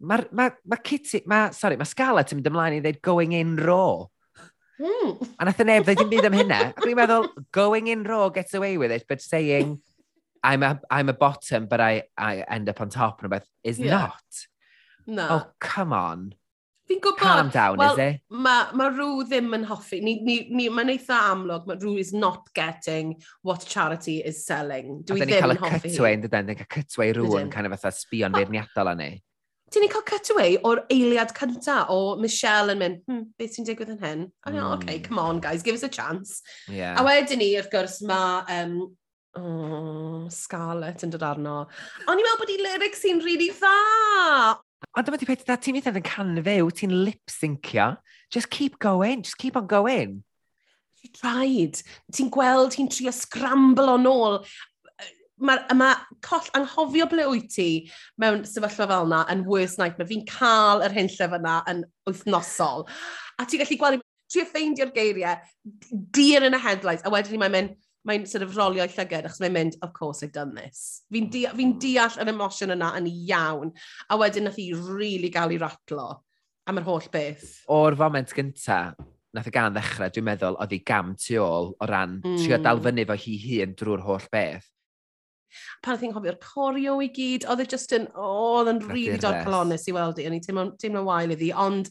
Mae 0.00 0.24
ma, 0.34 0.48
ma 0.72 0.80
Kitty, 0.82 1.20
ma, 1.30 1.44
sorry, 1.54 1.78
mae 1.78 1.92
Scarlett 1.92 2.32
yn 2.32 2.40
mynd 2.40 2.50
ymlaen 2.50 2.78
i 2.78 2.82
ddweud 2.82 2.98
going 3.04 3.36
in 3.38 3.54
raw. 3.60 4.08
Mm. 4.80 5.14
A 5.36 5.46
nath 5.46 5.62
y 5.62 5.68
neb 5.68 5.84
ddweud 5.86 6.02
dim 6.02 6.10
byd 6.16 6.30
am 6.32 6.40
hynna. 6.40 6.62
Ac 6.72 6.82
o'n 6.82 6.94
i'n 6.94 6.98
meddwl, 6.98 7.30
going 7.54 7.92
in 7.92 8.08
raw 8.08 8.26
gets 8.32 8.56
away 8.58 8.80
with 8.80 8.96
it, 8.96 9.06
but 9.06 9.22
saying 9.22 9.76
I'm 10.42 10.62
a, 10.62 10.80
I'm 10.90 11.08
a 11.08 11.12
bottom, 11.12 11.66
but 11.66 11.80
I, 11.80 12.04
I 12.16 12.44
end 12.48 12.68
up 12.68 12.80
on 12.80 12.90
top 12.90 13.22
and 13.22 13.30
beth, 13.30 13.46
is 13.64 13.78
yeah. 13.78 13.90
not. 13.90 14.22
No. 15.06 15.28
Oh, 15.30 15.50
come 15.58 15.92
on. 15.92 16.34
Fi'n 16.88 17.00
gwybod. 17.04 17.18
Calm 17.18 17.48
down, 17.50 17.76
well, 17.76 17.92
is 17.92 17.98
it? 17.98 18.20
Mae 18.32 18.72
ma 18.76 18.88
rhyw 18.88 19.24
ddim 19.28 19.52
yn 19.58 19.64
hoffi. 19.68 20.00
Ni, 20.00 20.14
ni, 20.24 20.38
ni, 20.48 20.68
Mae'n 20.72 20.92
eitha 20.94 21.18
amlwg, 21.34 21.66
mae 21.68 21.76
rhyw 21.76 21.98
is 22.00 22.14
not 22.16 22.48
getting 22.56 23.14
what 23.44 23.66
charity 23.68 24.18
is 24.24 24.46
selling. 24.46 25.02
Dwi 25.04 25.26
ddim 25.26 25.52
yn 25.52 25.60
hoffi. 25.60 25.76
A 25.76 25.82
cutaway, 25.84 26.16
yn 26.16 26.24
dydyn, 26.24 26.48
ni'n 26.48 26.60
cael 26.62 26.70
cutaway 26.78 27.10
rhywun, 27.16 27.50
kind 27.52 27.68
of 27.68 27.74
fatha 27.76 27.92
sbion 27.92 28.36
feirniadol 28.36 28.92
â 28.94 28.96
ni. 28.96 29.10
Dyn 29.68 29.84
ni 29.84 29.90
cael 29.92 30.06
cutaway 30.08 30.56
o'r 30.64 30.80
eiliad 30.88 31.34
cynta 31.36 31.82
o 31.92 32.16
Michelle 32.22 32.72
yn 32.72 32.80
mynd, 32.80 33.02
hmm, 33.04 33.26
beth 33.36 33.58
sy'n 33.58 33.68
digwydd 33.68 33.92
yn 33.98 34.00
hyn? 34.06 34.24
Mm. 34.48 34.56
Oh, 34.56 34.72
okay, 34.78 34.96
hmm. 34.96 35.04
come 35.10 35.20
on 35.20 35.42
guys, 35.44 35.66
give 35.66 35.76
us 35.76 35.84
a 35.84 35.92
chance. 35.92 36.40
Yeah. 36.72 36.96
A 36.96 37.04
wedyn 37.04 37.44
ni, 37.44 37.50
wrth 37.60 37.68
gwrs, 37.74 38.00
mae 38.08 38.62
um, 38.62 38.78
Oh, 39.38 40.26
Scarlett 40.32 41.04
yn 41.06 41.12
dod 41.12 41.22
arno. 41.22 41.58
O'n 42.08 42.18
i'n 42.18 42.26
meddwl 42.26 42.40
bod 42.40 42.52
i 42.52 42.56
lyrics 42.62 43.04
sy'n 43.04 43.20
rili 43.22 43.48
really 43.48 43.50
dda. 43.54 44.56
Ond 44.96 45.06
dyma 45.06 45.18
di 45.20 45.28
peth 45.28 45.44
da, 45.46 45.56
ti'n 45.58 45.76
mynd 45.76 45.90
yn 45.90 46.06
can 46.06 46.38
fyw, 46.46 46.70
ti'n 46.74 46.94
lip-syncio. 47.06 47.92
Just 48.34 48.50
keep 48.50 48.78
going, 48.82 49.22
just 49.22 49.38
keep 49.38 49.56
on 49.56 49.68
going. 49.70 50.22
She 50.98 51.10
tried. 51.14 51.78
Ti'n 52.14 52.32
gweld, 52.34 52.72
ti'n 52.74 52.90
trio 52.90 53.14
scramble 53.14 53.92
on 53.94 54.10
ôl. 54.10 54.40
Mae 55.38 55.78
ma 55.78 55.92
coll 56.24 56.50
anghofio 56.58 57.06
ble 57.10 57.28
wyt 57.30 57.52
ti 57.54 57.68
mewn 58.18 58.42
sefyllfa 58.42 58.88
fel 58.90 59.06
yna 59.06 59.22
yn 59.30 59.44
worst 59.46 59.78
nightmare. 59.78 60.08
Fi'n 60.10 60.26
cael 60.26 60.82
yr 60.86 60.96
hyn 60.96 61.10
llyf 61.14 61.36
yna 61.38 61.60
yn 61.70 61.84
wythnosol. 62.08 62.88
A 63.38 63.46
ti'n 63.46 63.62
gallu 63.62 63.78
gweld, 63.78 64.06
trio 64.28 64.48
ffeindio'r 64.48 64.90
geiriau, 64.96 65.38
deer 66.16 66.48
yn 66.48 66.58
y 66.58 66.62
headlights, 66.64 67.06
a 67.06 67.12
wedyn 67.14 67.36
ni 67.36 67.42
mae'n 67.44 67.54
mynd, 67.54 67.76
mae'n 68.08 68.24
sort 68.28 68.46
of 68.46 68.56
rolio 68.56 68.86
i 68.86 68.92
llygad, 68.92 69.28
achos 69.28 69.42
mae'n 69.44 69.54
mynd, 69.54 69.76
of 69.84 69.92
course 69.96 70.24
I've 70.24 70.32
done 70.32 70.54
this. 70.56 71.02
Fi'n 71.12 71.28
mm. 71.28 71.34
dea 71.34 71.52
fi 71.56 71.68
deall 71.84 72.16
yr 72.22 72.32
emosiwn 72.32 72.74
yna 72.76 72.94
yn 72.98 73.10
iawn, 73.12 73.74
a 74.08 74.18
wedyn 74.20 74.48
nath 74.48 74.58
i 74.62 74.70
really 74.76 75.30
gael 75.34 75.54
ei 75.54 75.60
ratlo 75.62 76.08
am 76.68 76.80
yr 76.80 76.88
holl 76.88 77.06
beth. 77.12 77.46
O'r 77.72 77.96
foment 77.98 78.32
gynta, 78.36 78.80
nath 79.36 79.48
y 79.48 79.52
gan 79.54 79.76
ddechrau, 79.76 80.12
dwi'n 80.12 80.26
meddwl, 80.28 80.58
oedd 80.60 80.74
hi 80.74 80.80
gam 80.88 81.14
tu 81.20 81.38
ôl 81.42 81.72
o 81.72 81.88
ran 81.88 82.18
mm. 82.20 82.42
trio 82.42 82.58
dal 82.64 82.82
fyny 82.84 83.06
fo 83.08 83.16
hi 83.18 83.38
hun 83.44 83.74
drwy'r 83.78 84.04
holl 84.04 84.28
beth. 84.32 84.68
Pan 85.82 85.96
oedd 85.96 86.04
hi'n 86.04 86.14
cofio'r 86.16 86.38
corio 86.44 86.98
i 87.00 87.08
gyd, 87.14 87.46
oedd 87.48 87.64
e 87.64 87.68
just 87.72 87.94
yn, 87.96 88.08
oh, 88.14 88.60
oedd 88.60 88.72
yn 88.74 88.82
rili 88.84 89.08
really 89.14 89.22
dod 89.22 89.40
colonis 89.46 89.88
i 89.88 89.96
weld 89.96 90.20
i, 90.20 90.28
o'n 90.28 90.36
i 90.36 90.42
teimlo'n 90.44 90.74
teimlo 90.80 91.04
wael 91.08 91.32
iddi, 91.32 91.52
ond 91.56 91.88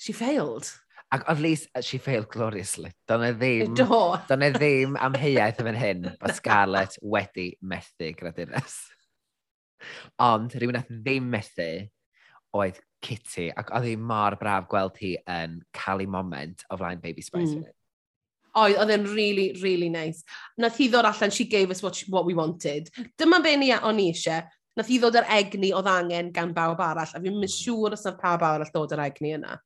she 0.00 0.12
failed. 0.16 0.68
Ac 1.12 1.22
at 1.28 1.40
least 1.40 1.68
uh, 1.74 1.80
she 1.80 1.98
failed 1.98 2.28
gloriously. 2.28 2.90
Dyna 3.08 3.32
ddim... 3.34 3.74
Do. 3.76 3.86
Dyna 4.28 4.50
ddim 4.54 4.96
amheuaeth 4.98 5.60
yn 5.62 5.78
hyn. 5.78 6.08
bod 6.20 6.34
Scarlett 6.34 6.96
wedi 7.02 7.52
methu 7.62 8.10
gradurus. 8.18 8.80
Ond 10.22 10.56
rhywun 10.56 10.78
nath 10.78 10.90
ddim 10.90 11.28
methu 11.30 11.68
oedd 12.56 12.80
Kitty. 13.04 13.50
Ac 13.52 13.70
oedd 13.76 13.88
hi 13.90 13.94
mor 14.00 14.38
braf 14.40 14.68
gweld 14.70 14.98
hi 15.02 15.14
yn 15.30 15.60
cael 15.76 16.02
ei 16.02 16.10
moment 16.10 16.64
o 16.70 16.78
flaen 16.80 17.02
Baby 17.02 17.24
Spice. 17.26 17.58
Mm. 17.58 17.70
Oedd, 18.54 18.76
oedd 18.80 18.92
e'n 18.94 19.06
really, 19.10 19.48
really 19.62 19.90
nice. 19.92 20.22
Nath 20.62 20.78
hi 20.80 20.88
ddod 20.90 21.08
allan, 21.10 21.34
she 21.34 21.46
gave 21.50 21.70
us 21.74 21.82
what, 21.82 21.98
she, 21.98 22.10
what 22.10 22.26
we 22.26 22.34
wanted. 22.34 22.90
Dyma 23.18 23.42
be 23.44 23.56
ni 23.60 23.72
o'n 23.74 24.00
i 24.00 24.08
eisiau. 24.12 24.46
Nath 24.78 24.90
hi 24.90 24.98
ddod 25.02 25.20
yr 25.20 25.28
egni 25.36 25.70
oedd 25.76 25.90
angen 25.90 26.32
gan 26.34 26.54
bawb 26.54 26.80
arall, 26.82 27.10
a 27.10 27.20
fi'n 27.20 27.36
mm. 27.36 27.50
siŵr 27.50 27.94
os 27.98 28.06
oedd 28.08 28.18
pawb 28.22 28.42
arall 28.46 28.70
ddod 28.70 28.94
yr 28.96 29.04
egni 29.04 29.34
yna 29.36 29.58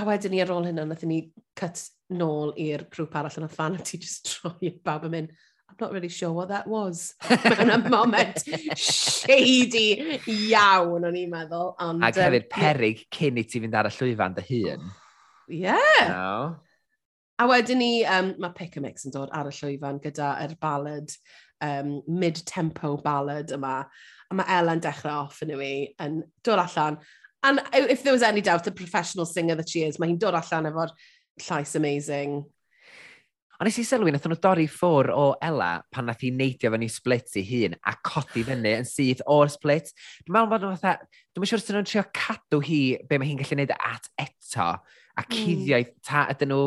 a 0.00 0.06
wedyn 0.08 0.32
ni 0.32 0.42
ar 0.42 0.52
ôl 0.54 0.68
hynna, 0.68 0.86
nath 0.88 1.04
ni 1.08 1.24
cut 1.58 1.80
nôl 2.12 2.52
i'r 2.60 2.86
grŵp 2.92 3.16
arall 3.18 3.40
yn 3.40 3.48
y 3.48 3.50
fan, 3.52 3.76
a 3.76 3.84
ti 3.84 4.00
just 4.00 4.26
troi 4.30 4.70
i 4.70 4.74
bab 4.84 5.08
yn 5.08 5.16
mynd, 5.16 5.34
I'm 5.72 5.76
not 5.80 5.92
really 5.92 6.08
sure 6.08 6.32
what 6.32 6.48
that 6.48 6.66
was. 6.66 7.14
Mewn 7.28 7.70
y 7.72 7.88
moment 7.88 8.42
shady 8.76 10.20
iawn, 10.28 11.06
o'n 11.08 11.16
i'n 11.16 11.30
meddwl. 11.32 11.72
Ond, 11.80 12.04
Ac 12.04 12.20
hefyd 12.20 12.50
perig 12.52 13.06
cyn 13.16 13.40
i 13.40 13.46
ti 13.48 13.62
fynd 13.62 13.78
ar 13.80 13.88
y 13.88 13.92
llwyfan 13.96 14.36
dy 14.36 14.44
hun. 14.50 14.84
Oh, 14.84 15.48
yeah. 15.48 16.10
No. 16.10 16.34
A 17.40 17.48
wedyn 17.48 17.80
ni, 17.80 17.92
um, 18.04 18.34
mae 18.42 18.52
pick 18.56 18.76
a 18.76 18.84
mix 18.84 19.08
yn 19.08 19.16
dod 19.16 19.32
ar 19.32 19.48
y 19.48 19.54
llwyfan 19.56 20.02
gyda 20.04 20.34
yr 20.44 20.52
ballad, 20.60 21.16
um, 21.64 21.94
mid-tempo 22.20 22.98
ballad 23.02 23.56
yma. 23.56 23.78
A 24.28 24.36
mae 24.36 24.58
Ellen 24.58 24.84
dechrau 24.84 25.24
off 25.24 25.40
yn 25.44 25.56
yw 25.56 25.64
i, 25.64 25.74
yn 26.04 26.20
dod 26.44 26.60
allan, 26.66 27.00
And 27.42 27.60
if 27.74 28.02
there 28.02 28.12
was 28.12 28.22
any 28.22 28.40
doubt, 28.40 28.64
the 28.64 28.72
professional 28.72 29.26
singer 29.26 29.56
that 29.56 29.68
she 29.68 29.82
is, 29.82 29.98
mae 29.98 30.12
hi'n 30.12 30.18
dod 30.22 30.36
allan 30.38 30.68
efo'r 30.70 30.92
llais 31.42 31.74
amazing. 31.74 32.42
A 33.58 33.66
nes 33.66 33.76
i 33.78 33.84
sylwi, 33.86 34.10
nath 34.10 34.24
nhw 34.26 34.38
dorri 34.42 34.64
ffwr 34.66 35.10
o 35.14 35.24
Ella 35.42 35.84
pan 35.94 36.08
nath 36.08 36.22
hi 36.24 36.32
neidio 36.34 36.72
fyny 36.74 36.88
split 36.90 37.36
i 37.38 37.44
hun 37.46 37.76
a 37.86 37.92
codi 38.06 38.42
fyny 38.46 38.72
yn 38.78 38.88
syth 38.88 39.22
o'r 39.30 39.50
split. 39.52 39.92
Dwi'n 40.26 40.34
meddwl 40.34 40.50
bod 40.50 40.64
nhw 40.66 40.72
fatha, 40.74 41.10
dwi'n 41.34 41.50
siŵr 41.50 41.62
sy'n 41.62 41.78
nhw'n 41.78 41.90
trio 41.90 42.02
cadw 42.18 42.62
hi 42.66 42.80
be 43.06 43.18
mae 43.18 43.30
hi'n 43.30 43.38
gallu 43.42 43.54
gwneud 43.54 43.74
at 43.76 44.08
eto 44.18 44.66
a 44.66 45.22
hmm. 45.22 45.30
cuddiau 45.30 45.86
mm. 45.86 45.94
ta 46.08 46.24
ydyn 46.32 46.50
nhw 46.54 46.64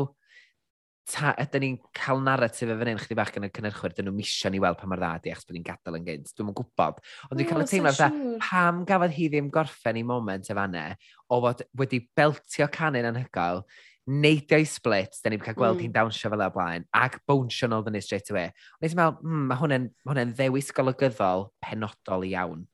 ta, 1.06 1.34
ydyn 1.42 1.62
ni'n 1.62 1.76
cael 1.96 2.22
narratif 2.26 2.70
efo'n 2.74 2.92
un 2.96 3.02
chdi 3.02 3.18
bach 3.18 3.34
yn 3.38 3.46
y 3.46 3.50
cynnyrchwyr, 3.54 3.94
dyn 3.94 4.08
nhw 4.10 4.16
misio 4.18 4.50
ni 4.50 4.62
weld 4.64 4.80
pa 4.80 4.88
mae'r 4.90 5.04
dda 5.04 5.12
di 5.22 5.34
achos 5.34 5.48
bod 5.48 5.58
ni'n 5.58 5.66
gadael 5.66 6.00
yn 6.00 6.06
gynt. 6.08 6.32
Dwi'n 6.34 6.54
gwybod. 6.58 7.02
Ond 7.30 7.38
dwi'n 7.38 7.46
hmm, 7.46 7.52
cael 7.52 7.66
y 7.66 7.68
teimlo 7.70 7.92
fatha, 7.94 8.38
pam 8.42 8.80
gafodd 8.90 9.14
hi 9.18 9.28
ddim 9.30 9.52
gorffen 9.54 10.00
i 10.02 10.06
moment 10.08 10.50
efanne, 10.50 10.86
o 11.30 11.42
fod 11.46 11.62
wedi 11.78 12.02
beltio 12.18 12.70
canu'n 12.74 13.10
anhygoel, 13.12 13.62
neidio 14.10 14.58
i 14.62 14.66
split, 14.70 15.22
da 15.22 15.34
ni'n 15.34 15.42
cael 15.46 15.58
gweld 15.58 15.78
mm. 15.78 15.84
hi'n 15.86 15.92
hmm. 15.92 15.98
dawnsio 16.00 16.34
fel 16.34 16.46
y 16.46 16.50
blaen, 16.58 16.90
ac 16.98 17.20
bownsio 17.30 17.70
nôl 17.70 17.86
fyny 17.86 18.02
straight 18.06 18.34
away. 18.34 18.50
Ond 18.78 18.90
eisiau 18.90 18.98
e 18.98 19.02
meddwl, 19.04 19.30
mm, 19.30 19.48
mae 19.52 19.62
hwnna'n 19.62 19.88
hwnna 20.10 20.28
ddewis 20.34 20.74
golygyddol 20.78 21.50
penodol 21.62 22.26
iawn. 22.30 22.66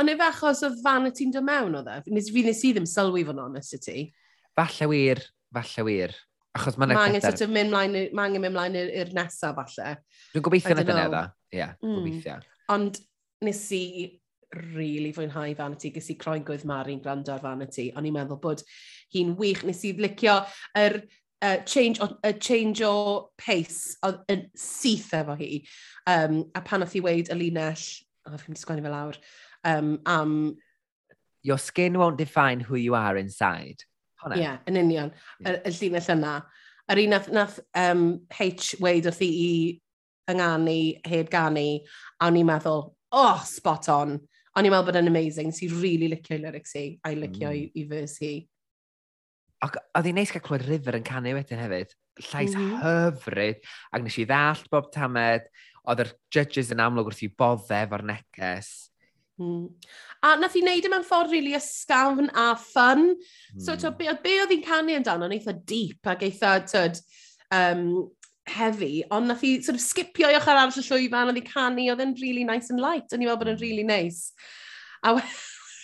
Ond 0.00 0.12
efo 0.12 0.28
achos 0.28 0.64
o 0.64 0.72
fan 0.82 1.08
y 1.08 1.14
ti'n 1.16 1.32
dod 1.32 1.48
mewn 1.48 1.78
o 1.78 1.84
dde? 1.84 2.00
Nes 2.12 2.28
fi 2.32 2.44
nes 2.44 2.60
i 2.68 2.74
ddim 2.76 2.88
sylwi 2.88 3.24
fo'n 3.28 3.40
honest 3.44 3.76
i 3.76 3.80
ti? 3.80 4.04
Falle 4.56 4.88
wir, 4.92 5.24
falle 5.52 5.88
wir. 5.88 6.20
Achos 6.58 6.76
mae'n... 6.76 6.92
Mae 6.92 7.10
angen 7.10 7.24
sort 7.24 7.44
of 7.46 7.52
mynd 7.52 7.72
mlaen, 7.72 7.94
mae 8.12 8.28
angen 8.28 8.44
mynd 8.44 8.56
mlaen 8.56 8.76
i'r 8.76 9.12
nesaf 9.16 9.56
falle. 9.56 9.94
Dwi'n 10.34 10.44
gobeithio 10.44 10.76
na 10.76 10.84
dyna 10.88 11.06
dda. 11.08 11.22
Ie, 11.54 11.68
mm. 11.80 11.94
gobeithio. 11.96 12.36
Ond 12.72 12.98
nes 13.46 13.62
i 13.76 13.84
really 14.52 15.12
fwynhau 15.16 15.56
Vanity, 15.56 15.90
gys 15.94 16.10
i 16.12 16.16
croen 16.20 16.44
gwydd 16.44 16.66
Mari'n 16.68 17.00
gwrando 17.02 17.32
ar 17.34 17.42
Vanity, 17.42 17.88
ond 17.96 18.08
i'n 18.08 18.16
meddwl 18.16 18.40
bod 18.42 18.64
hi'n 19.14 19.34
wych, 19.38 19.62
nes 19.64 19.80
i 19.88 19.94
licio 19.96 20.38
yr 20.78 20.98
uh, 21.00 21.56
change, 21.64 22.02
o, 22.04 22.10
uh, 22.20 22.34
change 22.36 22.84
o 22.84 23.32
pace 23.40 23.96
oedd 24.06 24.20
yn 24.32 24.44
syth 24.58 25.12
efo 25.22 25.36
hi. 25.40 25.62
Um, 26.10 26.42
a 26.56 26.60
pan 26.64 26.84
oedd 26.84 26.92
hi 26.96 27.04
weid 27.04 27.32
y 27.32 27.38
linell, 27.38 27.86
o, 28.26 28.34
oh, 28.34 28.42
fi'n 28.42 28.58
disgwennu 28.58 28.84
fel 28.84 28.98
awr, 28.98 29.22
um, 29.72 29.96
am... 30.06 30.36
Your 31.42 31.58
skin 31.58 31.98
won't 31.98 32.20
define 32.20 32.60
who 32.60 32.76
you 32.76 32.94
are 32.94 33.16
inside. 33.16 33.82
Ie, 34.30 34.42
yeah, 34.42 34.58
yn 34.70 34.78
union, 34.78 35.12
yeah. 35.40 35.56
y, 35.56 35.70
y 35.70 35.74
llinell 35.78 36.10
yna. 36.16 36.34
Yr 36.92 37.00
un 37.04 37.14
nath, 37.14 37.30
nath 37.32 37.58
um, 37.78 38.04
H 38.34 38.76
weid 38.82 39.08
wrth 39.08 39.22
i 39.24 39.30
i 39.30 39.52
ynganu, 40.32 40.78
heb 41.08 41.30
ganu, 41.32 41.66
a 42.18 42.28
o'n 42.28 42.38
i'n 42.38 42.48
meddwl, 42.48 42.86
oh, 43.18 43.42
spot 43.46 43.90
on. 43.92 44.16
O'n 44.52 44.68
i'n 44.68 44.74
meddwl 44.74 44.90
bod 44.90 45.00
yn 45.00 45.10
amazing, 45.10 45.52
si 45.54 45.70
really 45.72 46.10
licio 46.12 46.36
i 46.36 46.42
lyrics 46.42 46.76
i, 46.78 46.86
a'i 47.06 47.18
licio 47.18 47.50
mm. 47.50 47.58
i, 47.58 47.82
i 47.82 47.86
vers 47.90 48.18
hi. 48.22 48.34
Ac 49.62 49.78
oedd 49.96 50.08
hi'n 50.10 50.18
neis 50.18 50.32
cael 50.34 50.44
clywed 50.44 50.66
River 50.68 50.98
yn 50.98 51.06
canu 51.06 51.34
wedyn 51.38 51.62
hefyd. 51.62 51.92
Llais 52.28 52.52
mm 52.52 52.80
hyfryd, 52.82 53.62
ac 53.94 54.02
nes 54.04 54.18
i 54.20 54.26
ddallt 54.28 54.66
bob 54.72 54.90
tamed, 54.92 55.46
oedd 55.88 56.02
yr 56.04 56.10
judges 56.34 56.72
yn 56.74 56.82
amlwg 56.84 57.10
wrth 57.10 57.24
i 57.24 57.30
bodde 57.38 57.78
efo'r 57.78 58.04
neges. 58.06 58.91
Mm. 59.42 59.92
A 60.22 60.36
nath 60.38 60.54
i 60.54 60.62
wneud 60.62 60.86
e 60.86 60.90
mewn 60.92 61.06
ffordd 61.06 61.32
rili 61.32 61.50
really 61.50 61.58
ysgafn 61.58 62.30
a 62.38 62.52
ffyn. 62.54 63.08
Mm. 63.10 63.60
So, 63.60 63.74
to, 63.74 63.90
hmm. 63.90 63.98
be, 63.98 64.10
be 64.22 64.38
oedd 64.42 64.52
hi'n 64.54 64.66
canu 64.66 64.94
amdano 64.94 65.26
yn 65.26 65.36
eitha 65.38 65.56
deep 65.66 66.10
ac 66.12 66.22
eitha, 66.28 66.56
tyd, 66.70 67.00
um, 67.54 67.86
heavy, 68.46 69.02
ond 69.10 69.30
nath 69.30 69.42
i 69.46 69.56
sort 69.62 69.78
of 69.78 69.84
skipio 69.84 70.30
i 70.30 70.36
ochr 70.38 70.54
arall 70.54 70.78
y 70.78 70.84
llwyfan, 70.86 71.30
oedd 71.30 71.40
hi'n 71.40 71.48
canu, 71.48 71.88
oedd 71.90 72.02
hi'n 72.04 72.14
really 72.22 72.46
nice 72.46 72.70
and 72.70 72.82
light, 72.82 73.10
o'n 73.10 73.22
i'n 73.22 73.26
meddwl 73.26 73.42
bod 73.42 73.52
yn 73.54 73.60
really 73.62 73.86
nice. 73.86 74.30
A 75.02 75.16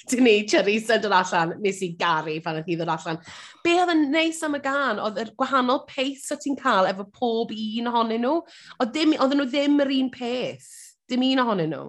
wedyn 0.09 0.24
ni, 0.24 0.35
Cherise 0.49 0.97
yn 0.97 1.03
dod 1.05 1.14
allan, 1.14 1.55
nes 1.62 1.80
i 1.85 1.93
garu 1.99 2.39
pan 2.45 2.59
oedd 2.59 2.68
hi 2.70 2.76
ddod 2.78 2.93
allan. 2.95 3.20
Be 3.64 3.76
oedd 3.83 3.93
yn 3.93 4.09
neis 4.12 4.41
am 4.47 4.57
y 4.57 4.62
gan, 4.64 5.01
oedd 5.03 5.20
y 5.22 5.26
gwahanol 5.39 5.85
pace 5.89 6.35
o 6.35 6.39
ti'n 6.41 6.59
cael 6.59 6.89
efo 6.91 7.07
pob 7.12 7.53
un 7.55 7.91
ohonyn 7.91 8.24
nhw, 8.24 8.37
oedd 8.83 9.01
nhw 9.37 9.49
ddim 9.51 9.80
yr 9.85 9.95
un 9.99 10.12
peth, 10.14 10.70
dim 11.09 11.26
un 11.28 11.45
ohonyn 11.45 11.74
nhw. 11.74 11.89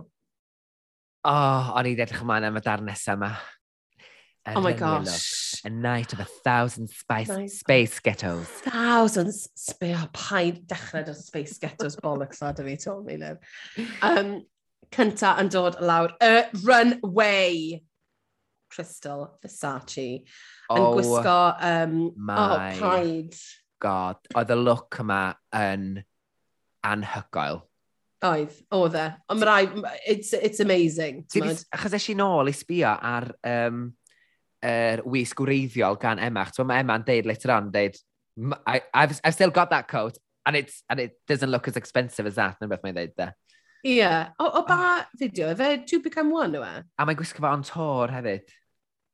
O, 1.28 1.32
oh, 1.32 1.72
o'n 1.76 1.88
i 1.90 1.96
edrych 1.98 2.22
ymlaen 2.24 2.48
am 2.48 2.60
y 2.60 2.62
dar 2.64 2.84
nesaf 2.86 3.18
yma. 3.18 3.34
Oh 4.56 4.62
my 4.62 4.74
gosh. 4.74 5.62
A 5.66 5.70
night 5.70 6.14
of 6.14 6.20
a 6.20 6.28
thousand 6.46 6.90
spice, 6.90 7.28
nice. 7.28 7.60
space 7.60 8.00
ghettos. 8.00 8.48
Thousand 8.48 9.34
space... 9.34 9.98
Oh, 10.00 10.08
paid 10.14 10.66
dechrau 10.68 11.04
dros 11.06 11.26
space 11.28 11.58
ghettos 11.60 11.98
bollocks 11.98 12.42
na 12.42 12.54
dy 12.54 12.64
fi, 12.64 12.76
Tom, 12.78 13.06
Eilir. 13.12 13.38
Um, 14.02 14.46
cynta 14.96 15.36
yn 15.44 15.52
dod 15.52 15.82
lawr. 15.84 16.16
Y 16.24 16.46
runway. 16.64 17.84
Crystal 18.72 19.28
Versace. 19.44 20.24
Yn 20.72 20.84
oh, 20.86 20.94
gwisgo... 20.96 21.40
Um, 21.60 22.14
my 22.16 22.40
oh, 22.40 22.80
paid. 22.80 23.36
God. 23.84 24.24
Oedd 24.36 24.56
y 24.56 24.60
look 24.64 25.02
yma 25.04 25.24
yn 25.56 25.92
anhygoel. 26.88 27.66
Oedd, 28.26 28.56
oedd 28.76 28.96
e. 29.00 29.06
Ond 29.32 29.40
mae 29.40 29.48
rai, 29.48 29.92
it's, 30.08 30.34
it's 30.36 30.60
amazing. 30.60 31.24
Achos 31.40 31.96
eisiau 31.96 32.18
nôl 32.20 32.52
i 32.52 32.56
sbio 32.56 32.92
ar 32.92 33.30
um, 33.48 33.86
er 34.60 35.04
wisg 35.08 35.40
gwreiddiol 35.40 35.96
gan 36.02 36.20
Emma. 36.20 36.44
Chos 36.50 36.68
mae 36.68 36.84
Emma'n 36.84 37.06
deud 37.08 37.30
later 37.30 37.54
on, 37.56 37.70
deud, 37.72 37.96
I, 38.68 38.82
I've, 38.94 39.20
I've 39.24 39.34
still 39.34 39.52
got 39.52 39.70
that 39.72 39.88
coat, 39.88 40.18
and, 40.46 40.56
it's, 40.56 40.84
and 40.90 41.00
it 41.00 41.16
doesn't 41.28 41.52
look 41.52 41.68
as 41.68 41.78
expensive 41.78 42.28
as 42.28 42.36
that, 42.36 42.60
neu 42.60 42.72
beth 42.72 42.84
mae'n 42.84 42.98
deud 43.00 43.16
da. 43.16 43.30
Ie. 43.86 44.02
Yeah. 44.02 44.34
O, 44.40 44.50
o 44.60 44.66
ba 44.68 44.80
oh. 44.84 45.06
fideo, 45.20 45.54
efe 45.54 45.86
Two 45.88 46.02
Become 46.04 46.36
One 46.36 46.60
yw 46.60 46.66
e? 46.68 46.74
A 47.00 47.08
mae'n 47.08 47.20
gwisgo 47.20 47.44
fo 47.46 47.54
on 47.54 47.64
tour 47.64 48.12
hefyd. 48.12 48.52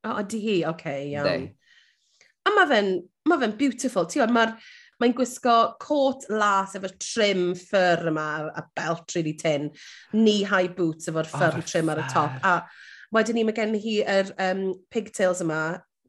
O, 0.05 0.15
o 0.15 0.23
di 0.25 0.41
hi, 0.41 0.57
oce, 0.63 0.73
okay, 0.73 1.11
iawn. 1.11 1.29
Day. 1.29 2.25
A 2.45 2.53
mae 2.53 2.69
fe'n 2.69 2.89
ma 3.29 3.37
fe 3.41 3.51
beautiful. 3.59 4.09
Ti'n 4.09 4.33
mae'r 4.33 4.57
Mae'n 5.01 5.15
gwisgo 5.17 5.55
cot 5.81 6.27
las 6.31 6.75
efo 6.77 6.91
trim 7.01 7.49
ffyr 7.59 8.07
yma 8.11 8.27
a 8.55 8.63
belt 8.77 9.15
really 9.15 9.33
tin, 9.39 9.71
knee-high 10.13 10.71
boots 10.77 11.11
efo'r 11.11 11.27
ffyr 11.31 11.59
oh, 11.59 11.65
trim 11.67 11.91
ar 11.91 12.03
y 12.03 12.07
top. 12.13 12.39
A 12.43 12.55
wedyn 13.15 13.39
ni 13.39 13.43
mae 13.47 13.57
gen 13.57 13.75
hi 13.79 13.99
yr 14.01 14.31
um, 14.49 14.65
pigtails 14.93 15.43
yma 15.43 15.61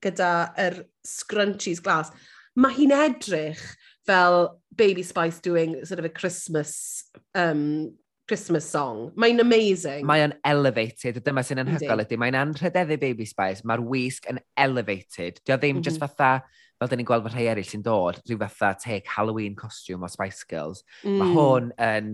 gyda 0.05 0.33
yr 0.63 0.81
scrunchies 1.07 1.83
glas. 1.83 2.13
Mae 2.57 2.77
hi'n 2.79 2.95
edrych 2.95 3.63
fel 4.07 4.61
Baby 4.77 5.03
Spice 5.03 5.41
doing 5.41 5.85
sort 5.85 5.99
of 5.99 6.05
a 6.05 6.09
Christmas 6.09 7.05
um, 7.35 7.97
Christmas 8.29 8.69
song. 8.69 9.13
Mae'n 9.15 9.41
amazing. 9.41 10.07
Mae'n 10.07 10.35
elevated. 10.45 11.21
Dyma 11.25 11.45
sy'n 11.47 11.63
anhygoel 11.63 12.03
ydy. 12.03 12.19
Mae'n 12.19 12.39
anrhydeddu 12.41 12.99
Baby 12.99 13.27
Spice. 13.29 13.63
Mae'r 13.67 13.85
wisg 13.87 14.27
yn 14.33 14.41
elevated. 14.59 15.39
Dio 15.45 15.55
ddim 15.57 15.77
mm 15.77 15.81
-hmm. 15.81 15.85
just 15.87 16.01
mhm. 16.01 16.07
fatha 16.07 16.43
fel 16.77 16.91
dyn 16.91 17.01
ni'n 17.01 17.09
gweld 17.09 17.25
fy 17.25 17.33
rhai 17.33 17.49
eraill 17.53 17.69
sy'n 17.69 17.85
dod, 17.85 18.21
rhyw 18.27 18.41
fatha 18.43 18.75
take 18.83 19.15
Halloween 19.15 19.57
costume 19.57 20.05
o 20.05 20.11
Spice 20.13 20.45
Girls, 20.49 20.83
mm. 21.05 21.17
mae 21.21 21.33
hwn 21.33 21.71
yn, 21.87 22.11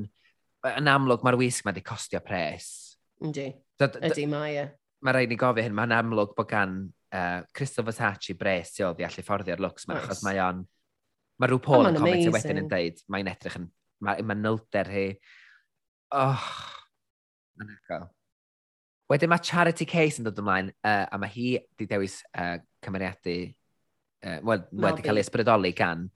yn 0.70 0.90
amlwg 0.92 1.24
mae'r 1.26 1.38
wisg 1.40 1.66
mae 1.66 1.74
wedi 1.74 1.84
costio 1.86 2.22
pres. 2.22 2.68
Ydy, 3.22 3.48
Yndi, 3.82 4.02
ydy 4.10 4.26
mae 4.30 4.58
e. 4.60 4.66
Mae 5.02 5.16
rhaid 5.16 5.32
ni 5.32 5.38
gofio 5.38 5.64
hyn, 5.66 5.74
mae'n 5.74 5.94
amlwg 5.96 6.36
bod 6.38 6.50
gan 6.50 6.76
uh, 6.86 7.40
Crystal 7.56 7.86
Versace 7.86 8.36
bres 8.38 8.76
ti 8.76 8.86
oedd 8.86 9.02
i 9.02 9.06
allu 9.08 9.24
fforddio'r 9.26 9.62
looks 9.62 9.88
yma, 9.88 9.98
nice. 9.98 10.06
achos 10.06 10.22
mae 10.26 10.38
o'n... 10.44 10.62
Mae 11.42 11.50
rhyw 11.50 11.62
pôl 11.64 11.88
oh, 11.88 11.90
yn 11.90 11.98
comment 11.98 12.36
wedyn 12.36 12.60
yn 12.62 12.68
dweud, 12.70 13.02
mae'n 13.10 13.30
edrych 13.32 13.58
yn... 13.58 13.70
Mae'n 14.02 14.26
ma 14.26 14.34
nylder 14.34 14.90
hi. 14.90 15.06
Oh, 16.14 16.46
mae'n 17.58 17.72
agol. 17.74 18.06
Wedyn 19.10 19.30
mae 19.32 19.42
Charity 19.42 19.86
Case 19.90 20.22
yn 20.22 20.26
dod 20.26 20.38
ymlaen, 20.38 20.70
uh, 20.86 21.04
a 21.10 21.18
mae 21.18 21.34
hi 21.34 21.48
wedi 21.56 21.88
dewis 21.90 22.20
uh, 22.38 22.56
cymeriadu 22.84 23.36
uh, 24.26 24.38
well, 24.42 24.66
wedi 24.86 25.04
cael 25.04 25.20
ei 25.20 25.26
ysbrydoli 25.26 25.72
gan 25.76 26.06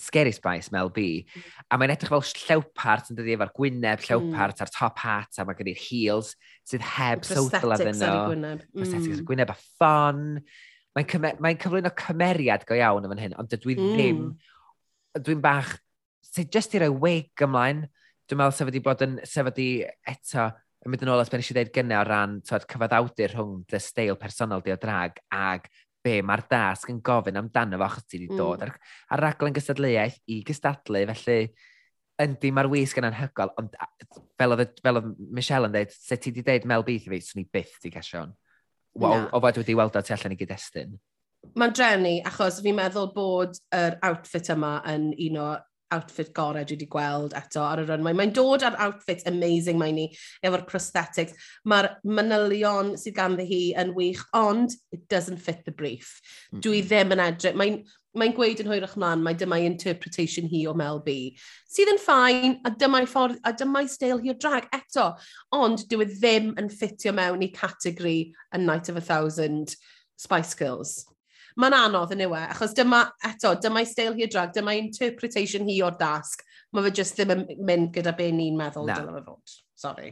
Scary 0.00 0.32
Spice 0.32 0.72
Mel 0.74 0.90
B. 0.90 1.22
A 1.70 1.78
mae'n 1.78 1.92
edrych 1.94 2.10
fel 2.10 2.24
llewpart 2.48 3.12
yn 3.12 3.18
dydi 3.18 3.36
efo'r 3.36 3.52
gwyneb, 3.54 4.02
llewpart 4.02 4.62
a'r 4.64 4.72
top 4.74 4.98
hat, 5.04 5.38
a 5.38 5.46
mae 5.46 5.58
gen 5.58 5.70
i'r 5.70 5.82
heels 5.84 6.32
sydd 6.66 6.86
heb 6.96 7.26
sowdl 7.28 7.76
iddyn 7.76 8.00
nhw. 8.00 8.16
Gwyneb. 8.32 8.64
Prosthetics 8.74 9.20
mm. 9.20 9.28
gwyneb 9.28 9.54
a 9.54 9.56
ffon. 9.60 10.24
Mae'n 10.94 11.10
cyme 11.10 11.32
mae 11.42 11.58
cyflwyno 11.62 11.94
cymeriad 11.98 12.66
go 12.66 12.78
iawn 12.78 13.06
yn 13.06 13.14
fan 13.14 13.24
hyn, 13.26 13.38
ond 13.38 13.54
dydw 13.54 13.74
i 13.74 13.78
ddim... 13.80 14.26
Dwi'n 15.20 15.42
bach... 15.44 15.76
Sef 16.34 16.48
just 16.50 16.72
i 16.74 16.80
roi 16.82 16.90
wig 16.90 17.44
ymlaen, 17.46 17.84
dwi'n 18.26 18.40
meddwl 18.40 18.56
sef 18.56 18.70
wedi 18.70 18.82
bod 18.82 19.02
yn... 19.06 19.20
Sef 19.22 19.46
wedi 19.46 19.68
eto 20.10 20.50
yn 20.84 20.92
mynd 20.92 21.04
yn 21.06 21.10
ôl 21.14 21.22
at 21.22 21.30
beth 21.30 21.40
nes 21.40 21.52
i 21.52 21.54
ddeud 21.56 21.70
gynnau 21.72 22.02
o 22.02 22.06
ran 22.08 22.34
tywed, 22.44 22.66
cyfaddawdur 22.68 23.32
rhwng 23.32 23.60
dy 23.70 23.78
steil 23.80 24.18
personol 24.20 24.64
di 24.64 24.74
o 24.74 24.76
drag 24.80 25.16
ag 25.32 25.70
be 26.04 26.18
mae'r 26.26 26.44
dasg 26.50 26.90
yn 26.92 27.00
gofyn 27.04 27.40
amdano 27.40 27.80
fo 27.80 27.86
achos 27.86 28.04
ti 28.08 28.20
wedi 28.20 28.36
dod 28.36 28.60
mm. 28.60 28.66
ar, 28.66 28.74
ar 29.14 29.24
raglen 29.28 29.56
gystadleuaeth 29.56 30.20
i 30.30 30.42
gystadlu, 30.46 31.04
felly 31.12 31.38
yndi 32.24 32.52
mae'r 32.54 32.70
wisg 32.70 33.00
yn 33.00 33.08
anhygol, 33.08 33.50
ond 33.58 33.74
fel 34.38 34.54
oedd, 34.54 34.76
fel 34.84 35.00
oedd 35.00 35.10
Michelle 35.34 35.68
yn 35.68 35.74
dweud, 35.74 35.94
se 35.94 36.18
ti 36.20 36.30
wedi 36.30 36.44
dweud 36.46 36.68
Mel 36.70 36.86
Beath 36.86 37.08
i 37.08 37.14
fi, 37.14 37.20
swn 37.24 37.42
i 37.42 37.48
byth 37.56 37.80
di 37.82 37.92
casio 37.94 38.22
hwn. 38.22 38.34
Wow, 39.02 39.26
o 39.34 39.40
fod 39.42 39.58
wedi 39.58 39.74
weld 39.74 39.96
o 39.98 40.02
tu 40.04 40.14
allan 40.14 40.36
i 40.36 40.38
gyd-destun. 40.38 40.94
Mae'n 41.58 41.74
drenu, 41.76 42.12
achos 42.28 42.60
fi'n 42.64 42.76
meddwl 42.78 43.10
bod 43.16 43.58
yr 43.74 43.98
outfit 44.06 44.52
yma 44.54 44.76
yn 44.92 45.10
un 45.26 45.40
o 45.42 45.48
outfit 45.92 46.32
gorau 46.36 46.64
dwi 46.64 46.76
wedi 46.78 46.88
gweld 46.90 47.34
eto 47.38 47.62
ar 47.64 47.82
y 47.82 47.88
runway. 47.88 48.16
Mae'n 48.16 48.32
dod 48.36 48.64
ar 48.66 48.78
outfit 48.86 49.24
amazing 49.30 49.78
mae 49.80 49.92
ni, 49.96 50.06
efo'r 50.44 50.64
prosthetics. 50.68 51.36
Mae'r 51.68 51.90
manylion 52.04 52.94
sydd 53.00 53.18
ganddi 53.18 53.48
hi 53.48 53.60
yn 53.80 53.92
wych, 53.96 54.22
ond 54.36 54.74
it 54.92 55.06
doesn't 55.08 55.42
fit 55.42 55.64
the 55.64 55.74
brief. 55.74 56.16
Mm. 56.52 56.64
Dwi 56.64 56.82
ddim 56.86 57.14
yn 57.16 57.24
edrych, 57.28 57.58
mae'n 57.60 57.82
mae 58.18 58.30
gweud 58.34 58.62
yn 58.62 58.70
hwyrach 58.70 58.94
mlaen, 59.00 59.22
mae 59.26 59.36
dyma'i 59.38 59.66
interpretation 59.66 60.46
hi 60.50 60.64
o 60.70 60.74
Mel 60.78 61.00
B. 61.04 61.34
Sydd 61.70 61.90
yn 61.94 62.00
ffain, 62.02 62.58
a 62.66 62.70
dyma'i 62.70 63.08
ffordd, 63.10 63.40
a 63.42 63.52
dyma'i 63.56 63.90
stael 63.90 64.22
hi 64.22 64.30
o 64.30 64.36
drag 64.38 64.68
eto. 64.76 65.10
Ond 65.56 65.86
dwi 65.90 66.06
e 66.06 66.12
ddim 66.12 66.52
yn 66.60 66.70
ffitio 66.70 67.14
mewn 67.16 67.42
i 67.44 67.50
categori 67.54 68.18
A 68.54 68.62
Night 68.62 68.88
of 68.88 69.00
a 69.00 69.04
Thousand 69.04 69.74
Spice 70.16 70.54
Girls. 70.54 71.02
Mae'n 71.60 71.76
anodd 71.78 72.14
yn 72.16 72.24
yw 72.24 72.34
e, 72.34 72.42
achos 72.50 72.74
dyma, 72.74 73.04
eto, 73.28 73.52
dyma'i 73.62 73.86
stael 73.86 74.16
hi 74.18 74.26
o 74.26 74.30
drag, 74.30 74.50
dyma'i 74.56 74.80
interpretation 74.82 75.68
hi 75.68 75.78
o'r 75.86 75.96
dasg. 76.00 76.42
Mae 76.74 76.88
fe 76.88 76.94
just 76.98 77.18
ddim 77.18 77.34
yn 77.36 77.64
mynd 77.68 77.92
gyda 77.94 78.14
be 78.18 78.30
ni'n 78.34 78.56
meddwl 78.58 78.88
Na. 78.90 78.98
dylai 78.98 79.20
fe 79.20 79.24
fod. 79.28 79.56
Sorry. 79.78 80.10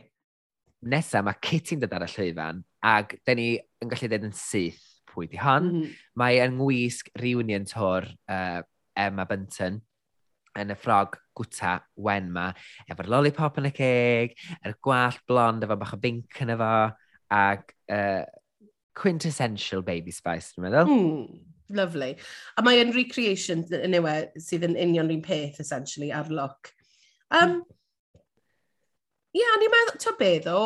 Nesa, 0.92 1.22
mae 1.26 1.38
Kitty'n 1.42 1.82
dod 1.82 1.94
ar 1.94 2.06
y 2.06 2.10
llwyfan, 2.12 2.62
ac 2.86 3.16
da 3.26 3.34
ni 3.38 3.54
yn 3.82 3.90
gallu 3.90 4.10
dweud 4.10 4.28
yn 4.28 4.36
syth 4.38 4.82
pwy 5.10 5.28
di 5.30 5.40
hon. 5.42 5.66
Mm 5.66 5.80
-hmm. 5.80 5.96
Mae 6.22 6.38
yng 6.44 6.58
ngwisg 6.60 7.10
reunion 7.18 7.66
tour 7.68 8.06
uh, 8.30 8.62
Emma 8.98 9.26
Bunton 9.26 9.80
yn 10.58 10.72
y 10.72 10.76
ffrog 10.76 11.16
gwta 11.38 11.78
wen 11.96 12.28
ma, 12.32 12.50
efo'r 12.90 13.08
lollipop 13.10 13.58
yn 13.62 13.70
y 13.70 13.72
ceg, 13.76 14.34
yr 14.62 14.76
gwallt 14.84 15.22
blond 15.28 15.64
efo 15.64 15.78
bach 15.80 15.94
o 15.96 15.98
binc 16.00 16.42
yn 16.44 16.54
efo, 16.54 16.72
ac 17.32 17.72
uh, 17.88 18.22
quintessential 18.98 19.82
baby 19.82 20.12
spice, 20.14 20.52
dwi'n 20.52 20.66
meddwl. 20.68 20.90
Mm, 20.90 21.42
lovely. 21.76 22.12
A 22.56 22.64
mae 22.64 22.80
yn 22.82 22.94
recreation 22.96 23.64
yn 23.78 23.96
yw 23.98 24.08
e, 24.10 24.16
sydd 24.42 24.66
yn 24.68 24.78
union 24.78 25.08
rhywun 25.08 25.24
peth, 25.24 25.60
essentially, 25.62 26.12
ar 26.14 26.30
look. 26.30 26.72
Um, 27.30 27.60
hmm. 27.60 27.60
Ie, 29.32 29.40
yeah, 29.40 29.54
ni'n 29.60 29.72
meddwl, 29.72 30.00
ta 30.02 30.12
beth 30.18 30.48
o, 30.52 30.64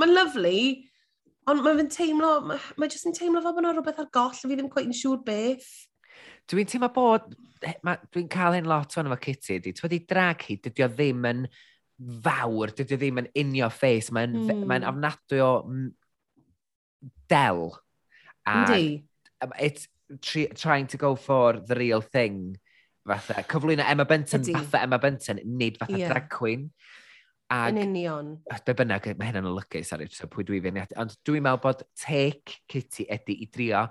mae'n 0.00 0.12
lovely, 0.12 0.58
ond 1.48 1.64
mae'n 1.64 1.88
teimlo, 1.92 2.34
mae 2.44 2.92
jyst 2.92 3.08
yn 3.08 3.16
teimlo 3.16 3.40
fel 3.42 3.56
bod 3.56 3.64
yna 3.64 3.72
rhywbeth 3.76 4.02
ar 4.02 4.10
goll, 4.12 4.36
fi 4.36 4.52
ddim 4.52 4.68
quite 4.72 4.90
yn 4.90 4.96
siŵr 4.96 5.22
beth. 5.24 5.70
Dwi'n 6.52 6.68
teimlo 6.68 6.90
bod, 6.92 7.32
dwi'n 7.62 8.28
cael 8.30 8.58
hyn 8.58 8.68
lot 8.68 8.98
o'n 9.00 9.08
efo 9.08 9.18
Kitty, 9.22 9.58
di, 9.62 9.72
ti'n 9.72 9.86
wedi 9.86 10.02
drag 10.08 10.44
hi, 10.44 10.58
dydy 10.60 10.84
o 10.84 10.90
ddim 10.92 11.24
yn 11.30 11.46
fawr, 12.24 12.74
dydy 12.76 12.98
o 12.98 13.00
ddim 13.00 13.22
yn 13.22 13.32
in 13.38 13.56
your 13.56 13.72
face, 13.72 14.12
mae'n 14.14 14.36
mm. 14.44 14.64
mae 14.68 14.84
ofnadwy 14.92 15.40
o 15.40 15.52
del. 17.28 17.72
Yndi. 18.48 19.04
Um, 19.40 19.52
it's 19.58 19.88
tri, 20.20 20.46
trying 20.54 20.86
to 20.88 20.96
go 20.96 21.14
for 21.14 21.54
the 21.54 21.74
real 21.74 22.00
thing. 22.00 22.58
Fatha, 23.06 23.42
cyflwyno 23.42 23.84
Emma 23.88 24.04
Benton, 24.04 24.42
Ydy. 24.42 24.52
fatha 24.52 24.82
Emma 24.82 24.98
Benton, 24.98 25.40
nid 25.44 25.78
fatha 25.78 25.98
yeah. 25.98 26.12
drag 26.12 26.30
queen. 26.30 26.70
Ag, 27.50 27.74
yn 27.74 27.82
union. 27.90 28.36
Be 28.64 28.74
bynnag, 28.78 29.10
mae 29.18 29.28
hynna'n 29.28 29.50
olygu, 29.50 29.82
ar 29.82 30.04
so 30.14 30.28
pwy 30.30 30.46
dwi 30.48 30.62
fi'n 30.64 30.78
Ond 31.02 31.16
dwi'n 31.26 31.44
meddwl 31.44 31.60
bod 31.60 31.82
take 31.98 32.62
Kitty 32.70 33.04
ydy 33.12 33.42
i 33.44 33.48
drio 33.52 33.82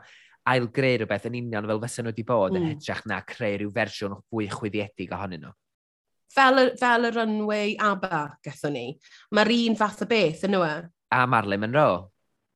ail 0.50 0.68
greu 0.74 0.98
rhywbeth 0.98 1.28
yn 1.30 1.38
union 1.38 1.68
fel 1.70 1.82
fysa 1.84 2.02
nhw 2.02 2.14
wedi 2.14 2.26
bod 2.26 2.56
yn 2.56 2.62
mm. 2.62 2.70
yn 2.70 2.78
hytrach 2.80 3.04
na 3.10 3.20
creu 3.28 3.60
rhyw 3.60 3.74
fersiwn 3.76 4.16
fwy 4.32 4.48
chwyddiedig 4.50 5.14
ohonyn 5.14 5.46
nhw. 5.46 5.54
Fel 6.32 6.62
y, 6.62 6.66
fel 6.80 7.10
y 7.10 7.12
runway 7.14 7.76
ABBA 7.76 8.24
gatho 8.46 8.72
ni, 8.74 8.86
mae'r 9.36 9.52
un 9.58 9.78
fath 9.78 10.06
o 10.06 10.08
beth 10.10 10.46
yn 10.48 10.58
yw 10.58 10.66
e? 10.66 10.74
A 11.12 11.26
Marley 11.28 11.60
Monroe 11.60 12.08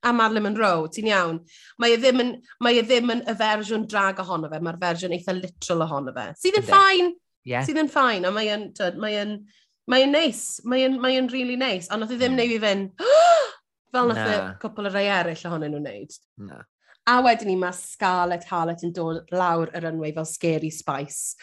a 0.06 0.14
Marilyn 0.14 0.46
Monroe, 0.46 0.88
ti'n 0.94 1.10
iawn. 1.10 1.42
Mae 1.82 1.96
e 1.96 2.00
ddim 2.00 2.22
yn, 2.24 2.32
mae 2.64 2.80
e 2.80 2.86
ddim 2.86 3.12
yn 3.16 3.24
y 3.26 3.36
fersiwn 3.40 3.88
drag 3.92 4.22
ohono 4.24 4.52
fe, 4.52 4.62
mae'r 4.64 4.80
fersiwn 4.82 5.16
eitha 5.18 5.36
literal 5.38 5.86
ohono 5.88 6.14
fe. 6.16 6.28
Sydd 6.44 6.60
yn 6.62 6.68
ffain, 6.70 7.12
yeah. 7.50 7.66
sydd 7.66 7.82
yn 7.82 7.92
ffain, 7.92 8.28
a 8.28 8.34
mae'n, 8.36 8.70
e'n, 8.78 9.02
mae'n 9.02 10.06
e'n, 10.06 10.14
neis, 10.14 10.46
mae'n, 10.68 11.00
mae'n 11.02 11.30
really 11.34 11.58
neis, 11.60 11.90
ond 11.92 12.06
nath 12.06 12.16
i 12.16 12.20
ddim 12.22 12.36
mm. 12.36 12.42
neu 12.42 12.54
fi 12.54 12.62
fynd, 12.64 13.06
fel 13.96 14.10
nath 14.12 14.24
e 14.24 14.32
y 14.38 14.40
cwpl 14.64 14.90
o 14.90 14.94
rai 14.94 15.06
eraill 15.20 15.46
ohonyn 15.50 15.76
nhw'n 15.76 15.90
wneud. 15.90 16.18
Na. 16.48 16.64
A 17.06 17.20
wedyn 17.22 17.52
ni 17.52 17.60
mae 17.62 17.76
Scarlett 17.78 18.48
Harlett 18.50 18.86
yn 18.86 18.94
dod 18.96 19.30
lawr 19.34 19.70
yr 19.78 19.92
ynwau 19.92 20.14
fel 20.16 20.26
Scary 20.30 20.72
Spice 20.74 21.36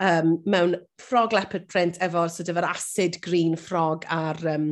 um, 0.00 0.42
mewn 0.44 0.76
frog 0.98 1.32
leopard 1.32 1.68
print 1.68 1.98
efo 2.04 2.26
sort 2.30 2.50
of 2.52 2.60
yr 2.60 2.68
acid 2.68 3.20
green 3.24 3.56
frog 3.56 4.04
a'r 4.12 4.42
um, 4.52 4.68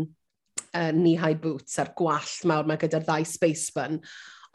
uh, 0.74 0.90
knee-high 0.94 1.38
boots 1.40 1.78
a'r 1.82 1.94
gwallt 1.98 2.44
mawr 2.50 2.66
mae 2.68 2.80
gyda'r 2.80 3.06
ddau 3.06 3.28
space 3.28 3.72
bun. 3.76 4.00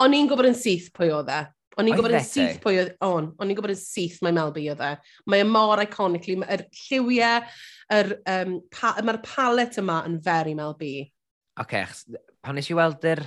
O'n 0.00 0.16
i'n 0.16 0.28
gwybod 0.30 0.50
yn 0.50 0.58
syth 0.58 0.90
pwy 0.96 1.10
oedd 1.14 1.32
e. 1.32 1.40
O'n 1.78 1.88
i'n 1.88 1.96
gwybod 1.96 2.16
yn 2.18 2.24
syth 2.26 2.58
pwy 2.62 2.78
oedd 2.80 2.94
on. 3.04 3.30
O'n 3.40 3.50
i'n 3.50 3.56
gwybod 3.56 3.72
yn 3.72 3.80
syth 3.80 4.18
mae 4.24 4.34
Melby 4.36 4.66
oedd 4.72 4.82
e. 4.84 4.94
Mae 5.30 5.44
y 5.44 5.48
mor 5.48 5.80
iconically, 5.84 6.36
mae'r 6.40 6.64
lliwiau, 6.76 7.44
er, 7.96 8.10
um, 8.32 8.56
pa, 8.72 8.94
mae'r 9.06 9.20
palet 9.24 9.78
yma 9.80 10.00
yn 10.08 10.18
very 10.24 10.56
Melby. 10.58 10.94
Oce, 11.60 11.62
okay, 11.62 12.18
pan 12.44 12.58
nes 12.58 12.70
i 12.72 12.76
weld 12.76 13.06
yr, 13.10 13.22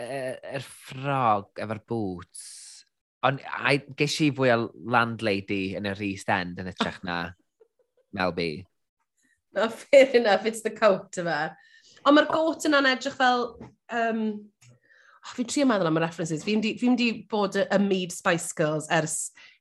er, 0.00 0.38
er 0.58 0.66
ffrog 0.66 1.64
efo'r 1.64 1.82
boots, 1.88 2.44
ond 3.24 3.42
ges 3.98 4.18
i 4.26 4.30
fwy 4.36 4.52
o 4.52 4.58
landlady 4.92 5.62
yn 5.78 5.88
yr 5.88 6.04
East 6.04 6.30
End 6.34 6.60
yn 6.60 6.70
y 6.70 6.76
trech 6.76 7.00
na 7.06 7.18
Melby 8.16 8.50
no, 9.56 9.68
fair 9.68 10.10
enough, 10.16 10.46
it's 10.46 10.62
the 10.62 10.74
coat 10.74 11.20
yma. 11.22 11.54
Ond 12.04 12.18
mae'r 12.18 12.28
got 12.30 12.68
yna'n 12.68 12.90
edrych 12.92 13.16
fel... 13.16 13.48
Um, 13.94 14.26
oh, 15.24 15.32
fi'n 15.32 15.48
trio 15.48 15.66
meddwl 15.68 15.88
am 15.88 15.98
y 16.00 16.04
references. 16.04 16.44
Fi'n 16.44 16.62
di, 16.64 16.76
fi 16.80 16.92
di 16.98 17.10
bod 17.30 17.56
ymwneud 17.64 18.12
Spice 18.12 18.52
Girls 18.56 18.90
ers 18.92 19.18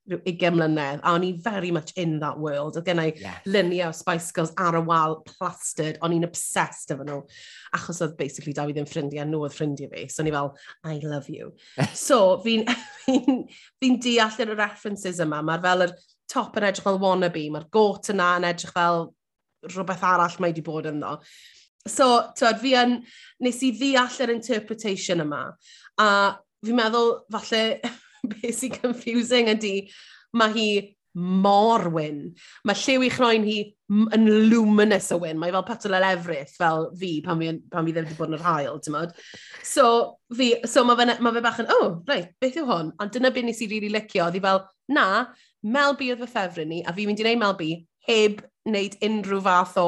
rhyw 0.10 0.20
20 0.20 0.52
mlynedd, 0.52 1.00
a 1.00 1.14
o'n 1.16 1.24
i 1.24 1.30
very 1.40 1.70
much 1.72 1.94
in 1.96 2.18
that 2.20 2.40
world. 2.40 2.76
Oedd 2.76 2.88
gennau 2.90 3.08
i 3.08 3.14
yeah. 3.22 3.38
luniau 3.48 3.88
o 3.88 3.96
Spice 3.96 4.34
Girls 4.36 4.52
ar 4.60 4.76
y 4.76 4.82
wal, 4.84 5.22
plastered, 5.30 6.00
o'n 6.04 6.16
i'n 6.18 6.28
obsessed 6.28 6.92
efo 6.92 7.06
nhw. 7.08 7.22
Achos 7.78 8.02
oedd 8.04 8.18
basically 8.20 8.56
da 8.56 8.66
fi 8.68 8.76
ddim 8.76 8.90
ffrindiau, 8.90 9.24
nhw 9.30 9.46
oedd 9.46 9.56
ffrindiau 9.56 9.92
fi. 9.94 10.04
So 10.12 10.24
o'n 10.24 10.32
i 10.32 10.36
fel, 10.36 10.52
I 10.84 10.98
love 11.08 11.32
you. 11.32 11.54
so 11.96 12.20
fi'n 12.44 12.68
fi 13.06 13.18
n, 13.22 13.44
fi 13.80 13.94
deall 14.04 14.44
yr 14.44 14.56
references 14.60 15.24
yma. 15.24 15.40
Mae'r 15.48 15.64
fel 15.64 15.88
yr 15.88 15.96
top 16.34 16.60
yn 16.60 16.68
edrych 16.68 16.90
fel 16.90 17.00
wannabe, 17.00 17.48
mae'r 17.56 17.70
got 17.72 18.12
yna 18.12 18.34
yn 18.42 18.50
edrych 18.52 18.76
fel 18.76 19.08
rhywbeth 19.70 20.08
arall 20.08 20.40
mae 20.40 20.54
wedi 20.54 20.66
bod 20.66 20.90
ynddo. 20.92 21.18
So, 21.90 22.08
tywed, 22.38 22.62
fi 22.64 22.74
yn, 22.80 22.98
nes 23.44 23.60
i 23.68 23.74
ddeall 23.76 24.22
yr 24.24 24.32
interpretation 24.32 25.24
yma, 25.26 25.44
a 26.00 26.08
fi'n 26.64 26.80
meddwl, 26.80 27.16
falle, 27.34 27.64
beth 28.32 28.60
sy'n 28.60 28.78
confusing 28.78 29.52
ydy, 29.52 29.76
mae 30.40 30.54
hi 30.56 30.68
mor 31.14 31.86
wyn. 31.94 32.32
Mae 32.66 32.78
lliw 32.80 33.04
i 33.06 33.10
chroen 33.14 33.44
hi 33.46 33.58
yn 34.16 34.30
luminous 34.50 35.12
o 35.14 35.20
wyn. 35.22 35.38
Mae 35.40 35.54
fel 35.54 35.66
petrol 35.68 35.98
el 36.00 36.08
efrith 36.08 36.56
fel 36.58 36.88
fi 36.98 37.12
pan 37.26 37.42
fi, 37.42 37.52
pan 37.70 37.86
fi 37.86 37.94
ddim 37.94 38.08
wedi 38.08 38.18
bod 38.18 38.32
yn 38.32 38.38
yr 38.40 38.46
hael, 38.48 38.80
ti'n 38.82 38.96
modd. 38.96 39.14
So, 39.68 39.86
fi, 40.34 40.54
so 40.70 40.86
mae 40.88 40.98
fe, 40.98 41.18
ma 41.22 41.34
fe 41.36 41.44
bach 41.46 41.62
yn, 41.62 41.70
oh, 41.76 42.00
reit, 42.10 42.32
beth 42.42 42.58
yw 42.64 42.70
hwn? 42.70 42.94
Ond 43.04 43.14
dyna 43.14 43.34
beth 43.36 43.46
nes 43.50 43.62
i 43.62 43.70
rili 43.70 43.84
really 43.84 43.94
licio. 44.00 44.32
Ddi 44.34 44.42
fel, 44.44 44.64
na, 44.96 45.06
Mel 45.64 45.96
B 46.00 46.10
oedd 46.12 46.24
fy 46.24 46.32
ffefryn 46.32 46.72
ni, 46.72 46.82
a 46.84 46.96
fi'n 46.96 47.12
mynd 47.12 47.22
i 47.22 47.28
wneud 47.28 47.44
Mel 47.44 47.58
B 47.60 47.70
heb 48.10 48.42
wneud 48.68 48.98
unrhyw 49.04 49.44
fath 49.44 49.78
o 49.82 49.88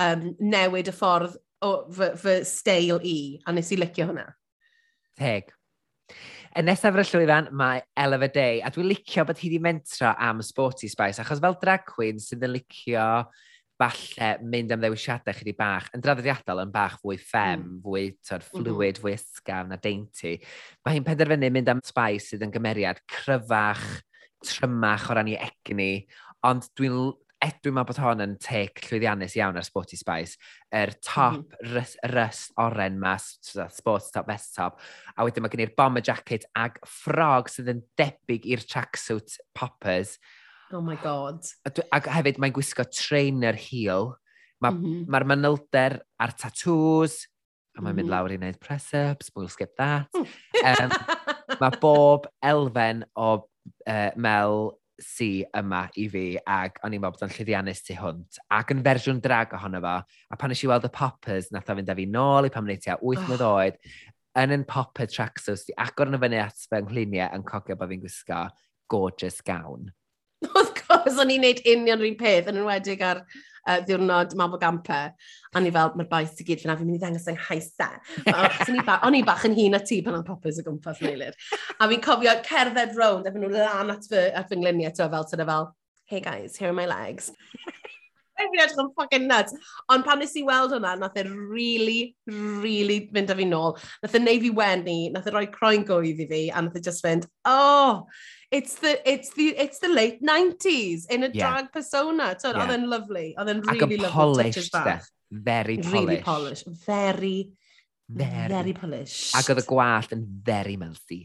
um, 0.00 0.30
newid 0.40 0.90
y 0.90 0.94
ffordd 0.94 1.36
o 1.64 1.74
fy, 1.94 2.10
fy 2.20 2.38
steil 2.48 3.00
i, 3.02 3.18
a 3.46 3.54
nes 3.54 3.72
i 3.72 3.78
licio 3.80 4.08
hwnna. 4.10 4.26
Teg. 5.18 5.52
Y 6.54 6.62
nesaf 6.62 6.94
ar 6.94 7.02
y 7.02 7.06
llwyfan, 7.08 7.48
mae 7.56 7.80
Ella 7.98 8.18
Fe 8.22 8.28
Day, 8.34 8.60
a 8.62 8.70
dwi'n 8.70 8.86
licio 8.92 9.24
bod 9.26 9.40
hi 9.40 9.48
wedi 9.48 9.62
mentro 9.62 10.12
am 10.12 10.42
Sporty 10.44 10.90
Spice, 10.90 11.22
achos 11.22 11.42
fel 11.42 11.58
drag 11.62 11.82
queen 11.88 12.20
sydd 12.22 12.44
yn 12.46 12.54
licio 12.54 13.08
falle 13.80 14.28
mynd 14.46 14.70
am 14.70 14.82
ddewisiadau 14.82 15.34
chydig 15.34 15.56
bach, 15.58 15.88
yn 15.96 16.02
draddodiadol 16.04 16.62
yn 16.62 16.74
bach 16.74 17.00
fwy 17.00 17.18
ffem, 17.18 17.64
mm. 17.64 17.80
fwy 17.82 18.04
tod, 18.20 18.44
mhm. 18.44 18.50
fluid, 18.52 18.68
mm 18.70 18.84
-hmm. 18.84 19.00
fwy 19.02 19.16
ysgafn 19.16 19.74
a 19.74 19.80
deinty. 19.82 20.34
Mae 20.84 20.94
hi'n 20.94 21.08
penderfynu 21.08 21.50
mynd 21.56 21.72
am 21.72 21.82
spice 21.86 22.30
sydd 22.30 22.46
yn 22.46 22.54
gymeriad 22.54 23.02
cryfach, 23.10 23.82
trymach 24.44 25.08
o 25.10 25.18
ran 25.18 25.32
ei 25.32 25.40
egni, 25.40 25.92
ond 26.46 26.68
dwi'n 26.78 27.14
edwyn 27.44 27.74
meddwl 27.76 27.90
bod 27.90 28.00
hon 28.02 28.24
yn 28.24 28.34
teg 28.42 28.80
llwyddiannus 28.86 29.36
iawn 29.38 29.58
ar 29.60 29.66
Sporty 29.66 29.98
Spice, 30.00 30.38
yr 30.70 30.92
er 30.92 30.94
top 31.04 31.36
mm 31.36 31.42
-hmm. 31.42 31.74
rys, 31.74 31.96
rys 32.12 32.40
oren 32.60 32.98
ma, 33.00 33.16
sports 33.18 34.10
top, 34.14 34.26
best 34.26 34.54
top, 34.56 34.80
a 35.16 35.26
wedyn 35.26 35.44
mae 35.44 35.52
gen 35.52 35.64
i'r 35.66 35.74
bomber 35.76 36.04
jacket 36.04 36.46
ag 36.56 36.80
ffrog 36.88 37.50
sydd 37.52 37.70
yn 37.74 37.84
debyg 38.00 38.48
i'r 38.48 38.64
tracksuit 38.64 39.38
poppers. 39.54 40.18
Oh 40.72 40.82
my 40.82 40.96
god. 41.02 41.44
Ac 41.92 42.08
hefyd 42.10 42.40
mae'n 42.40 42.54
gwisgo 42.56 42.86
trainer 42.90 43.54
heel, 43.54 44.14
mae'r 44.60 44.74
mm 44.74 44.84
-hmm. 44.84 45.06
ma 45.08 45.20
mhm. 45.20 45.28
manylder 45.28 46.00
a'r 46.18 46.32
tattoos, 46.32 47.26
a 47.76 47.82
mae'n 47.82 47.82
mm 47.82 47.90
-hmm. 47.90 47.96
mynd 47.96 48.08
mhm. 48.08 48.14
lawr 48.14 48.32
i 48.32 48.38
wneud 48.38 48.60
press-ups, 48.60 49.30
we'll 49.34 49.48
skip 49.48 49.76
that. 49.76 50.08
Hmm. 50.14 50.26
um, 50.64 50.90
mae 51.60 51.80
bob 51.80 52.26
elfen 52.42 53.04
o 53.14 53.28
uh, 53.88 54.10
mel 54.16 54.78
sy 55.02 55.44
yma 55.56 55.84
i 55.98 56.06
fi 56.10 56.24
ac 56.38 56.78
o'n 56.86 56.94
i'n 56.94 57.02
meddwl 57.02 57.16
bod 57.16 57.26
o'n 57.26 57.34
llyddiannus 57.34 57.82
tu 57.86 57.96
hwnt 57.98 58.38
ac 58.54 58.72
yn 58.74 58.82
fersiwn 58.86 59.22
drag 59.24 59.54
ohono 59.58 59.80
fo 59.82 59.94
a 60.04 60.38
pan 60.40 60.54
eisiau 60.54 60.70
weld 60.70 60.86
y 60.88 60.92
poppers 60.94 61.50
nath 61.54 61.72
o 61.72 61.76
fynd 61.78 61.90
â 61.90 61.96
fi 61.98 62.06
nôl 62.10 62.48
i 62.48 62.52
pan 62.54 62.66
wneud 62.66 62.84
tua 62.84 62.98
8 63.00 63.24
mlynedd 63.24 63.46
oh. 63.46 63.58
oed 63.64 63.80
yn 64.42 64.54
yn 64.58 64.66
popper 64.70 65.10
tracksuit 65.10 65.66
di 65.68 65.74
agor 65.86 66.10
yn 66.10 66.18
y 66.18 66.22
fyny 66.22 66.40
at 66.42 66.66
fy 66.70 66.82
nghluniau 66.82 67.34
yn 67.36 67.46
cogio 67.48 67.78
bod 67.78 67.90
fi'n 67.90 68.02
gwisgo 68.02 68.44
gorgeous 68.90 69.40
gown. 69.46 69.90
Wrth 70.54 70.74
gwrs, 70.80 71.18
o'n 71.22 71.32
i'n 71.34 71.44
neud 71.46 71.62
union 71.70 72.02
rhywun 72.02 72.18
peth 72.20 72.50
yn 72.50 72.60
enwedig 72.62 73.02
ar 73.06 73.22
uh, 73.66 73.80
ddiwrnod 73.84 74.34
Mabel 74.38 74.60
Gamper. 74.62 75.14
A 75.54 75.62
ni 75.62 75.72
fel, 75.74 75.94
mae'r 75.98 76.10
baith 76.10 76.40
i 76.42 76.48
gyd 76.48 76.64
fyna, 76.64 76.76
fi'n 76.78 76.88
mynd 76.88 76.98
i 76.98 77.02
ddangos 77.02 77.28
yng 77.32 77.38
nghaisa. 77.40 77.90
E. 78.24 78.34
O'n 78.96 79.18
i 79.18 79.24
bach 79.26 79.46
yn 79.48 79.56
hun 79.58 79.78
a 79.78 79.82
ti 79.84 80.00
pan 80.04 80.18
o'n 80.18 80.26
poppers 80.26 80.60
o 80.60 80.66
gwmpas 80.66 81.02
yn 81.04 81.12
eilir. 81.12 81.38
A 81.78 81.88
fi'n 81.90 82.04
cofio 82.04 82.36
cerdded 82.46 82.98
rownd, 82.98 83.28
a 83.28 83.34
fy 83.34 83.42
nhw 83.42 83.52
lan 83.54 83.94
at 83.94 84.10
fy, 84.10 84.28
at 84.32 84.50
fy 84.50 84.60
ngluniau, 84.60 84.94
to 84.96 85.08
fel, 85.12 85.28
tyna 85.30 85.48
fel, 85.48 85.72
hey 86.10 86.20
guys, 86.20 86.56
here 86.56 86.70
are 86.70 86.76
my 86.76 86.86
legs. 86.90 87.32
fi'n 88.54 88.62
edrych 88.64 88.80
yn 88.82 88.90
ffucking 88.94 89.26
nuts. 89.30 89.54
Ond 89.92 90.06
pan 90.06 90.20
nes 90.22 90.34
i 90.38 90.44
weld 90.46 90.74
hwnna, 90.74 90.94
nath 91.00 91.18
e 91.20 91.24
really, 91.28 92.14
really 92.62 93.00
fynd 93.14 93.32
â 93.32 93.38
fi 93.38 93.46
nôl. 93.48 93.76
Nath 94.02 94.16
e 94.18 94.22
neu 94.22 94.40
fi 94.42 94.52
wenu, 94.60 94.96
nath 95.14 95.28
e 95.30 95.34
roi 95.34 95.46
croen 95.54 95.86
gwydd 95.88 96.22
i 96.24 96.28
fi, 96.30 96.42
a 96.50 96.62
nath 96.64 96.78
e 96.78 96.84
just 96.84 97.04
fynd, 97.04 97.28
oh, 97.50 98.04
it's 98.54 98.76
the, 98.82 98.92
it's 99.10 99.30
the, 99.34 99.48
it's 99.58 99.78
the 99.80 99.88
late 99.88 100.22
90s 100.22 101.10
in 101.10 101.24
a 101.24 101.30
yeah. 101.32 101.50
drag 101.50 101.72
persona. 101.72 102.34
So, 102.38 102.52
yeah. 102.52 102.62
oedd 102.62 102.74
yn 102.78 102.88
lovely. 102.92 103.28
Oedd 103.38 103.50
yn 103.52 103.62
really 103.66 103.98
lovely 103.98 104.14
polished 104.14 104.72
touches 104.72 105.10
Very 105.34 105.76
polished. 105.78 105.92
Really 105.92 106.20
polished. 106.22 106.66
Very, 106.86 107.38
very, 108.08 108.48
very 108.52 108.72
polished. 108.72 109.34
Ac 109.34 109.50
oedd 109.50 109.62
y 109.64 109.66
gwallt 109.66 110.14
yn 110.14 110.26
very 110.46 110.76
melty. 110.78 111.24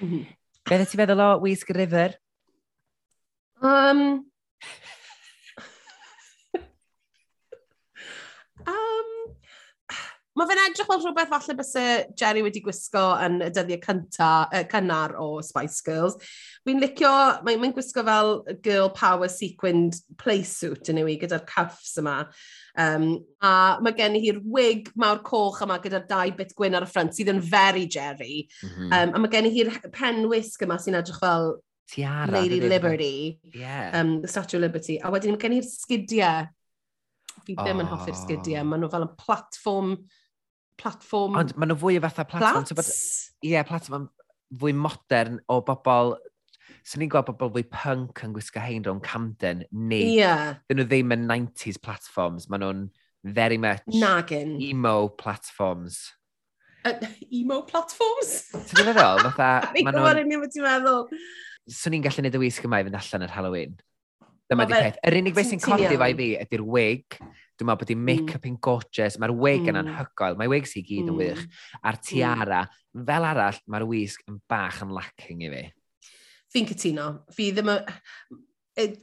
Mm 0.00 0.08
-hmm. 0.08 0.22
Beth 0.66 0.88
ti 0.90 0.98
feddwl 0.98 1.22
o 1.22 1.28
Wisg 1.44 1.68
River? 1.76 2.16
Um, 3.62 4.00
Mae 10.36 10.48
fe'n 10.50 10.60
edrych 10.66 10.88
fel 10.90 11.00
rhywbeth 11.00 11.30
falle 11.32 11.54
byse 11.56 11.82
Jerry 12.20 12.42
wedi 12.44 12.60
gwisgo 12.64 13.04
yn 13.24 13.38
y 13.46 13.48
dyddiau 13.56 13.80
cynta, 13.86 14.30
uh, 14.50 14.64
cynnar 14.68 15.14
o 15.22 15.28
Spice 15.44 15.80
Girls. 15.86 16.18
Fi'n 16.66 16.82
licio, 16.82 17.12
mae'n 17.46 17.62
mae 17.62 17.72
gwisgo 17.72 18.04
fel 18.04 18.32
girl 18.64 18.90
power 18.92 19.30
sequined 19.32 19.96
playsuit 20.20 20.90
yn 20.92 21.00
yw 21.00 21.08
i 21.14 21.16
gyda'r 21.22 21.46
cuffs 21.48 21.96
yma. 22.02 22.18
Um, 22.76 23.06
a 23.40 23.78
mae 23.80 23.96
gen 23.96 24.18
hi'r 24.20 24.42
wig 24.44 24.90
mawr 25.00 25.22
coch 25.24 25.62
yma 25.64 25.78
gyda'r 25.80 26.04
dau 26.10 26.34
bit 26.36 26.52
gwyn 26.58 26.76
ar 26.76 26.84
y 26.84 26.90
ffrant 26.90 27.16
sydd 27.16 27.32
yn 27.32 27.40
very 27.40 27.86
Jerry. 27.88 28.44
Mm 28.60 28.74
-hmm. 28.74 28.92
um, 28.92 29.14
a 29.16 29.22
mae 29.22 29.32
gen 29.32 29.48
hi'r 29.54 29.72
pen 29.94 30.26
wisg 30.28 30.66
yma 30.68 30.76
sy'n 30.76 31.00
edrych 31.00 31.22
fel 31.22 31.56
Tiara. 31.88 32.32
Lady 32.32 32.60
Liberty. 32.60 33.40
Yeah. 33.54 33.90
Um, 33.94 34.20
the 34.20 34.28
Statue 34.28 34.58
of 34.58 34.62
Liberty. 34.62 35.00
A 35.00 35.10
wedyn 35.10 35.36
mae 35.36 35.40
gen 35.46 35.56
i'r 35.56 35.66
sgidiau. 35.70 36.52
Fi 37.46 37.54
ddim 37.54 37.78
oh. 37.80 37.84
yn 37.84 37.90
hoffi'r 37.94 38.20
sgidiau. 38.20 38.64
Oh. 38.64 38.68
Maen 38.68 38.84
nhw 38.84 38.92
fel 38.92 39.06
yn 39.06 39.16
platform 39.20 39.96
platform... 40.80 41.36
Ond 41.40 41.56
maen 41.56 41.72
nhw 41.72 41.80
fwy 41.80 41.98
o 42.00 42.04
fatha 42.04 42.26
platform... 42.28 42.66
Plats? 42.72 43.00
Ie, 43.42 43.54
yeah, 43.54 43.66
platform 43.66 44.08
fwy 44.60 44.74
modern 44.76 45.40
o 45.52 45.60
bobl... 45.66 46.16
Swn 46.86 47.06
i'n 47.06 47.10
gweld 47.10 47.26
bobl 47.30 47.50
fwy 47.56 47.64
punk 47.70 48.22
yn 48.26 48.34
gwisgo 48.34 48.62
hein 48.62 48.84
rhwng 48.86 49.02
Camden, 49.04 49.64
neu... 49.72 50.12
Yeah. 50.18 50.60
Dyn 50.70 50.80
nhw 50.80 50.86
ddim 50.90 51.16
yn 51.16 51.26
90s 51.30 51.80
platforms, 51.82 52.46
maen 52.52 52.62
nhw'n 52.64 52.84
very 53.26 53.58
much... 53.58 53.82
Nagin. 53.90 54.56
Emo 54.62 55.08
platforms. 55.08 56.04
Uh, 56.86 56.94
emo 57.34 57.62
platforms? 57.66 58.36
Ti'n 58.70 58.86
meddwl? 58.86 59.24
Fatha... 59.26 59.50
Fi'n 59.74 59.90
gwybod 59.90 60.22
yn 60.22 60.30
beth 60.30 60.54
ti'n 60.54 60.66
meddwl. 60.66 61.04
Swn 61.66 61.98
i'n 61.98 62.06
gallu 62.06 62.22
neud 62.22 62.38
y 62.38 62.42
wisg 62.44 62.68
yma 62.68 62.82
i 62.82 62.86
fynd 62.86 63.00
allan 63.00 63.26
ar 63.26 63.34
Halloween. 63.34 63.74
Dyma 64.46 64.68
di 64.70 64.76
peth. 64.76 65.00
Yr 65.02 65.18
unig 65.18 65.34
beth 65.34 65.50
sy'n 65.50 65.62
codi 65.64 65.88
fo 65.90 65.98
fai 65.98 66.12
fi 66.18 66.28
ydy'r 66.44 66.62
wig, 66.76 67.18
Dwi'n 67.56 67.70
meddwl 67.70 67.80
bod 67.80 67.90
i'n 67.92 67.98
hmm. 67.98 68.08
make-up 68.10 68.46
yn 68.48 68.56
gorgeous, 68.60 69.16
mae'r 69.20 69.32
wig 69.32 69.64
yn 69.64 69.78
mm. 69.78 69.80
anhygoel, 69.80 70.36
mae 70.36 70.50
wigs 70.52 70.74
hi 70.76 70.82
gyd 70.84 71.06
mm. 71.06 71.12
yn 71.14 71.20
wych. 71.22 71.40
Hmm. 71.40 71.80
A'r 71.80 71.96
hmm. 71.96 72.04
tiara, 72.04 72.58
mm. 72.68 73.06
fel 73.08 73.28
arall, 73.30 73.60
mae'r 73.72 73.86
wisg 73.88 74.26
yn 74.28 74.36
bach 74.52 74.82
yn 74.84 74.92
lacking 74.92 75.44
i 75.46 75.52
fi. 75.54 75.62
Fi'n 76.52 76.68
cytuno. 76.68 77.06
Fi 77.32 77.48
ddim 77.56 77.72
yn... 77.72 78.98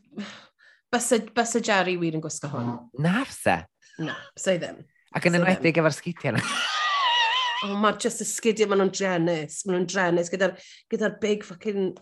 Bysa 0.94 1.64
Jerry 1.66 1.98
wir 1.98 2.20
yn 2.20 2.22
gwisgo 2.22 2.52
hwn. 2.52 2.70
Na, 3.02 3.24
fse. 3.26 3.58
Na, 4.06 4.20
bysa 4.38 4.54
i 4.54 4.62
ddim. 4.62 4.84
Ac 5.18 5.26
yn 5.30 5.40
enwedig 5.40 5.82
efo'r 5.82 5.98
sgidiau 5.98 6.34
yna. 6.36 6.44
oh, 7.66 7.76
mae 7.82 7.98
just 8.02 8.22
y 8.22 8.30
sgidiau, 8.30 8.70
maen 8.70 8.84
nhw'n 8.84 8.94
drenus. 8.94 9.64
Maen 9.66 9.80
nhw'n 9.80 9.90
drenus 9.90 10.30
gyda'r 10.34 10.54
gyda 10.94 11.10
big 11.22 11.46
fucking 11.48 11.96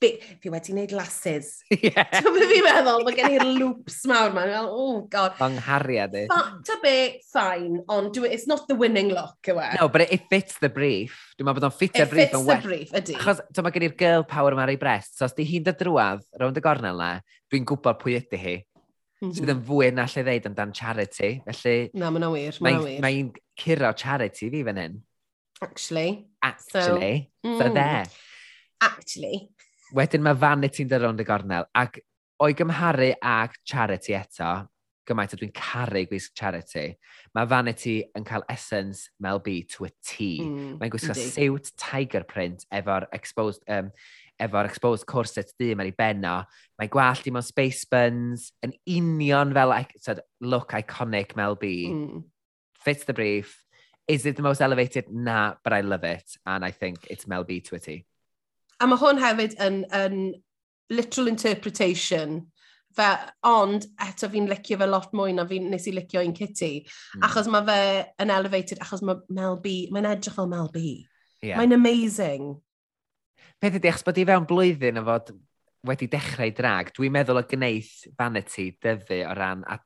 big... 0.00 0.22
Fi 0.42 0.50
wedi 0.52 0.72
gwneud 0.72 0.94
lasses. 0.96 1.58
Yeah. 1.88 2.08
Ti'n 2.10 2.34
byd 2.34 2.44
fi'n 2.50 2.64
meddwl, 2.66 3.04
mae 3.06 3.16
gen 3.16 3.34
i'r 3.36 3.44
loops 3.46 4.00
mawr 4.10 4.32
ma. 4.34 4.44
Fel, 4.48 4.68
oh 4.72 5.00
god. 5.10 5.36
Fanghariad 5.38 6.16
i. 6.18 6.24
Ta 6.28 6.76
be, 6.82 6.94
fine, 7.32 7.82
ond 7.92 8.10
do 8.16 8.24
it, 8.26 8.32
e, 8.32 8.38
it's 8.38 8.48
not 8.50 8.66
the 8.68 8.76
winning 8.78 9.12
look, 9.14 9.38
yw 9.48 9.60
e. 9.62 9.68
No, 9.78 9.88
but 9.92 10.06
it 10.06 10.26
fits 10.32 10.58
the 10.62 10.70
brief. 10.72 11.16
Dwi'n 11.38 11.48
meddwl 11.48 11.60
bod 11.60 11.68
o'n 11.70 11.76
ffitio'r 11.76 12.08
y 12.08 12.12
brief 12.14 12.34
yn 12.38 12.46
well. 12.48 12.58
It 12.58 12.64
fits 12.64 12.64
the 12.64 12.68
brief, 12.68 12.94
ydy. 13.02 13.18
Achos, 13.20 13.42
ta 13.54 13.64
mae 13.64 13.76
gen 13.76 13.88
i'r 13.88 13.98
girl 14.00 14.26
power 14.28 14.56
yma 14.56 14.66
ar 14.66 14.74
ei 14.74 14.80
brest. 14.80 15.16
So, 15.18 15.28
os 15.28 15.36
di 15.38 15.46
hi'n 15.48 15.66
dydrwad, 15.68 16.24
rownd 16.42 16.58
y 16.58 16.64
gornel 16.64 17.02
na, 17.02 17.12
dwi'n 17.52 17.68
gwybod 17.68 18.00
pwy 18.02 18.18
ydy 18.18 18.42
hi. 18.42 18.56
Mm 19.18 19.28
-hmm. 19.28 19.34
sydd 19.34 19.50
yn 19.50 19.62
fwy 19.66 19.90
na 19.94 20.06
lle 20.06 20.22
ddeud 20.26 20.44
amdan 20.50 20.72
charity. 20.74 21.30
Felly, 21.46 21.76
na, 21.94 22.10
mae'n 22.14 22.30
wir. 22.34 22.58
Mae'n 22.62 22.82
mae, 22.84 22.98
mae 23.02 23.22
curo 23.58 23.92
charity 23.98 24.50
fi 24.52 24.64
fan 24.66 24.82
hyn. 24.82 24.98
Actually. 25.60 26.26
Actually. 26.42 27.30
So, 27.42 27.48
mm. 27.48 27.58
so 27.58 27.74
there. 27.74 28.06
Actually. 28.80 29.48
Wedyn 29.96 30.24
mae 30.24 30.36
Vanity'n 30.36 30.90
dod 30.90 31.04
rownd 31.04 31.22
y 31.22 31.26
gornel, 31.28 31.68
ac 31.76 32.00
o'i 32.44 32.56
gymharu 32.56 33.12
ag 33.24 33.54
Charity 33.66 34.16
eto, 34.18 34.50
gymaint 35.08 35.32
o 35.34 35.38
dwi'n 35.40 35.54
caru 35.56 36.04
gwisg 36.08 36.34
Charity, 36.36 36.92
mae 37.36 37.48
Vanity 37.48 37.96
yn 38.16 38.26
cael 38.28 38.44
essence 38.52 39.08
Mel 39.20 39.40
B 39.44 39.62
to 39.72 39.86
a 39.88 39.90
T. 40.04 40.30
Mm, 40.44 40.74
Mae'n 40.80 40.92
gwisgo 40.92 41.16
siwt 41.16 41.72
tiger 41.80 42.26
print 42.28 42.66
efo'r 42.74 43.08
exposed, 43.16 43.64
um, 43.72 43.90
efo'r 44.40 44.68
exposed 44.68 45.08
corset 45.08 45.54
di 45.58 45.72
mae'n 45.74 45.90
ei 45.90 45.96
benno. 45.98 46.34
Mae 46.78 46.90
gwallt 46.92 47.28
i 47.28 47.34
mewn 47.34 47.46
space 47.46 47.88
buns, 47.90 48.50
yn 48.64 48.76
union 48.86 49.54
fel 49.56 49.74
so, 49.96 50.18
look 50.40 50.76
iconic 50.76 51.34
Mel 51.36 51.56
B. 51.56 51.88
Mm. 51.92 52.26
Fits 52.84 53.04
the 53.04 53.16
brief. 53.16 53.64
Is 54.08 54.24
it 54.24 54.36
the 54.36 54.42
most 54.42 54.62
elevated? 54.62 55.10
Na, 55.10 55.54
but 55.62 55.72
I 55.72 55.82
love 55.82 56.04
it. 56.04 56.38
And 56.46 56.64
I 56.64 56.70
think 56.70 57.06
it's 57.10 57.26
Mel 57.26 57.44
B 57.44 57.60
to 57.60 57.76
a 57.76 57.78
T. 57.78 58.04
A 58.78 58.86
mae 58.86 59.00
hwn 59.00 59.18
hefyd 59.22 59.56
yn, 59.64 59.82
yn 59.94 60.20
literal 60.94 61.30
interpretation. 61.32 62.40
Fe, 62.98 63.08
ond 63.46 63.84
eto 64.02 64.30
fi'n 64.32 64.48
licio 64.50 64.78
fe 64.80 64.88
lot 64.88 65.12
mwy 65.16 65.34
na 65.36 65.44
fi'n 65.48 65.68
nes 65.70 65.86
i 65.90 65.94
licio 65.94 66.22
un 66.24 66.34
Kitty. 66.34 66.72
Mm. 66.84 67.26
Achos 67.28 67.50
mae 67.52 67.66
fe 67.66 67.82
yn 68.24 68.32
elevated, 68.34 68.80
achos 68.82 69.04
mae 69.06 69.20
Mel 69.34 69.58
B, 69.62 69.80
mae'n 69.94 70.08
edrych 70.14 70.38
fel 70.38 70.50
Mel 70.50 70.70
B. 70.74 70.86
Yeah. 71.42 71.60
Mae'n 71.60 71.76
amazing. 71.76 72.56
Beth 73.62 73.78
ydy, 73.78 73.90
achos 73.90 74.06
bod 74.06 74.18
i 74.18 74.26
fewn 74.26 74.46
blwyddyn 74.48 75.00
o 75.00 75.04
fod 75.06 75.34
wedi 75.88 76.08
dechrau 76.10 76.50
drag, 76.54 76.90
dwi'n 76.94 77.14
meddwl 77.14 77.38
o 77.38 77.44
gwneud 77.46 78.14
vanity 78.18 78.72
dyfu 78.82 79.20
o 79.26 79.34
ran, 79.38 79.62
a 79.66 79.78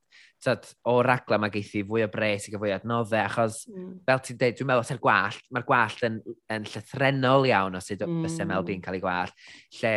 tad, 0.42 0.66
o 0.88 0.96
raglen 1.04 1.42
mae 1.42 1.52
geithi 1.54 1.84
fwy 1.86 2.04
o 2.06 2.08
bres 2.12 2.48
i 2.48 2.52
gael 2.52 2.62
fwy 2.62 2.72
o 2.72 2.78
adnoddau, 2.78 3.22
achos 3.22 3.62
mm. 3.70 3.92
fel 4.08 4.22
ti'n 4.26 4.40
dweud, 4.40 4.56
dwi'n 4.58 4.70
meddwl 4.70 4.84
os 4.84 5.02
gwallt, 5.04 5.46
mae'r 5.54 5.66
gwallt 5.68 6.04
yn, 6.08 6.18
yn 6.52 6.66
llythrenol 6.68 7.46
iawn 7.50 7.78
o 7.78 7.82
sut 7.82 8.02
mm. 8.06 8.24
bys 8.26 8.40
MLB 8.44 8.76
yn 8.76 8.84
cael 8.84 8.98
ei 8.98 9.04
gwallt, 9.04 9.46
lle 9.78 9.94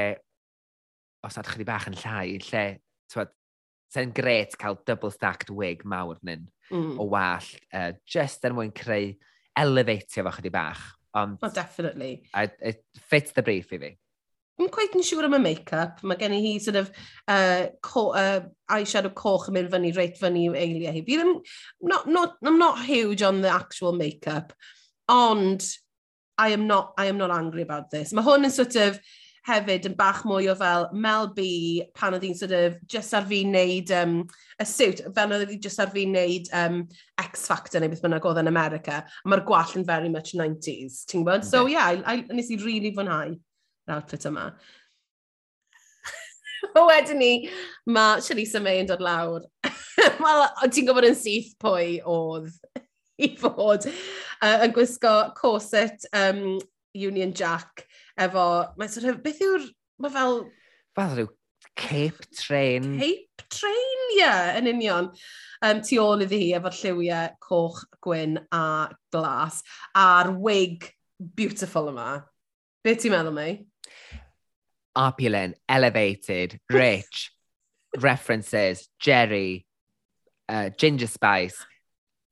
os 1.26 1.40
nad 1.40 1.50
chyddi 1.50 1.68
bach 1.68 1.88
yn 1.90 1.98
llai, 1.98 2.38
lle, 2.50 2.66
twyd, 3.12 3.34
sy'n 3.96 4.14
gret 4.16 4.58
cael 4.60 4.78
double 4.86 5.14
stacked 5.14 5.50
wig 5.54 5.86
mawr 5.88 6.20
nyn 6.26 6.46
mm. 6.70 6.96
o 7.02 7.08
wallt, 7.10 7.58
e, 7.72 7.82
uh, 7.82 7.98
just 8.10 8.46
er 8.46 8.54
mwyn 8.54 8.74
creu 8.76 9.14
elevatio 9.58 10.26
fo 10.26 10.36
chydig 10.38 10.54
bach. 10.54 10.84
Ond, 11.16 11.40
oh, 11.42 11.50
definitely. 11.54 12.26
I, 12.36 12.50
it 12.60 12.84
fits 13.08 13.32
the 13.32 13.42
brief 13.42 13.72
i 13.72 13.80
fi. 13.80 13.92
I'm 14.60 14.70
quite 14.72 14.96
yn 14.96 15.04
siŵr 15.04 15.28
am 15.28 15.36
y 15.36 15.42
make-up. 15.44 16.00
Mae 16.08 16.20
gen 16.20 16.36
i 16.38 16.40
hi 16.44 16.54
sort 16.64 16.78
of 16.80 16.92
uh, 17.28 17.68
co 17.84 18.08
uh, 18.16 18.46
eyeshadow 18.72 19.12
coch 19.18 19.50
yn 19.52 19.58
mynd 19.58 19.74
fyny, 19.74 19.92
reit 19.98 20.16
fyny 20.22 20.46
i'w 20.46 20.56
eiliau 20.60 20.96
hi. 20.96 21.04
Fi 21.08 21.20
ddim, 21.20 21.34
not, 21.92 22.08
not, 22.08 22.38
I'm 22.44 22.60
not 22.62 22.80
huge 22.86 23.26
on 23.26 23.42
the 23.44 23.52
actual 23.52 23.92
make-up, 23.92 24.54
ond 25.12 25.68
I 26.38 26.50
am 26.56 26.68
not, 26.68 26.94
I 26.98 27.06
am 27.12 27.18
not 27.18 27.32
angry 27.32 27.64
about 27.64 27.92
this. 27.92 28.14
Mae 28.14 28.24
hwn 28.24 28.48
yn 28.48 28.56
sort 28.56 28.80
of 28.80 29.00
hefyd 29.46 29.86
yn 29.90 29.96
bach 29.98 30.24
mwy 30.26 30.48
o 30.50 30.56
fel 30.58 30.88
Mel 30.94 31.28
B 31.36 31.46
pan 31.98 32.16
oedd 32.18 32.24
hi'n 32.26 32.38
sort 32.38 32.54
of 32.58 32.78
just 32.90 33.14
ar 33.14 33.28
fi 33.30 33.44
wneud 33.46 33.92
um, 33.94 34.16
y 34.58 34.68
suit, 34.68 35.04
fel 35.16 35.36
oedd 35.36 35.52
hi 35.52 35.60
just 35.62 35.84
ar 35.84 35.92
fi 35.94 36.08
wneud 36.10 36.50
um, 36.58 36.80
X 37.22 37.46
Factor 37.52 37.84
neu 37.84 37.92
beth 37.92 38.02
bynnag 38.04 38.26
oedd 38.26 38.42
yn 38.42 38.52
America. 38.52 39.04
Mae'r 39.28 39.44
gwall 39.46 39.76
yn 39.78 39.86
very 39.88 40.10
much 40.10 40.34
90s, 40.38 41.04
ti'n 41.06 41.22
gwybod? 41.22 41.44
Okay. 41.44 41.52
So 41.52 41.68
yeah, 41.70 41.92
I, 41.92 42.16
I, 42.16 42.24
nes 42.34 42.50
i 42.56 42.60
really 42.64 42.96
fwynhau 42.96 43.36
yr 43.88 43.96
outfit 43.98 44.28
yma. 44.30 44.50
Wedyn 46.90 47.22
ni, 47.22 47.32
mae 47.90 48.24
Shalisa 48.26 48.62
May 48.64 48.82
yn 48.84 48.90
dod 48.90 49.04
lawr. 49.06 49.46
Wel, 50.24 50.46
ti'n 50.68 50.88
gwybod 50.88 51.10
yn 51.10 51.18
syth 51.20 51.54
pwy 51.62 52.00
oedd 52.02 52.52
i 53.26 53.32
fod 53.40 53.88
uh, 53.88 54.60
yn 54.66 54.76
gwisgo 54.76 55.16
corset 55.38 56.08
um, 56.16 56.60
Union 56.96 57.34
Jack 57.36 57.86
efo, 58.20 58.46
mae 58.80 58.92
sort 58.92 59.12
of, 59.12 59.24
beth 59.24 59.42
yw'r, 59.44 59.66
mae 60.04 60.14
fel... 60.14 60.46
Fath 60.96 61.18
rhyw 61.18 61.32
cape 61.76 62.26
train. 62.32 63.00
Cape 63.00 63.44
train, 63.52 64.04
ie, 64.14 64.20
yeah, 64.20 64.56
yn 64.60 64.70
union. 64.72 65.10
Um, 65.64 65.82
tu 65.84 66.00
ôl 66.02 66.24
iddi 66.26 66.40
hi 66.42 66.52
efo'r 66.58 66.78
lliwiau 66.80 67.34
coch, 67.44 67.82
gwyn 68.04 68.40
a 68.54 68.88
glas 69.14 69.62
a'r 69.98 70.32
wig 70.40 70.88
beautiful 71.20 71.92
yma. 71.92 72.24
Be 72.86 72.96
ti'n 72.96 73.16
meddwl, 73.16 73.36
mei? 73.36 73.58
opulent, 74.96 75.58
elevated, 75.68 76.60
rich, 76.70 77.32
references, 77.98 78.88
Jerry, 79.00 79.66
uh, 80.50 80.70
ginger 80.70 81.08
spice, 81.08 81.66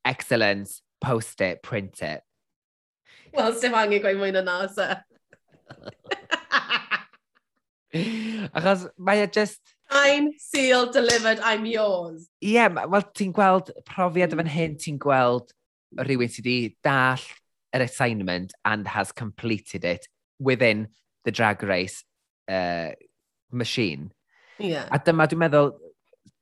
excellence, 0.04 0.82
post 1.00 1.40
it, 1.40 1.62
print 1.62 2.02
it. 2.02 2.22
Wel, 3.34 3.52
sef 3.58 3.74
angen 3.74 4.00
gweud 4.02 4.18
mwy 4.20 4.30
na 4.32 4.42
na, 4.46 4.66
so. 4.70 4.94
Achos 8.54 8.88
mae 8.98 9.22
e 9.22 9.26
just... 9.26 9.60
I'm 9.90 10.32
sealed, 10.38 10.92
delivered, 10.92 11.40
I'm 11.40 11.66
yours. 11.66 12.28
Ie, 12.42 12.54
yeah, 12.54 12.68
wel, 12.68 13.02
ti'n 13.14 13.32
gweld 13.34 13.70
profiad 13.86 14.32
mm. 14.32 14.40
fan 14.40 14.50
hyn, 14.54 14.78
ti'n 14.78 14.98
gweld 15.02 15.52
rhywun 15.98 16.30
sydd 16.30 16.46
wedi 16.46 16.76
dall 16.86 17.22
yr 17.74 17.82
assignment 17.84 18.54
and 18.64 18.88
has 18.88 19.12
completed 19.12 19.84
it 19.84 20.08
within 20.38 20.88
the 21.24 21.32
drag 21.32 21.62
race 21.62 22.04
uh, 22.50 22.90
machine. 23.50 24.10
Yeah. 24.58 24.88
A 24.92 25.00
dyma 25.02 25.28
dwi'n 25.30 25.44
meddwl, 25.44 25.72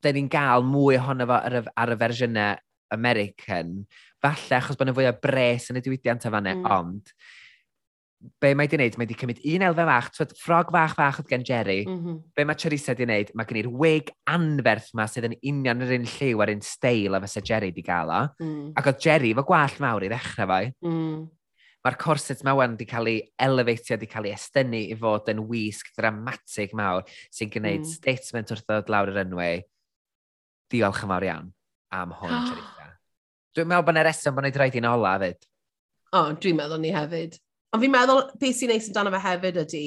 da 0.03 0.11
ni'n 0.13 0.29
gael 0.31 0.65
mwy 0.67 0.97
ohono 0.99 1.27
fo 1.29 1.37
ar 1.39 1.59
y, 1.61 1.63
ar 1.83 1.93
y 1.93 1.99
fersiynau 2.01 2.59
American, 2.93 3.79
falle 4.23 4.59
achos 4.59 4.77
bod 4.77 4.89
yna 4.89 4.97
fwy 4.97 5.07
o 5.09 5.15
bres 5.23 5.71
yn 5.71 5.79
y 5.79 5.85
diwydiant 5.85 6.27
o 6.27 6.33
fanna, 6.33 6.53
e, 6.53 6.59
mm. 6.59 6.69
ond 6.75 7.13
be 8.39 8.53
mae 8.55 8.69
wedi 8.69 8.77
gwneud, 8.77 8.95
mae 8.95 9.03
wedi 9.03 9.17
cymryd 9.19 9.41
un 9.51 9.65
elfen 9.67 9.89
fach, 9.89 10.09
twyd, 10.15 10.33
ffrog 10.39 10.69
fach 10.71 10.93
fach 10.95 11.19
oedd 11.19 11.31
gen 11.31 11.43
Jerry, 11.47 11.81
mm 11.83 11.97
-hmm. 11.97 12.19
be 12.37 12.45
mae 12.47 12.59
Charissa 12.59 12.93
wedi 12.93 13.07
gwneud, 13.07 13.33
mae 13.35 13.49
gen 13.49 13.59
i'r 13.63 13.71
wig 13.83 14.11
anferth 14.31 14.91
ma 14.95 15.07
sydd 15.11 15.27
yn 15.27 15.37
union 15.41 15.83
yr 15.83 15.95
un 15.97 16.07
lliw 16.07 16.43
a'r 16.43 16.53
un 16.53 16.63
steil 16.63 17.17
a 17.17 17.21
fysa 17.25 17.43
Jerry 17.43 17.73
wedi 17.73 17.83
gael 17.83 18.13
o, 18.13 18.21
mm. 18.39 18.71
ac 18.79 18.91
oedd 18.91 19.01
Jerry 19.03 19.33
fo 19.35 19.43
gwallt 19.49 19.81
mawr 19.83 20.07
i 20.07 20.11
ddechrau 20.13 20.51
fo, 20.53 20.61
mm 20.87 21.17
mae'r 21.83 21.97
corset 21.99 22.43
mae 22.47 22.55
wan 22.55 22.75
wedi 22.77 22.87
cael 22.87 23.09
ei 23.11 23.21
elefatio, 23.43 23.97
wedi 23.97 24.09
cael 24.11 24.29
ei 24.29 24.35
estynu 24.37 24.79
i 24.93 24.97
fod 24.99 25.31
yn 25.33 25.43
wisg 25.49 25.91
dramatig 25.97 26.75
mawr 26.79 27.03
sy'n 27.27 27.51
gwneud 27.51 27.83
mm. 27.83 27.91
statement 27.91 28.53
wrth 28.55 28.65
ddod 28.67 28.91
lawr 28.93 29.11
yr 29.11 29.23
enwau. 29.25 29.63
Diolch 30.71 31.03
yn 31.03 31.11
fawr 31.11 31.27
iawn 31.27 31.49
am 31.93 32.13
hwn, 32.19 32.31
ah. 32.31 32.37
oh. 32.39 32.51
Charita. 32.53 32.91
Dwi'n 33.53 33.69
meddwl 33.69 33.85
bod 33.85 33.93
yna 33.97 34.05
reswm 34.07 34.37
bod 34.37 34.47
nhw'n 34.47 34.59
rhaid 34.61 34.77
i'n 34.79 34.89
ola 34.89 35.17
hefyd. 35.17 35.49
O, 36.13 36.19
oh, 36.19 36.31
dwi'n 36.41 36.57
meddwl 36.57 36.81
ni 36.81 36.93
hefyd. 36.95 37.35
Ond 37.73 37.83
fi'n 37.83 37.93
meddwl 37.93 38.23
beth 38.41 38.57
sy'n 38.57 38.71
neis 38.73 38.87
amdano 38.89 39.13
fe 39.13 39.21
hefyd 39.27 39.59
ydy, 39.65 39.85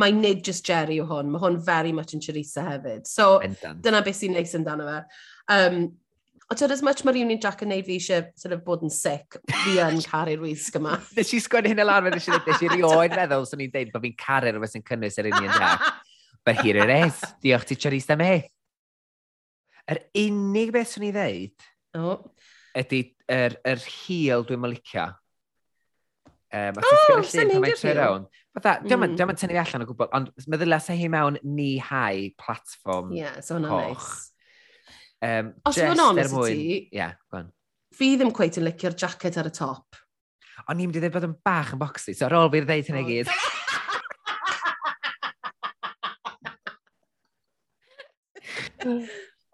mae 0.00 0.12
nid 0.16 0.42
just 0.46 0.66
Jerry 0.66 0.98
o 1.02 1.06
hwn, 1.08 1.30
mae 1.32 1.42
hwn 1.42 1.58
very 1.64 1.94
much 1.96 2.14
yn 2.16 2.22
Charisa 2.24 2.66
hefyd. 2.66 3.06
So, 3.08 3.38
Bendant. 3.42 3.80
dyna 3.84 4.02
beth 4.04 4.18
sy'n 4.18 4.34
neis 4.36 4.54
amdano 4.58 4.86
fe. 4.88 5.00
Um, 5.54 5.82
O 6.50 6.56
ti'n 6.58 6.72
as 6.74 6.80
much 6.82 7.04
mae'r 7.06 7.20
Union 7.20 7.38
Jack 7.38 7.60
yn 7.62 7.70
neud 7.70 7.86
fi 7.86 7.96
eisiau 8.00 8.24
sort 8.38 8.56
of, 8.56 8.64
bod 8.66 8.80
yn 8.82 8.90
sick, 8.90 9.36
fi 9.62 9.76
yn 9.84 10.00
caru'r 10.10 10.40
wisg 10.42 10.80
yma. 10.80 10.96
Nes 11.16 11.28
i 11.36 11.38
sgwennu 11.44 11.70
hyn 11.70 11.82
y 11.82 11.84
lawr, 11.86 12.08
nes 12.10 12.26
i 12.26 12.32
nes 12.34 12.64
i 12.66 12.70
rioed 12.74 13.14
meddwl, 13.14 13.46
swn 13.46 13.62
i'n 13.68 13.74
deud 13.76 13.92
bod 13.92 14.02
fi'n 14.02 14.16
caru'r 14.18 14.56
rhywbeth 14.56 14.72
sy'n 14.74 14.86
cynnwys 14.88 15.18
yr 15.22 15.28
Union 15.30 15.52
Jack. 15.54 15.84
But 16.42 16.58
here 16.64 16.82
it 16.82 16.90
is. 16.90 17.20
Diolch 17.44 17.68
ti 17.68 17.76
Charissa 17.78 18.16
am 18.16 18.24
Yr 19.90 20.00
unig 20.18 20.72
beth 20.74 20.90
swn 20.92 21.06
i 21.08 21.12
ddeud 21.14 21.64
oh. 21.98 22.18
ydy 22.78 23.00
yr, 23.30 23.56
yr 23.66 23.80
heel 23.86 24.44
dwi'n 24.46 24.60
mylicio. 24.62 25.06
Um, 26.50 26.78
o, 26.78 26.82
oh, 26.82 26.98
sgwyr 27.04 27.24
llun 27.30 27.54
pan 27.54 27.64
mae'n 27.64 27.78
tre 27.78 27.94
rawn. 27.98 28.26
Fatha, 28.58 28.74
diolch 28.82 29.06
mm. 29.06 29.22
yn 29.22 29.38
tynnu 29.38 29.54
fi 29.54 29.62
allan 29.62 29.86
o 29.86 29.88
gwbl, 29.92 30.10
ond 30.18 30.50
meddylia 30.50 30.80
sa 30.82 30.98
hi 30.98 31.06
mewn 31.10 31.38
ni 31.46 31.72
hau 31.78 32.26
platform 32.42 33.14
yeah, 33.14 33.38
so 33.38 33.62
coch. 33.62 34.02
Nice. 34.02 34.39
Um, 35.20 35.50
Os 35.68 35.76
yw'n 35.76 36.00
honest 36.00 36.32
i 36.32 36.44
ti, 36.48 36.76
yeah, 36.96 37.12
fi 37.92 38.14
ddim 38.16 38.30
cweith 38.32 38.56
yn 38.56 38.64
licio'r 38.64 38.96
jacket 38.96 39.36
ar 39.40 39.50
y 39.50 39.52
top. 39.52 39.98
O'n 40.68 40.80
i'n 40.80 40.88
mynd 40.88 40.96
i 40.96 41.00
ddweud 41.02 41.14
bod 41.16 41.26
yn 41.28 41.36
bach 41.44 41.74
yn 41.74 41.80
boxy, 41.80 42.12
so 42.16 42.24
ar 42.26 42.36
ôl 42.38 42.52
fi'r 42.52 42.66
ddeud 42.68 42.88
hynny 42.88 43.04
gyd. 43.08 43.28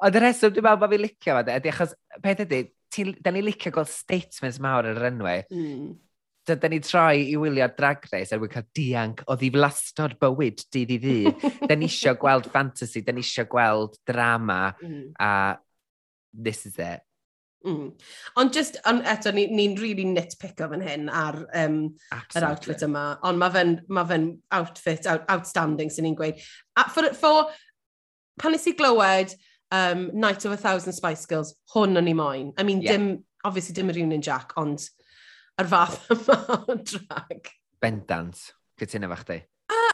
Ond 0.07 0.15
y 0.15 0.21
reswm 0.23 0.53
dwi'n 0.55 0.67
meddwl 0.69 0.83
bod 0.83 0.93
fi'n 0.95 1.03
licio 1.03 1.33
fo, 1.35 1.43
ydy 1.57 1.71
achos 1.73 1.93
peth 2.23 2.43
ydy, 2.47 2.61
da 3.25 3.31
ni'n 3.35 3.49
licio 3.49 3.71
gweld 3.75 3.91
statements 3.91 4.59
mawr 4.63 4.85
ar 4.87 4.99
yr 5.01 5.09
enwau. 5.11 5.41
Mm 5.51 5.89
dydyn 6.47 6.75
ni 6.77 6.81
troi 6.85 7.25
i 7.31 7.37
wylio 7.41 7.69
Drag 7.77 8.05
Race 8.13 8.35
er 8.35 8.43
cael 8.53 8.69
dianc 8.77 9.25
o 9.27 9.37
ddiflastod 9.39 10.17
bywyd 10.23 10.63
dydd 10.73 10.95
i 10.95 11.01
ddydd. 11.03 11.47
dyn 11.67 11.83
ni 11.83 11.91
isio 11.91 12.17
gweld 12.21 12.49
fantasy, 12.55 13.03
dyn 13.07 13.19
ni 13.19 13.27
isio 13.27 13.47
gweld 13.51 13.99
drama, 14.09 14.61
mm. 14.83 15.11
a 15.21 15.59
this 16.33 16.67
is 16.67 16.79
it. 16.79 17.03
Mm. 17.67 17.93
Ond 18.37 18.53
just, 18.53 18.77
on, 18.87 19.01
eto, 19.03 19.33
ni'n 19.35 19.51
ni, 19.51 19.69
ni 19.73 19.81
really 19.81 20.05
nitpico 20.07 20.69
fan 20.71 20.85
hyn 20.87 21.09
ar 21.11 21.41
um, 21.59 21.79
Absolutely. 22.13 22.39
yr 22.39 22.49
outfit 22.49 22.85
yma. 22.87 23.07
Ond 23.27 23.43
mae 23.43 23.55
fe'n 23.57 23.73
ma 23.91 24.05
fe 24.07 24.21
outfit 24.55 25.09
out, 25.11 25.25
outstanding 25.33 25.91
sy'n 25.91 26.07
ni'n 26.07 26.19
gweud. 26.19 26.39
A 26.79 26.87
for, 26.93 27.11
for, 27.19 27.51
pan 28.39 28.55
nes 28.55 28.69
i 28.71 28.75
glywed 28.79 29.35
um, 29.75 30.11
Night 30.15 30.45
of 30.45 30.53
a 30.53 30.61
Thousand 30.61 30.95
Spice 30.95 31.27
Girls, 31.27 31.57
hwn 31.75 31.99
o'n 31.99 32.13
i 32.13 32.15
moyn. 32.15 32.53
I 32.57 32.63
mean, 32.63 32.83
yeah. 32.83 32.95
dim, 32.95 33.25
obviously 33.45 33.75
dim 33.75 33.91
yr 33.91 33.99
Union 34.05 34.23
Jack, 34.23 34.55
ond 34.61 34.87
ar 35.61 35.69
fath 35.71 36.11
yma 36.15 36.39
o 36.57 36.77
drag. 36.81 37.53
Bendant, 37.83 38.41
gytuno 38.81 39.11
fach 39.13 39.25
di. 39.29 39.39
A 39.73 39.85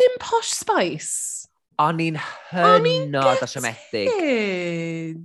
dim 0.00 0.16
posh 0.22 0.54
spice. 0.54 1.46
O'n 1.82 2.00
i'n 2.00 2.16
hynod 2.54 3.42
o 3.44 3.48
siomedig. 3.50 4.08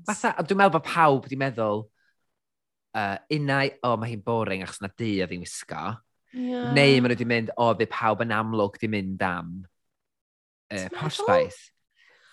Fatha, 0.07 0.33
dwi'n 0.43 0.59
meddwl 0.59 0.73
bod 0.75 0.87
pawb 0.87 1.25
wedi 1.25 1.39
meddwl, 1.39 1.85
uh, 2.99 3.17
unau, 3.31 3.71
o, 3.79 3.91
oh, 3.93 3.99
mae 4.01 4.11
hi'n 4.11 4.23
boring 4.25 4.65
achos 4.65 4.81
na 4.83 4.91
di 4.99 5.13
a 5.23 5.29
ddim 5.29 5.45
wisgo. 5.45 5.93
Yeah. 6.35 6.71
Neu 6.75 6.99
maen 6.99 7.07
nhw 7.07 7.15
wedi 7.15 7.27
mynd, 7.31 7.53
o, 7.55 7.69
oh, 7.69 7.77
bydd 7.79 7.93
pawb 7.93 8.23
yn 8.25 8.35
amlwg 8.35 8.75
wedi 8.75 8.91
mynd 8.91 9.23
am 9.23 9.53
uh, 10.75 10.87
posh 10.97 11.21
spice. 11.23 11.71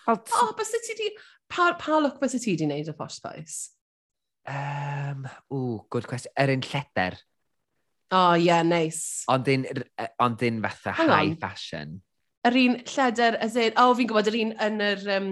O, 0.09 0.17
oh, 0.19 0.53
bys 0.57 0.75
ti 0.83 0.99
di... 0.99 1.11
Pa, 1.49 1.71
pa 1.79 1.97
look 1.97 2.19
bys 2.21 2.35
ti 2.43 2.57
di 2.59 2.67
wneud 2.67 2.91
o 2.91 2.97
posh 2.99 3.21
spice? 3.21 3.71
Um, 4.49 5.27
ww, 5.53 5.85
good 5.89 6.07
question. 6.07 6.31
Erin 6.35 6.61
Lleder. 6.61 7.17
O, 8.11 8.31
oh, 8.31 8.33
yeah, 8.33 8.63
nice. 8.63 9.23
Ond 9.29 9.47
un, 9.47 9.67
ond 10.19 10.41
un 10.41 10.61
fatha 10.63 10.91
Hang 10.97 11.09
high 11.09 11.29
on. 11.29 11.35
fashion. 11.37 12.01
Yr 12.47 12.55
un 12.57 12.77
lleder, 12.87 13.37
as 13.43 13.55
in, 13.55 13.75
o, 13.75 13.91
oh, 13.91 13.97
fi'n 13.99 14.09
gwybod, 14.09 14.31
yr 14.31 14.37
un 14.39 14.53
yn 14.65 14.81
yr, 14.81 15.03
um, 15.13 15.27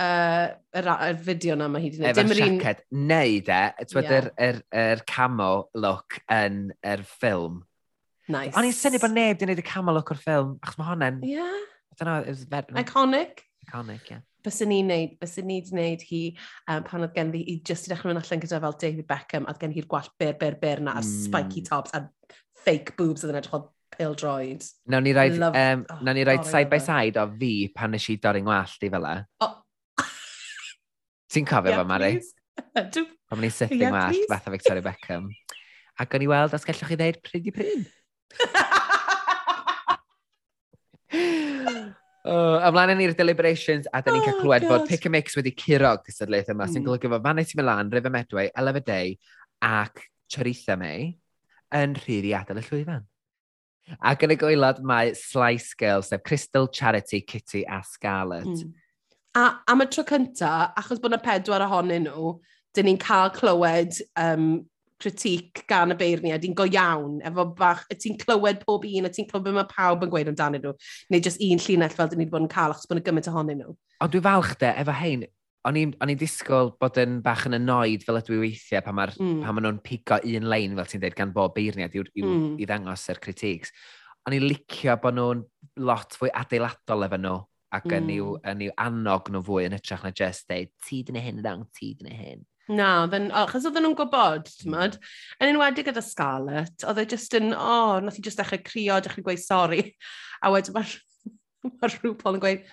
uh, 0.00 0.48
yr, 0.80 0.90
yr 1.06 1.20
fideo 1.28 1.54
na 1.60 1.68
mae 1.70 1.84
hi 1.84 1.92
wedi 1.92 2.02
gwneud. 2.02 2.24
Efo 2.24 2.38
siaced, 2.40 2.82
un... 2.90 3.06
neu 3.12 3.38
de, 3.46 3.60
ti'n 3.84 4.08
yeah. 4.08 4.30
yr, 4.48 4.60
yr, 4.82 5.04
camo 5.12 5.50
look 5.78 6.18
yn 6.34 6.64
yr 6.82 7.06
ffilm. 7.06 7.62
Nice. 8.26 8.56
O'n 8.58 8.66
i'n 8.66 8.74
syni 8.74 8.98
bod 8.98 9.14
neb 9.14 9.36
wedi 9.36 9.46
gwneud 9.46 9.62
y 9.62 9.66
camo 9.68 9.94
look 9.94 10.10
o'r 10.16 10.22
ffilm, 10.24 10.56
achos 10.64 10.80
mae 10.80 10.90
honnen... 10.90 11.22
Yeah. 11.28 11.54
I 11.92 12.00
don't 12.00 12.10
know, 12.10 12.18
it 12.24 12.34
was 12.34 12.42
very... 12.50 12.74
Iconic. 12.82 13.44
Iconic, 13.68 14.10
yeah 14.10 14.26
bys 14.48 14.60
ni'n 14.64 14.88
neud, 14.88 15.16
bys 15.20 15.36
ni 15.44 15.60
wedi 15.60 15.76
neud 15.76 16.04
hi 16.08 16.20
um, 16.70 16.84
pan 16.86 17.04
oedd 17.04 17.16
gen 17.16 17.32
fi, 17.34 17.42
i 17.52 17.58
just 17.66 17.88
i 17.88 17.92
dechrau 17.92 18.10
mynd 18.10 18.22
allan 18.22 18.42
gyda 18.44 18.60
fel 18.64 18.76
David 18.80 19.08
Beckham, 19.10 19.48
oedd 19.50 19.60
gen 19.62 19.74
hi'r 19.74 19.88
gwallt 19.90 20.14
byr, 20.20 20.36
byr, 20.40 20.56
byr 20.62 20.84
na, 20.84 20.96
mm. 21.00 21.10
spiky 21.26 21.60
hmm. 21.62 21.68
tops 21.68 21.94
a 21.96 22.06
fake 22.64 22.96
boobs 22.98 23.24
oedd 23.24 23.34
yn 23.34 23.40
edrych 23.40 23.54
fel 23.54 23.66
pale 23.94 24.16
droid. 24.20 24.66
Nawn 24.92 25.06
ni 25.06 25.14
roed, 25.16 25.38
Love... 25.40 25.62
um, 25.62 25.84
oh, 25.88 26.00
nawn 26.06 26.18
ni 26.18 26.26
roed 26.28 26.44
oh, 26.44 26.48
side 26.48 26.70
by 26.72 26.80
side 26.82 27.20
o 27.20 27.26
fi 27.38 27.52
pan 27.74 27.94
nes 27.94 28.08
i 28.12 28.18
dorri'n 28.24 28.46
ngwallt 28.46 28.88
i 28.88 28.92
fel 28.94 29.08
e. 29.08 29.14
Oh. 29.44 29.54
Ti'n 31.28 31.48
cofio 31.48 31.74
yeah, 31.74 31.82
fe, 31.82 31.88
Mari? 31.92 32.12
Pan 33.28 33.42
ni 33.44 33.52
sythu 33.52 33.76
yeah, 33.76 33.92
ngwallt 33.92 34.28
fath 34.32 34.48
o 34.48 34.54
Victoria 34.54 34.84
Beckham. 34.84 35.28
Ac 36.00 36.14
o'n 36.16 36.24
i 36.24 36.30
weld 36.30 36.56
os 36.56 36.64
gallwch 36.64 36.88
chi 36.88 37.00
ddeud 37.00 37.20
pryd 37.24 37.48
i 37.50 37.54
pryd. 37.58 37.88
Uh, 42.28 42.58
ymlaen 42.68 42.98
ni'r 42.98 43.14
deliberations, 43.16 43.86
a 43.88 44.02
da 44.04 44.12
ni'n 44.12 44.24
cael 44.26 44.34
oh, 44.36 44.40
clywed 44.42 44.66
oh, 44.66 44.72
fod 44.74 44.88
Pick 44.90 45.06
a 45.08 45.12
Mix 45.12 45.36
wedi 45.38 45.54
curo 45.56 45.94
cystadlaeth 46.04 46.50
yma, 46.52 46.66
mm. 46.66 46.74
sy'n 46.74 46.84
golygu 46.84 47.08
fod 47.12 47.24
Fanny 47.24 47.44
Milan, 47.56 47.92
River 47.94 48.12
Medway, 48.12 48.50
Elefa 48.58 48.82
Day 48.84 49.14
ac 49.64 50.02
Charitha 50.28 50.76
May 50.76 51.14
yn 51.78 51.94
rhydd 51.96 52.28
i 52.28 52.34
adael 52.36 52.60
y 52.60 52.64
llwyfan. 52.66 53.06
Ac 54.04 54.26
yn 54.26 54.34
y 54.34 54.36
gwylod 54.40 54.82
mae 54.84 55.14
Slice 55.16 55.72
Girls, 55.80 56.10
sef 56.12 56.24
Crystal 56.26 56.68
Charity, 56.68 57.22
Kitty 57.22 57.64
a 57.64 57.80
Scarlett. 57.86 58.44
Mm. 58.44 58.74
A 59.38 59.46
am 59.72 59.84
y 59.84 59.88
tro 59.88 60.04
cyntaf, 60.08 60.74
achos 60.76 61.00
bod 61.00 61.14
yna 61.14 61.22
pedwar 61.24 61.64
ohonyn 61.64 62.10
nhw, 62.10 62.34
dyn 62.76 62.90
ni'n 62.90 63.00
cael 63.00 63.32
clywed 63.32 63.96
um, 64.20 64.66
critic 64.98 65.62
gan 65.70 65.94
y 65.94 65.96
beirniad, 65.98 66.44
i'n 66.44 66.56
go 66.58 66.66
iawn, 66.66 67.18
efo 67.26 67.46
bach, 67.58 67.84
y 67.92 67.96
ti'n 67.98 68.18
clywed 68.20 68.62
pob 68.64 68.86
un, 68.88 69.06
a 69.06 69.12
ti'n 69.14 69.28
clywed 69.30 69.46
beth 69.46 69.58
mae 69.58 69.70
pawb 69.70 70.04
yn 70.06 70.12
gweud 70.12 70.30
amdanyn 70.32 70.64
nhw, 70.64 70.74
neu 71.14 71.24
jyst 71.24 71.42
un 71.44 71.62
llinell 71.64 71.94
fel 71.94 72.10
dyn 72.10 72.22
ni 72.22 72.26
wedi 72.26 72.34
bod 72.34 72.46
yn 72.46 72.52
cael, 72.52 72.74
achos 72.74 72.88
bod 72.90 73.00
yn 73.00 73.06
gymaint 73.06 73.30
ohonyn 73.30 73.62
nhw. 73.62 73.74
Ond 74.02 74.14
dwi'n 74.14 74.26
falch 74.26 74.56
de, 74.62 74.72
efo 74.82 74.96
hein, 74.98 75.26
o'n 75.68 75.78
i'n 75.78 76.18
disgwyl 76.18 76.72
bod 76.80 76.98
yn 77.02 77.18
bach 77.24 77.46
yn 77.48 77.58
annoyed 77.58 78.04
fel 78.06 78.18
ydw 78.20 78.36
i 78.36 78.40
weithiau 78.46 78.84
pan 78.84 78.96
maen 78.98 79.14
mm. 79.18 79.44
ma 79.44 79.62
nhw'n 79.62 79.80
pigo 79.84 80.18
un 80.22 80.50
lein, 80.50 80.76
fel 80.78 80.90
ti'n 80.92 81.04
dweud, 81.04 81.16
gan 81.18 81.34
bob 81.34 81.54
beirniad 81.56 81.94
i, 81.94 82.04
i, 82.14 82.24
mm. 82.24 82.50
i 82.58 82.68
ddangos 82.68 83.08
yr 83.12 83.22
critiques. 83.22 83.74
O'n 84.26 84.36
i'n 84.36 84.46
licio 84.48 84.96
bod 85.02 85.18
nhw'n 85.18 85.44
lot 85.86 86.18
fwy 86.18 86.32
adeiladol 86.36 87.06
efo 87.08 87.20
nhw 87.22 87.38
ac 87.74 87.88
mm. 87.88 87.96
yn, 87.98 88.12
i'w, 88.16 88.36
yn 88.48 88.62
i'w 88.68 88.76
annog 88.86 89.32
nhw 89.32 89.42
fwy 89.44 89.66
yn 89.68 89.76
hytrach 89.76 90.06
na 90.06 90.14
just 90.14 90.48
dweud, 90.48 90.72
ti 90.86 91.02
dyn 91.06 91.20
hyn 91.20 91.42
ddang, 91.42 91.66
ti 91.76 91.92
dyn 91.98 92.14
hyn. 92.16 92.46
Na, 92.68 93.06
then, 93.08 93.30
achos 93.32 93.64
oedden 93.64 93.86
nhw'n 93.86 93.96
gwybod, 93.96 94.48
ti'n 94.60 94.72
mynd. 94.74 94.98
Yn 95.40 95.54
enwedig 95.54 95.86
gyda 95.88 96.02
Scarlett, 96.04 96.84
oedd 96.84 97.00
e 97.00 97.06
just 97.08 97.32
yn, 97.38 97.54
o, 97.56 97.60
oh, 97.64 97.94
nath 98.04 98.18
i 98.20 98.24
just 98.24 98.40
dechrau 98.40 98.60
crio, 98.66 98.98
dechrau 99.00 99.24
gweud 99.24 99.40
sori. 99.40 99.84
A 100.44 100.52
wedyn 100.52 100.76
mae 100.76 100.92
ma 101.80 101.90
RuPaul 101.94 102.36
yn 102.36 102.42
gweud, 102.44 102.68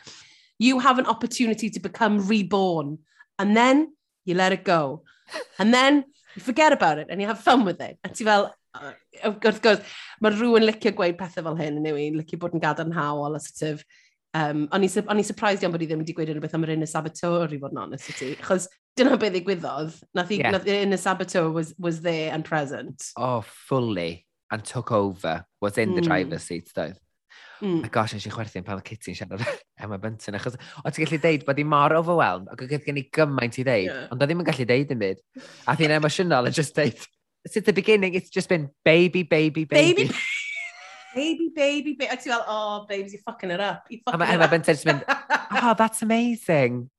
you 0.59 0.81
have 0.83 0.99
an 0.99 1.07
opportunity 1.07 1.69
to 1.69 1.79
become 1.79 2.27
reborn. 2.27 2.97
And 3.39 3.55
then 3.55 3.87
you 4.25 4.35
let 4.35 4.51
it 4.51 4.65
go. 4.65 5.03
And 5.59 5.73
then 5.73 6.03
you 6.35 6.41
forget 6.41 6.73
about 6.73 6.99
it 6.99 7.07
and 7.09 7.21
you 7.21 7.27
have 7.27 7.39
fun 7.39 7.63
with 7.63 7.79
it. 7.79 7.97
A 8.03 8.09
ti 8.09 8.27
fel, 8.27 8.51
wrth 8.75 9.61
gwrs, 9.63 9.83
mae 10.19 10.35
rhywun 10.35 10.67
licio 10.67 10.91
gweud 10.95 11.15
pethau 11.19 11.47
fel 11.47 11.59
hyn 11.59 11.79
yn 11.79 11.91
yw 11.91 11.99
licio 12.19 12.39
bod 12.41 12.55
yn 12.55 12.63
gadarnhaol 12.63 13.37
a 13.37 13.39
sort 13.39 13.69
of, 13.71 13.83
um, 14.35 14.65
o'n 14.75 14.83
i'n 14.83 15.27
surprised 15.27 15.63
iawn 15.63 15.71
bod 15.71 15.85
i 15.85 15.87
ddim 15.87 16.03
wedi 16.03 16.15
gweud 16.17 16.33
rhywbeth 16.33 16.57
am 16.57 16.67
yr 16.67 16.75
un 16.75 16.83
y 16.83 16.89
saboteur 16.91 17.55
i 17.55 17.61
fod 17.61 17.75
yn 17.75 17.83
honest 17.85 18.11
i 18.11 18.17
ti, 18.19 18.33
achos 18.35 18.67
dyna 18.97 19.17
beth 19.21 19.33
ddigwyddodd. 19.35 19.95
Nath 20.15 20.31
i, 20.31 20.39
yeah. 20.41 20.51
nath, 20.55 20.67
e- 20.67 20.81
Ines 20.83 21.03
saboteur 21.03 21.49
was, 21.51 21.73
was 21.77 22.01
there 22.01 22.33
and 22.33 22.45
present. 22.45 23.11
Oh, 23.17 23.41
fully. 23.41 24.25
And 24.51 24.63
took 24.63 24.91
over. 24.91 25.45
Was 25.61 25.77
in 25.77 25.95
the 25.95 26.01
mm. 26.01 26.05
driver's 26.05 26.43
seat, 26.43 26.71
doedd. 26.75 26.97
Mm. 27.63 27.81
My 27.83 27.87
gosh, 27.87 28.13
eisiau 28.13 28.33
chwerthu'n 28.35 28.65
pan 28.67 28.75
oedd 28.75 28.85
Kitty'n 28.87 29.15
siarad 29.15 29.43
Emma 29.81 29.97
Bunton, 30.01 30.35
achos 30.35 30.57
o 30.57 30.91
ti'n 30.91 31.05
gallu 31.05 31.19
deud 31.23 31.45
bod 31.47 31.59
i 31.61 31.63
mor 31.71 31.95
overwhelmed, 31.95 32.49
ac 32.51 32.63
oedd 32.65 32.83
gen 32.83 32.99
i 32.99 33.05
gymaint 33.15 33.59
i 33.61 33.63
ddeud, 33.63 33.85
yeah. 33.87 34.01
ond 34.11 34.19
oedd 34.19 34.31
ddim 34.31 34.43
yn 34.43 34.47
gallu 34.49 34.65
deud 34.71 34.91
yn 34.91 34.99
byd. 34.99 35.21
A 35.63 35.75
thi'n 35.79 35.93
emosiynol 35.95 36.49
yn 36.49 36.55
just 36.55 36.75
deud, 36.75 36.99
since 37.47 37.65
the 37.65 37.75
beginning, 37.75 38.17
it's 38.19 38.29
just 38.29 38.51
been 38.51 38.67
baby, 38.83 39.23
baby, 39.23 39.63
baby. 39.63 40.09
Baby, 40.09 40.17
baby, 41.15 41.47
baby, 41.55 41.95
baby. 41.95 42.11
A 42.11 42.19
ti'n 42.19 42.33
fel, 42.33 42.43
oh, 42.43 42.85
babes, 42.89 43.15
you're 43.15 43.23
fucking 43.23 43.55
it 43.55 43.63
up. 43.63 43.87
You 43.89 44.01
fucking 44.03 44.19
a 44.19 44.25
it 44.25 44.33
Emma 44.35 44.49
up. 44.49 44.51
Bunton 44.51 44.75
just 44.75 44.85
mynd, 44.85 45.05
oh, 45.63 45.75
that's 45.77 46.03
amazing. 46.03 46.89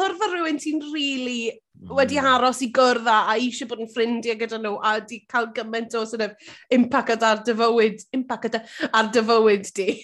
cwrdd 0.00 0.22
â 0.24 0.28
rhywun 0.30 0.60
ti'n 0.60 0.80
really 0.94 1.50
mm. 1.52 1.90
wedi 1.96 2.20
aros 2.20 2.62
i 2.64 2.70
gwrdd 2.76 3.08
â 3.10 3.18
a 3.32 3.34
eisiau 3.36 3.68
bod 3.68 3.82
yn 3.84 3.90
ffrindiau 3.92 4.38
gyda 4.40 4.60
nhw 4.60 4.78
a 4.78 4.94
wedi 4.96 5.20
cael 5.28 5.50
gymaint 5.56 5.96
o 5.98 6.06
sort 6.08 6.24
of, 6.24 6.54
impact 6.72 7.26
ar 7.26 7.44
dyfywyd, 7.44 8.06
impact 8.16 8.56
ar 8.88 9.12
dy 9.12 9.24
fywyd 9.28 9.70
di. 9.76 9.94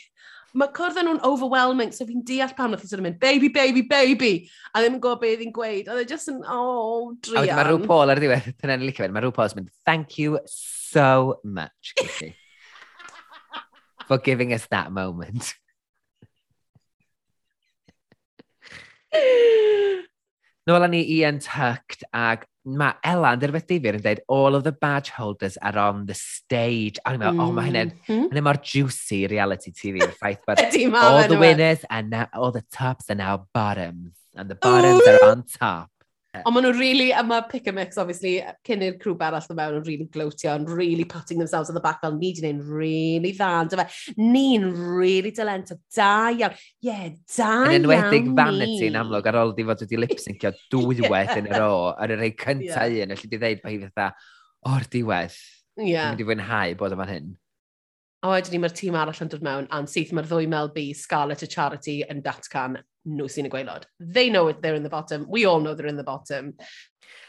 Mae 0.57 0.73
cwrdd 0.77 1.03
nhw'n 1.05 1.25
overwhelming, 1.29 1.91
so 1.93 2.07
fi'n 2.09 2.23
deall 2.25 2.55
pan 2.57 2.73
oedd 2.73 2.85
hi'n 2.85 2.93
sort 2.93 3.03
of 3.03 3.09
mynd, 3.09 3.19
baby, 3.21 3.51
baby, 3.53 3.83
baby, 3.89 4.33
a 4.73 4.81
ddim 4.81 4.97
yn 4.97 5.03
gwybod 5.05 5.21
beth 5.25 5.45
i'n 5.45 5.53
gweud. 5.57 5.91
A 5.91 5.99
they're 5.99 6.09
just 6.09 6.33
yn, 6.33 6.41
oh, 6.49 7.13
drian. 7.21 7.43
A 7.43 7.45
wedyn 7.45 7.61
mae 7.61 7.69
rhyw 7.69 7.83
Paul 7.91 8.13
ar 8.13 8.21
y 8.21 8.25
diwedd, 8.25 8.49
dyna'n 8.63 8.85
licio 8.89 9.05
fe, 9.05 9.13
mae 9.13 9.25
rhyw 9.25 9.37
Paul's 9.37 9.57
mynd, 9.59 9.69
thank 9.89 10.17
you 10.21 10.41
so 10.49 11.41
much, 11.45 11.93
Kitty, 11.99 12.33
for 14.09 14.17
giving 14.17 14.57
us 14.57 14.65
that 14.73 14.93
moment. 14.93 15.53
Nôl 20.67 20.83
ni 20.91 21.05
Ian 21.21 21.39
Tucked 21.39 22.03
ag 22.11 22.43
mae 22.67 22.97
Ela'n 23.07 23.39
difyr 23.39 23.95
yn 23.95 24.03
dweud 24.03 24.21
all 24.27 24.57
of 24.59 24.65
the 24.67 24.73
badge 24.75 25.11
holders 25.15 25.57
are 25.63 25.79
on 25.79 26.07
the 26.07 26.15
stage. 26.19 26.99
A 27.07 27.15
ni'n 27.15 27.23
meddwl, 27.23 27.43
oh, 27.45 27.53
mae 27.55 27.69
hynny'n 27.69 27.93
mm 28.11 28.43
mor 28.43 28.59
juicy 28.59 29.27
reality 29.31 29.71
TV. 29.71 30.03
Yr 30.03 30.15
ffaith 30.19 30.43
bod 30.47 30.59
all 31.05 31.23
the 31.29 31.39
winners 31.39 31.85
and 31.89 32.11
now, 32.11 32.27
all 32.35 32.51
the 32.51 32.65
tops 32.73 33.11
are 33.11 33.19
now 33.19 33.47
bottoms. 33.55 34.19
And 34.35 34.51
the 34.51 34.57
bottoms 34.57 35.07
are 35.07 35.31
on 35.31 35.45
top. 35.47 35.91
Ond 36.45 36.55
maen 36.55 36.67
nhw'n 36.67 36.79
really, 36.79 37.07
a 37.17 37.23
mae 37.25 37.45
pick 37.51 37.69
a 37.71 37.73
mix, 37.75 37.99
obviously, 38.01 38.35
cyn 38.67 38.85
i'r 38.85 38.99
crwb 39.01 39.23
arall 39.25 39.45
ddod 39.45 39.59
mewn, 39.59 39.79
yn 39.79 39.87
really 39.87 40.07
glowtio, 40.13 40.55
yn 40.59 40.67
really 40.69 41.07
patting 41.09 41.41
themselves 41.41 41.71
at 41.71 41.77
the 41.79 41.83
back, 41.85 42.03
fel 42.03 42.17
ni 42.17 42.33
di 42.37 42.43
wneud 42.45 42.67
really 42.69 43.33
dda, 43.37 43.87
Ni'n 44.19 44.67
really 44.99 45.33
dalento, 45.37 45.79
da 45.97 46.11
iawn. 46.35 46.57
Ie, 46.57 46.91
yeah, 46.91 47.07
da 47.37 47.51
iawn 47.65 47.77
Yn 47.77 47.87
enwedig 47.87 48.31
Vanity 48.37 48.91
yn 48.91 49.01
amlwg, 49.01 49.31
ar 49.31 49.41
ôl 49.43 49.55
di 49.57 49.67
fod 49.69 49.87
wedi 49.87 50.01
lip-syncio 50.03 50.53
dwywaith 50.75 51.37
yn 51.39 51.51
y 51.51 51.61
ro, 51.61 51.73
ar 51.95 52.17
yr 52.17 52.27
ei 52.27 52.35
cynta 52.37 52.87
yeah. 52.89 53.07
un, 53.07 53.17
felly 53.17 53.33
di 53.33 53.41
ddeud 53.43 53.63
bod 53.65 53.75
hi 53.75 53.81
fatha, 53.87 54.11
o'r 54.73 54.91
diwedd, 54.93 55.41
yeah. 55.83 56.13
wedi 56.13 56.29
fwynhau 56.29 56.77
bod 56.81 56.97
yma'n 56.99 57.13
hyn. 57.15 57.33
A 58.27 58.33
wedyn 58.33 58.57
ni 58.57 58.59
mae'r 58.59 58.75
tîm 58.75 58.97
arall 58.99 59.23
yn 59.23 59.31
dod 59.31 59.45
mewn, 59.47 59.67
a'n 59.71 59.89
syth 59.91 60.13
mae'r 60.17 60.27
ddwy 60.27 60.49
Mel 60.51 60.73
B, 60.75 60.91
Scarlett 60.97 61.45
a 61.45 61.49
Charity, 61.51 62.01
yn 62.11 62.25
datcan 62.25 62.81
nhw 63.07 63.29
sy'n 63.31 63.49
y 63.49 63.53
gweilod. 63.53 63.87
They 64.01 64.31
know 64.31 64.49
it, 64.49 64.63
they're 64.63 64.79
in 64.79 64.87
the 64.87 64.93
bottom. 64.93 65.27
We 65.29 65.47
all 65.47 65.61
know 65.61 65.75
they're 65.75 65.91
in 65.91 65.97
the 65.97 66.07
bottom. 66.07 66.55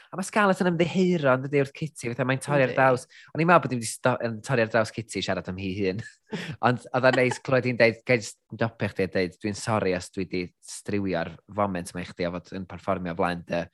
A 0.08 0.16
mae 0.16 0.24
Scarlett 0.24 0.62
yn 0.64 0.70
ymddeheiro 0.70 1.34
yn 1.36 1.44
dydy 1.44 1.60
wrth 1.60 1.74
Kitty, 1.76 2.08
fatha 2.08 2.24
mae'n 2.28 2.40
torri 2.44 2.64
ar 2.64 2.72
draws. 2.72 3.04
O'n 3.36 3.42
i'n 3.44 3.50
meddwl 3.50 3.66
bod 3.66 4.22
i'n 4.24 4.38
torri 4.46 4.64
ar 4.64 4.72
draws 4.72 4.94
Kitty 4.96 5.20
siarad 5.24 5.50
am 5.52 5.60
hi 5.60 5.74
hun. 5.82 6.00
Ond 6.68 6.86
oedd 6.96 7.10
o'n 7.10 7.20
neis 7.20 7.42
clywed 7.44 7.68
i'n 7.68 7.80
deud, 7.82 8.00
gael 8.08 8.24
stopio 8.24 8.90
chdi 8.94 9.08
a 9.08 9.12
deud, 9.18 9.36
dwi'n 9.44 9.60
sori 9.60 9.96
os 9.98 10.08
dwi 10.16 10.24
wedi 10.24 10.46
striwio'r 10.78 11.34
foment 11.60 11.92
mae 11.96 12.08
chdi 12.08 12.28
a 12.28 12.32
fod 12.38 12.54
yn 12.56 12.70
perfformio 12.72 13.18
flaen 13.20 13.44
dy 13.52 13.66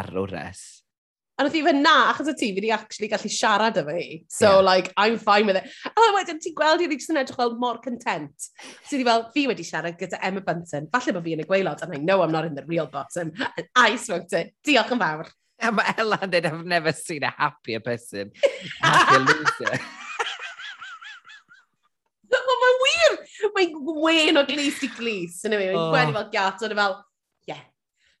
arwres. 0.00 0.81
A 1.42 1.44
nath 1.44 1.56
i 1.58 1.62
fe 1.66 1.72
na, 1.74 2.12
achos 2.12 2.28
y 2.30 2.32
ti, 2.38 2.48
fi 2.54 2.60
wedi 2.60 2.68
actually 2.70 3.08
gallu 3.10 3.26
siarad 3.34 3.74
efo 3.80 3.90
hi. 3.96 4.22
So, 4.30 4.46
yeah. 4.46 4.60
like, 4.62 4.92
I'm 4.96 5.18
fine 5.18 5.50
with 5.50 5.58
it. 5.58 5.66
A 5.90 6.02
wedyn, 6.14 6.38
ti'n 6.38 6.54
gweld 6.54 6.84
i'n 6.84 6.92
just 6.92 7.10
yn 7.10 7.18
edrych 7.18 7.40
fel 7.40 7.56
mor 7.58 7.80
content. 7.82 8.46
So, 8.86 8.94
di 8.94 9.02
fel, 9.08 9.24
fi 9.34 9.48
wedi 9.50 9.66
siarad 9.66 9.98
gyda 9.98 10.22
Emma 10.22 10.38
Bunton. 10.46 10.86
Falle 10.94 11.10
bod 11.16 11.26
fi 11.26 11.34
yn 11.34 11.42
y 11.42 11.46
gweilod, 11.48 11.82
and 11.82 11.90
I 11.96 11.98
know 11.98 12.22
I'm 12.22 12.30
not 12.30 12.46
in 12.46 12.54
the 12.54 12.62
real 12.68 12.86
bottom. 12.86 13.32
And 13.56 13.66
I 13.74 13.98
smoked 13.98 14.30
it. 14.38 14.54
Diolch 14.62 14.94
yn 14.94 15.02
fawr. 15.02 15.26
Yeah, 15.58 15.74
mae 15.74 15.90
Ella 15.98 16.22
yn 16.22 16.30
dweud, 16.30 16.46
I've 16.52 16.62
never 16.76 16.94
seen 16.94 17.26
a 17.26 17.34
happier 17.34 17.82
person. 17.82 18.30
Happier 18.78 19.26
loser. 19.26 19.82
Ond 22.38 22.58
mae'n 22.62 22.78
wir! 22.86 23.18
Mae'n 23.56 23.74
wen 24.06 24.38
o 24.38 24.46
glis 24.46 24.78
i 24.86 24.88
glis. 24.94 25.42
Yn 25.42 25.58
ymwneud, 25.58 25.74
mae'n 25.74 25.82
oh. 25.82 25.90
gwenu 25.96 26.14
fel 26.20 26.30
gat, 26.38 26.62
ond 26.68 26.78
fel, 26.78 26.94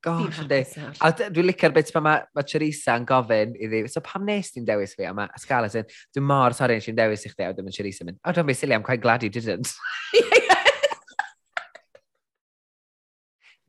gosh, 0.02 0.40
ynddi. 0.42 0.60
A 1.00 1.10
dwi'n 1.16 1.46
licio'r 1.48 1.74
bit 1.76 1.92
pan 1.94 2.04
mae 2.06 2.22
ma 2.34 2.42
Charissa 2.46 2.96
yn 2.98 3.06
gofyn 3.08 3.54
iddi, 3.56 3.80
so 3.90 4.00
pam 4.04 4.24
nes 4.28 4.48
ti'n 4.54 4.66
dewis 4.68 4.94
fi? 4.98 5.04
A 5.08 5.12
mae 5.16 5.28
Scarlett 5.40 5.78
yn, 5.78 5.86
dwi'n 6.14 6.26
mor 6.28 6.52
sori 6.58 6.74
nes 6.78 6.88
i'n 6.90 6.98
dewis 6.98 7.26
i 7.26 7.28
chdi, 7.32 7.44
a 7.46 7.52
dwi'n 7.54 7.66
mynd 7.68 7.76
Charissa 7.78 8.02
mynd, 8.08 8.18
oh, 8.24 8.32
don't 8.34 8.48
be 8.48 8.54
silly, 8.58 8.74
I'm 8.76 8.86
quite 8.86 9.02
glad 9.04 9.22
you 9.22 9.30
didn't. 9.32 9.68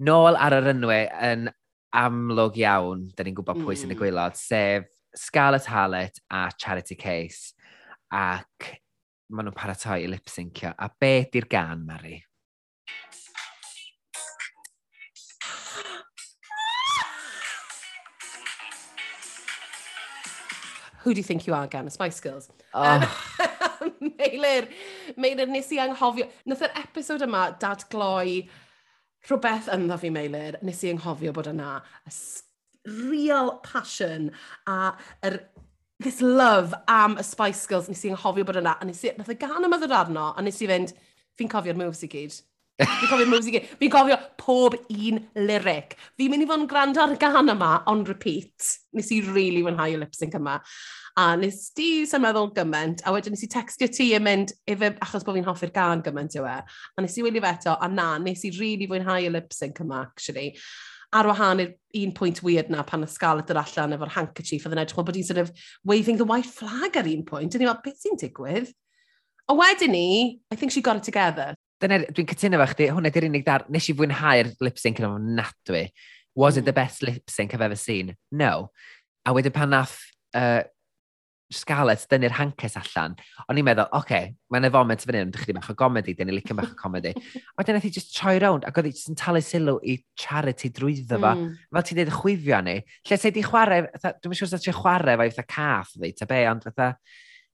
Nôl 0.04 0.36
ar 0.36 0.54
yr 0.58 0.72
ynwy 0.74 1.02
yn 1.30 1.42
amlwg 1.94 2.58
iawn, 2.64 3.02
da 3.14 3.22
ni'n 3.24 3.38
gwybod 3.38 3.62
pwy 3.62 3.76
sy'n 3.78 3.92
mm. 3.92 3.96
y 3.96 3.98
gwylod, 4.02 4.36
sef 4.40 4.90
Scarlett 5.16 5.70
Hallett 5.70 6.18
a 6.34 6.50
Charity 6.58 6.98
Case. 6.98 7.54
Ac 8.14 8.74
maen 9.34 9.46
nhw'n 9.48 9.58
paratoi 9.58 10.04
i 10.04 10.10
lip-syncio. 10.10 10.74
A 10.74 10.90
be 11.00 11.30
di'r 11.34 11.48
gan, 11.50 11.86
Mari? 11.86 12.18
who 21.04 21.14
do 21.14 21.20
you 21.20 21.24
think 21.24 21.46
you 21.48 21.54
are 21.54 21.68
gan 21.68 21.86
y 21.86 21.90
Spice 21.90 22.20
Girls? 22.20 22.50
Oh. 22.74 22.84
Um, 23.82 23.92
Meilir, 24.20 24.70
Meilir, 25.18 25.48
nes 25.48 25.72
i 25.72 25.80
anghofio. 25.84 26.30
Nath 26.48 26.64
yr 26.64 26.72
episod 26.80 27.24
yma 27.26 27.46
dadgloi 27.60 28.44
rhywbeth 29.28 29.70
ynddo 29.74 29.98
fi, 30.00 30.12
Meilir, 30.14 30.60
nes 30.64 30.84
i 30.84 30.94
anghofio 30.94 31.34
bod 31.36 31.52
yna. 31.52 31.76
Real 32.88 33.58
passion 33.64 34.32
a 34.68 34.94
yr 35.28 35.42
this 36.04 36.22
love 36.22 36.74
am 36.88 37.18
y 37.20 37.28
Spice 37.28 37.68
Girls, 37.68 37.92
nes 37.92 38.04
i 38.08 38.14
anghofio 38.14 38.48
bod 38.48 38.60
yna, 38.64 38.78
a 38.80 38.88
nes 38.88 39.04
i, 39.04 39.14
nath 39.18 39.32
y 39.32 39.38
gan 39.40 39.68
yma 39.68 39.80
ddod 39.82 39.96
arno, 40.00 40.32
a 40.36 40.44
nes 40.44 40.62
i 40.64 40.72
fynd, 40.72 40.96
fi'n 41.40 41.52
cofio'r 41.52 41.80
moves 41.80 42.04
i 42.06 42.12
gyd. 42.12 42.40
Fi'n 42.82 43.06
cofio 43.06 43.28
moves 43.30 43.48
i 43.50 43.54
gyd. 43.54 43.66
Fi'n 43.78 43.92
cofio 43.94 44.16
pob 44.40 44.76
un 44.90 45.20
lyric. 45.46 45.94
Fi'n 46.18 46.32
mynd 46.34 46.46
i 46.46 46.48
fod 46.50 46.64
yn 46.64 46.70
gwrando 46.72 47.04
ar 47.04 47.14
y 47.14 47.18
gan 47.22 47.52
yma 47.54 47.74
on 47.92 48.02
repeat. 48.08 48.72
Nes 48.98 49.12
i 49.14 49.20
really 49.28 49.62
wynhau 49.66 49.94
y 49.94 50.00
lip-sync 50.02 50.34
yma. 50.40 50.56
A 51.22 51.28
nes 51.38 51.68
di 51.78 52.08
sy'n 52.10 52.24
meddwl 52.24 52.50
gymaint, 52.56 53.04
a 53.06 53.14
wedyn 53.14 53.36
nes 53.36 53.46
i 53.46 53.52
textio 53.54 53.90
ti 53.94 54.10
yn 54.18 54.26
mynd, 54.26 54.56
efe, 54.66 54.96
achos 55.06 55.26
bod 55.28 55.38
fi'n 55.38 55.46
hoffi'r 55.46 55.74
gan 55.76 56.02
gymaint 56.06 56.40
yw 56.40 56.50
e. 56.50 56.56
A 56.98 57.06
nes 57.06 57.20
i 57.20 57.26
wylio 57.26 57.44
fe 57.46 57.54
eto, 57.60 57.78
a 57.78 57.92
na, 57.92 58.16
nes 58.24 58.42
i 58.50 58.54
really 58.58 58.90
fwynhau 58.90 59.22
y 59.22 59.30
lip-sync 59.36 59.84
yma, 59.86 60.02
actually 60.10 60.50
ar 61.14 61.28
wahan 61.30 61.62
i'r 61.62 61.74
un 62.02 62.14
pwynt 62.18 62.40
weird 62.42 62.72
na 62.74 62.82
pan 62.82 63.06
y 63.06 63.10
Scarlett 63.10 63.52
yr 63.54 63.60
allan 63.62 63.94
efo'r 63.94 64.16
handkerchief 64.16 64.64
oedd 64.66 64.74
yn 64.74 64.82
edrych 64.82 64.98
bod 65.06 65.20
hi'n 65.20 65.28
sort 65.28 65.42
of 65.44 65.52
waving 65.86 66.18
the 66.18 66.26
white 66.26 66.50
flag 66.50 66.98
ar 66.98 67.10
un 67.10 67.22
pwynt. 67.28 67.54
Dyn 67.54 67.62
ni'n 67.62 67.70
meddwl, 67.70 67.84
beth 67.86 68.02
sy'n 68.02 68.18
digwydd? 68.18 68.72
A 69.46 69.54
wedyn 69.60 69.94
ni, 69.94 70.40
I 70.50 70.56
think 70.56 70.74
she 70.74 70.82
got 70.82 70.98
it 70.98 71.04
together 71.06 71.54
dyna, 71.84 72.02
Dwi'n 72.10 72.30
cytuno 72.32 72.60
fe 72.64 72.70
chdi, 72.74 72.90
hwnna 72.96 73.14
di'r 73.14 73.30
unig 73.30 73.46
dar, 73.48 73.68
nes 73.74 73.90
i 73.92 73.96
fwynhau'r 73.98 74.54
lip 74.64 74.82
sync 74.82 75.02
yn 75.02 75.10
ofnadwy. 75.10 75.88
Was 76.40 76.58
it 76.58 76.66
the 76.66 76.74
best 76.74 77.04
lip 77.04 77.30
sync 77.30 77.54
I've 77.54 77.62
ever 77.62 77.78
seen? 77.78 78.16
No. 78.32 78.72
A 79.26 79.34
wedyn 79.36 79.54
pan 79.54 79.70
nath 79.76 80.00
uh, 80.36 80.64
Scarlett 81.54 82.06
dynnu'r 82.10 82.34
hancus 82.38 82.76
allan, 82.80 83.16
o'n 83.46 83.60
i'n 83.60 83.66
meddwl, 83.68 83.86
oce, 83.94 84.00
okay, 84.00 84.30
mae'n 84.52 84.68
efomet 84.70 85.04
fan 85.06 85.18
hyn, 85.20 85.34
dwi'n 85.34 85.46
chi 85.46 85.56
bach 85.56 85.70
o 85.70 85.76
gomedi, 85.78 86.16
dyn 86.18 86.30
ni 86.30 86.38
licio 86.38 86.56
bach 86.58 86.72
o 86.72 86.78
comedi. 86.80 87.12
A 87.14 87.62
wedyn 87.62 87.78
nath 87.78 87.86
i 87.88 87.92
just 87.94 88.14
troi 88.16 88.40
rownd, 88.42 88.66
ac 88.68 88.80
oedd 88.80 88.90
i 88.90 88.94
just 88.96 89.12
yn 89.12 89.20
talu 89.20 89.44
sylw 89.44 89.76
i 89.86 90.00
charity 90.20 90.72
drwyddo 90.74 91.20
fo. 91.20 91.34
Mm. 91.38 91.52
Fel 91.78 91.86
ti'n 91.90 92.00
dweud 92.00 92.16
chwifio 92.16 92.62
ni, 92.66 92.80
lle 93.10 93.20
sef 93.20 93.36
di 93.36 93.46
chwarae, 93.46 93.86
dwi'n 94.02 94.40
siŵr 94.40 94.52
sef 94.56 94.66
ti'n 94.66 94.80
chwarae 94.80 95.20
fe 95.20 95.30
fatha 95.38 95.48
cath, 95.54 95.94
dwi, 96.00 96.14
ta 96.18 96.30
be, 96.30 96.42
ond 96.50 96.66
fatha, 96.70 96.90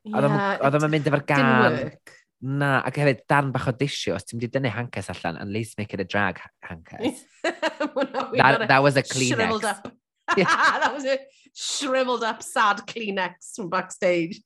oedd 0.08 0.30
yeah, 0.32 0.80
o'n 0.80 0.96
mynd 0.96 1.12
efo'r 1.12 1.26
gan. 1.28 1.92
Na, 2.40 2.80
ac 2.88 2.96
hefyd 3.02 3.26
dan 3.28 3.50
bach 3.52 3.68
o 3.68 3.74
disio, 3.76 4.16
os 4.16 4.24
ti'n 4.24 4.40
wedi 4.40 4.48
dynnu 4.54 4.72
hankes 4.72 5.10
allan, 5.12 5.42
at 5.44 5.50
least 5.52 5.78
make 5.78 5.94
it 5.94 6.00
a 6.00 6.06
drag 6.08 6.40
hancas. 6.64 7.26
that, 7.44 8.68
that 8.70 8.84
was 8.84 8.96
a 8.96 9.04
Kleenex. 9.04 9.64
Up. 9.64 9.92
That 10.38 10.94
was 10.94 11.06
a 11.06 11.18
shriveled 11.54 12.24
up 12.24 12.44
sad 12.44 12.86
Kleenex 12.88 13.56
from 13.56 13.70
backstage. 13.70 14.40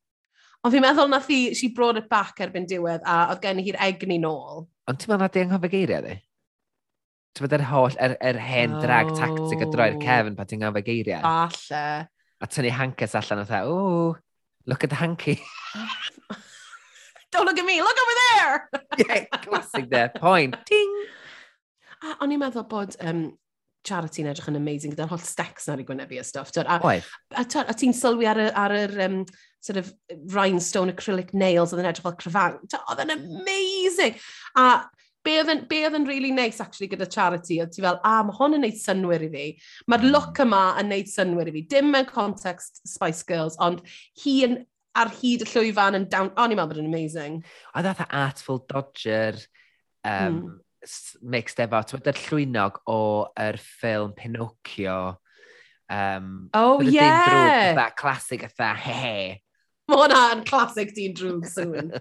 Ond 0.63 0.71
fi'n 0.71 0.81
meddwl 0.85 1.09
nath 1.11 1.27
hi, 1.27 1.51
she 1.59 1.67
brought 1.75 1.99
it 1.99 2.07
back 2.09 2.39
erbyn 2.41 2.65
diwedd, 2.65 3.03
a 3.03 3.33
oedd 3.33 3.41
gen 3.43 3.59
hi'r 3.59 3.77
egni 3.83 4.15
nôl. 4.23 4.63
Ond 4.87 5.01
ti'n 5.01 5.11
meddwl 5.11 5.25
na 5.25 5.33
di 5.33 5.43
anghofio 5.43 5.71
geiriau, 5.73 6.05
di? 6.07 6.15
ti'n 7.33 7.45
meddwl 7.45 7.59
yr 7.59 7.65
holl, 7.67 7.97
yr, 8.07 8.15
yr 8.29 8.39
hen 8.39 8.77
drag 8.79 9.11
tactic 9.17 9.65
o 9.65 9.67
droi'r 9.73 9.99
cefn 10.01 10.37
pa 10.37 10.47
ti'n 10.47 10.63
anghofio 10.63 10.87
geiriau. 10.87 11.21
Falle. 11.25 11.83
A 12.39 12.49
tynnu 12.49 12.71
hankes 12.79 13.17
allan 13.19 13.43
o 13.43 13.45
dda, 13.49 13.61
ooh, 13.67 14.15
look 14.65 14.87
at 14.87 14.95
the 14.95 15.01
hanky 15.03 15.35
don't 17.33 17.45
look 17.45 17.59
at 17.59 17.65
me, 17.65 17.81
look 17.81 17.97
over 18.03 18.17
there! 18.23 18.69
yeah, 19.03 19.37
classic 19.43 19.89
there, 19.89 20.11
point, 20.15 20.55
ting! 20.69 20.91
A 22.03 22.17
o'n 22.23 22.33
i'n 22.35 22.41
meddwl 22.41 22.67
bod 22.69 22.97
um, 23.01 23.25
Charity'n 23.87 24.29
edrych 24.31 24.47
yn 24.47 24.59
amazing 24.59 24.93
gyda'r 24.93 25.09
holl 25.11 25.19
stecs 25.23 25.67
na'r 25.67 25.81
i 25.83 25.85
gwynebu 25.87 26.19
a 26.19 26.23
stuff. 26.23 26.53
Tod, 26.55 26.69
a, 26.71 26.79
Oed. 26.87 27.07
a, 27.35 27.43
a, 27.43 27.63
a 27.67 27.75
ti'n 27.75 27.95
sylwi 27.95 28.27
ar, 28.31 28.39
y, 28.39 28.45
ar 28.59 28.75
yr 28.77 28.93
um, 29.09 29.17
sort 29.63 29.79
of 29.81 29.91
rhinestone 30.31 30.93
acrylic 30.93 31.33
nails 31.35 31.73
oedd 31.73 31.83
yn 31.83 31.89
edrych 31.91 32.07
fel 32.07 32.15
cryfang. 32.21 32.59
Oedd 32.79 33.03
yn 33.03 33.15
amazing! 33.17 34.15
A 34.59 34.85
be 35.23 35.37
oedd 35.39 35.51
yn, 35.51 35.63
be 35.67 35.81
oedd 35.87 35.97
yn 35.99 36.07
really 36.07 36.31
nice 36.35 36.63
actually 36.63 36.89
gyda 36.91 37.07
charity, 37.11 37.59
oedd 37.63 37.71
ti 37.75 37.83
fel, 37.83 37.99
a 38.03 38.17
mae 38.27 38.35
hwn 38.39 38.57
yn 38.57 38.65
neud 38.65 38.79
synwyr 38.79 39.23
i 39.27 39.29
fi. 39.31 39.45
Mae'r 39.87 40.03
hmm. 40.05 40.15
look 40.15 40.43
yma 40.43 40.63
yn 40.81 40.91
neud 40.91 41.11
synwyr 41.11 41.51
i 41.51 41.55
fi. 41.57 41.65
Dim 41.75 41.91
mewn 41.93 42.07
context 42.09 42.83
Spice 42.87 43.23
Girls, 43.27 43.59
ond 43.63 43.83
hi 44.23 44.37
yn 44.47 44.61
ar 44.99 45.11
hyd 45.19 45.43
y 45.45 45.49
llwyfan 45.49 45.97
yn 45.99 46.07
down... 46.11 46.31
O'n 46.37 46.53
i'n 46.53 46.59
meddwl 46.59 46.71
bod 46.73 46.81
yn 46.83 46.89
amazing. 46.91 47.39
Oedd 47.73 47.89
oedd 47.89 48.03
Artful 48.09 48.61
Dodger 48.69 49.39
um, 50.05 50.37
mm. 50.37 50.51
mixed 51.35 51.61
efo, 51.63 51.81
ti'n 51.83 52.01
meddwl 52.01 52.23
llwynog 52.27 52.79
o'r 52.93 53.57
ffilm 53.61 54.11
Pinocchio. 54.17 54.99
Um, 55.93 56.49
oh, 56.57 56.81
yeah! 56.81 57.73
Oedd 57.73 57.97
classic 57.99 58.45
oedd 58.47 58.59
he-he. 58.85 59.41
Mae 59.91 59.99
hwnna 59.99 60.19
yn 60.31 60.43
classic 60.47 60.93
Dean 60.95 61.13
Drwg 61.17 61.43
sŵn. 61.51 61.91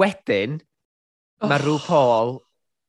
Wedyn, 0.00 0.58
oh. 0.58 1.48
mae 1.48 1.60
rhyw 1.62 1.78
Paul 1.86 2.30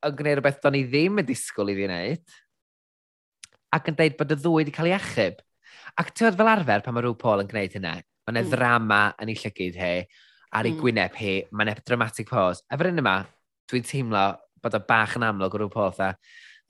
yn 0.02 0.16
gwneud 0.18 0.39
rhywbeth 0.39 0.62
do'n 0.64 0.80
i 0.80 0.84
ddim 0.88 1.22
yn 1.22 1.28
disgwyl 1.28 1.70
i 1.72 1.76
fi 1.78 1.86
wneud 1.86 2.26
ac 3.76 3.90
yn 3.92 3.98
dweud 3.98 4.18
bod 4.20 4.36
y 4.36 4.38
ddwy 4.40 4.62
wedi 4.62 4.76
cael 4.76 4.92
ei 4.92 4.98
achub. 4.98 5.42
Ac 6.00 6.12
ti'n 6.16 6.38
fel 6.38 6.52
arfer 6.52 6.84
pan 6.86 6.96
mae 6.96 7.06
rhyw 7.06 7.18
Paul 7.20 7.44
yn 7.44 7.50
gwneud 7.52 7.76
hynna, 7.78 7.96
mae'n 8.28 8.38
yna 8.38 8.46
mm. 8.46 8.52
ddrama 8.52 9.02
yn 9.24 9.32
ei 9.32 9.40
llygydd 9.40 9.80
hi, 9.80 9.96
ar 10.52 10.68
ei 10.68 10.76
mm. 10.76 10.80
gwyneb 10.82 11.18
hi, 11.20 11.36
mae'n 11.52 11.74
e 11.74 11.76
dramatic 11.88 12.30
pause. 12.32 12.64
Efo'r 12.72 12.92
un 12.92 13.04
yma, 13.04 13.18
dwi'n 13.72 13.88
teimlo 13.88 14.26
bod 14.62 14.78
o 14.78 14.82
bach 14.88 15.18
yn 15.18 15.28
amlwg 15.28 15.58
o 15.58 15.62
rhyw 15.62 15.74
Paul, 15.74 15.96
dda, 15.98 16.12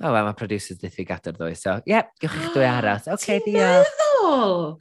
o, 0.02 0.08
oh, 0.08 0.14
well, 0.14 0.30
mae 0.30 0.38
producers 0.38 0.80
diffyg 0.82 1.10
gadw'r 1.12 1.36
ddwy, 1.38 1.58
so, 1.58 1.76
ie, 1.86 1.93
yep, 1.93 2.14
gewch 2.22 2.38
chi'ch 2.38 2.56
dwy 2.56 2.70
aros. 2.76 3.10
Oce, 3.12 3.38
okay, 3.38 3.43
diolch. 3.45 3.97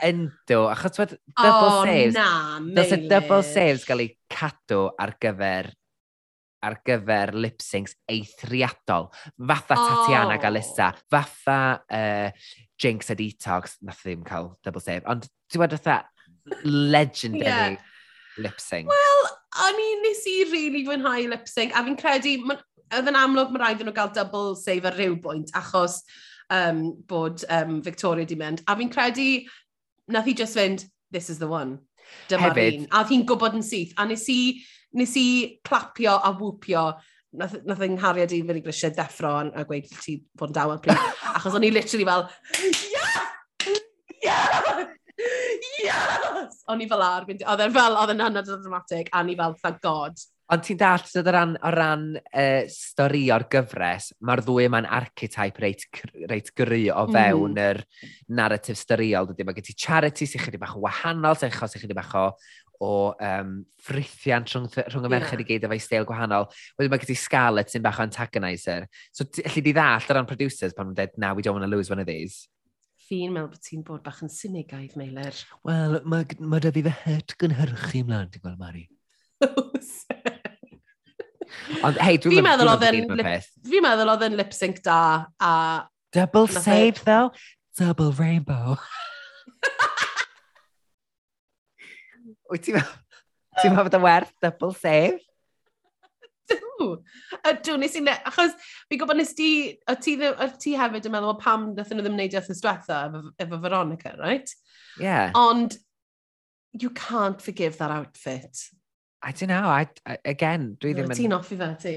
Yndw, 0.07 0.63
achos 0.71 1.01
wedi 1.01 1.19
double 1.35 1.73
oh, 1.73 1.83
saves. 1.85 2.15
O, 2.15 2.21
na, 2.21 2.63
meile. 2.65 2.77
Dos 2.79 2.95
y 2.97 3.11
double 3.11 3.43
saves 3.49 3.85
gael 3.89 4.05
ei 4.07 4.13
cadw 4.33 4.87
ar 5.01 5.17
gyfer 5.21 5.73
ar 6.63 6.79
gyfer 6.87 7.33
lip-syncs 7.37 7.97
eithriadol. 8.11 9.11
Fatha 9.35 9.77
oh. 9.77 9.89
Tatiana 9.89 10.39
Galissa, 10.43 10.93
fatha 11.11 11.61
uh, 11.91 12.31
Jinx 12.81 13.11
a 13.11 13.17
Detox, 13.17 13.77
nath 13.83 14.03
ddim 14.05 14.25
cael 14.27 14.55
double 14.65 14.83
save. 14.85 15.05
Ond 15.11 15.29
ti'n 15.51 15.63
wedi 15.65 16.01
legendary 16.65 17.45
yeah. 17.45 17.77
lip-sync. 18.39 18.89
Wel, 18.91 19.31
o'n 19.67 19.83
i 19.83 19.91
nes 20.05 20.25
i 20.27 20.37
rili 20.45 20.53
really 20.55 20.85
fwynhau 20.89 21.29
lip-sync, 21.35 21.77
a 21.77 21.85
fi'n 21.87 21.99
credu, 22.01 22.37
oedd 22.49 23.11
yn 23.11 23.19
amlwg 23.19 23.53
mae 23.55 23.63
rhaid 23.65 23.85
nhw 23.85 23.95
gael 23.97 24.13
double 24.17 24.57
save 24.59 24.89
ar 24.89 24.99
ryw 24.99 25.17
bwynt, 25.23 25.53
achos 25.59 26.01
um, 26.51 26.91
bod 27.09 27.45
um, 27.49 27.79
Victoria 27.85 28.29
di 28.29 28.39
mynd. 28.39 28.65
A 28.69 28.77
fi'n 28.79 28.93
credu, 28.93 29.31
nath 30.11 30.29
i 30.29 30.37
just 30.37 30.59
fynd, 30.59 30.87
this 31.11 31.31
is 31.31 31.39
the 31.39 31.49
one. 31.49 31.79
Dyma'r 32.31 32.59
un. 32.65 32.87
A 32.91 33.03
oedd 33.03 33.15
hi'n 33.15 33.27
gwybod 33.29 33.57
yn 33.59 33.67
syth. 33.67 33.95
A 33.99 34.07
nes 34.09 34.27
i 34.33 34.41
nes 34.99 35.17
i 35.21 35.27
clapio 35.67 36.17
a 36.19 36.33
wwpio. 36.35 36.85
Nath, 37.41 37.61
nath 37.63 37.83
yng 37.87 37.95
nghariad 37.95 38.33
i 38.35 38.41
fyny 38.43 38.63
grisiau 38.65 38.91
deffro 38.95 39.37
a 39.47 39.63
gweud 39.67 39.87
ti 40.03 40.17
bod 40.35 40.51
yn 40.51 40.57
dawel 40.57 40.81
plîs. 40.83 41.05
Achos 41.37 41.55
o'n 41.55 41.67
i 41.69 41.71
literally 41.71 42.09
fel, 42.09 42.27
yes! 42.91 43.21
Yes! 44.25 44.89
Yes! 45.85 46.59
O'n 46.71 46.83
i 46.83 46.89
fel 46.91 47.05
ar, 47.05 47.29
oedd 47.31 47.63
e'n 47.63 47.73
fel, 47.77 47.97
oedd 48.01 48.13
e'n 48.15 48.27
hynod 48.27 48.51
o 48.51 48.59
dramatic, 48.59 49.11
a 49.15 49.23
ni 49.23 49.37
fel, 49.39 49.55
thank 49.63 49.81
god. 49.85 50.19
Ond 50.51 50.65
ti'n 50.67 50.79
dall, 50.81 51.05
o 51.07 51.23
ran, 51.31 51.53
o 51.63 51.71
ran 51.71 52.07
uh, 52.19 52.65
stori 52.75 53.29
o'r 53.31 53.45
gyfres, 53.53 54.09
mae'r 54.27 54.43
ddwy 54.43 54.67
yma'n 54.67 54.89
archetype 54.99 55.63
reit, 55.63 55.85
reit 56.27 56.51
gry 56.59 56.89
o 56.91 57.05
mm. 57.05 57.15
fewn 57.15 57.55
mm. 57.55 57.61
yr 57.69 57.81
narrative 58.41 58.81
storiol. 58.81 59.31
Dydy, 59.31 59.47
mae 59.47 59.59
gen 59.61 59.69
ti 59.69 59.77
charity 59.79 60.27
sy'n 60.27 60.43
chydig 60.43 60.63
bach 60.63 60.75
o 60.75 60.83
wahanol, 60.83 61.39
sy'n 61.39 61.55
chydig 61.55 61.95
bach 61.95 62.17
o, 62.19 62.25
o 62.81 62.93
um, 63.13 63.57
ffrithiant 63.85 64.49
rhwng, 64.55 64.69
rhwng 64.87 65.09
y 65.09 65.13
merched 65.13 65.37
yeah. 65.37 65.45
i 65.45 65.49
gyd 65.49 65.67
efo'i 65.69 65.83
steil 65.83 66.09
gwahanol. 66.09 66.49
Wedyn 66.79 66.95
mae 66.95 67.03
gyda 67.03 67.19
Scarlett 67.21 67.73
sy'n 67.73 67.85
bach 67.85 68.01
o 68.01 68.07
antagonizer. 68.07 68.89
So, 69.13 69.29
allu 69.45 69.65
di 69.67 69.75
ddall 69.77 70.09
ar 70.09 70.19
ran 70.19 70.31
producers 70.31 70.77
pan 70.77 70.89
nhw'n 70.89 70.97
dweud, 70.99 71.21
now 71.21 71.37
we 71.37 71.45
don't 71.45 71.59
want 71.59 71.69
to 71.69 71.77
lose 71.77 71.93
one 71.93 72.01
of 72.01 72.09
these 72.09 72.49
fi'n 73.11 73.33
meddwl 73.35 73.51
bod 73.51 73.63
ti'n 73.67 73.83
bod 73.83 74.03
bach 74.07 74.21
yn 74.23 74.31
synigaidd, 74.31 74.95
Meilir. 74.99 75.35
Wel, 75.67 75.97
mae 76.07 76.23
ma, 76.39 76.61
da 76.63 76.71
fi 76.71 76.83
fy 76.87 76.93
het 77.09 77.35
gynhyrchu 77.43 78.05
ymlaen, 78.05 78.29
ti'n 78.31 78.45
gweld, 78.45 78.61
Mari? 78.61 78.85
Ond, 81.87 81.99
hei, 81.99 82.19
dwi'n 82.23 82.45
meddwl 82.47 82.71
oedd 82.71 82.87
yn... 82.87 83.25
Fi'n 83.67 83.83
meddwl 83.83 84.13
oedd 84.15 84.27
yn 84.29 84.39
lip 84.39 84.55
sync 84.55 84.79
da, 84.87 85.01
a... 85.43 85.53
Double 86.15 86.47
e- 86.47 86.63
save, 86.63 87.03
though? 87.03 87.35
Double 87.79 88.13
rainbow. 88.15 88.79
Wyt 92.51 92.67
ti'n 92.67 92.79
meddwl? 92.79 92.97
Ti'n 93.61 93.75
meddwl 93.75 93.89
bod 93.89 93.99
y 93.99 94.03
werth 94.05 94.33
double 94.45 94.73
save? 94.77 95.21
Dw. 96.51 96.89
Dw, 97.47 97.77
nes 97.79 97.95
i... 97.99 98.03
Ne, 98.07 98.17
achos, 98.27 98.57
fi 98.91 98.99
gwybod 98.99 99.21
nes 99.21 99.33
ti... 99.39 99.51
O 99.91 99.95
ti, 100.01 100.17
ddim, 100.19 100.35
o 100.35 100.49
ti 100.61 100.75
hefyd 100.79 101.07
yn 101.07 101.15
meddwl, 101.15 101.35
o 101.35 101.39
pam 101.41 101.71
nath 101.77 101.93
nhw 101.95 102.05
ddim 102.05 102.17
wneud 102.19 102.35
ethnos 102.41 102.63
diwetha 102.65 103.05
efo, 103.09 103.23
efo 103.45 103.61
Veronica, 103.63 104.17
right? 104.19 104.51
Yeah. 104.99 105.31
Ond, 105.39 105.79
you 106.73 106.91
can't 106.91 107.41
forgive 107.43 107.79
that 107.79 107.91
outfit. 107.91 108.67
I 109.23 109.33
don't 109.33 109.49
know. 109.49 109.69
I, 109.69 109.87
I 110.07 110.19
again, 110.25 110.77
dwi 110.81 110.95
ddim 110.97 111.11
yn... 111.13 111.19
Ti'n 111.19 111.37
offi 111.37 111.59
fe, 111.61 111.71
ti? 111.83 111.95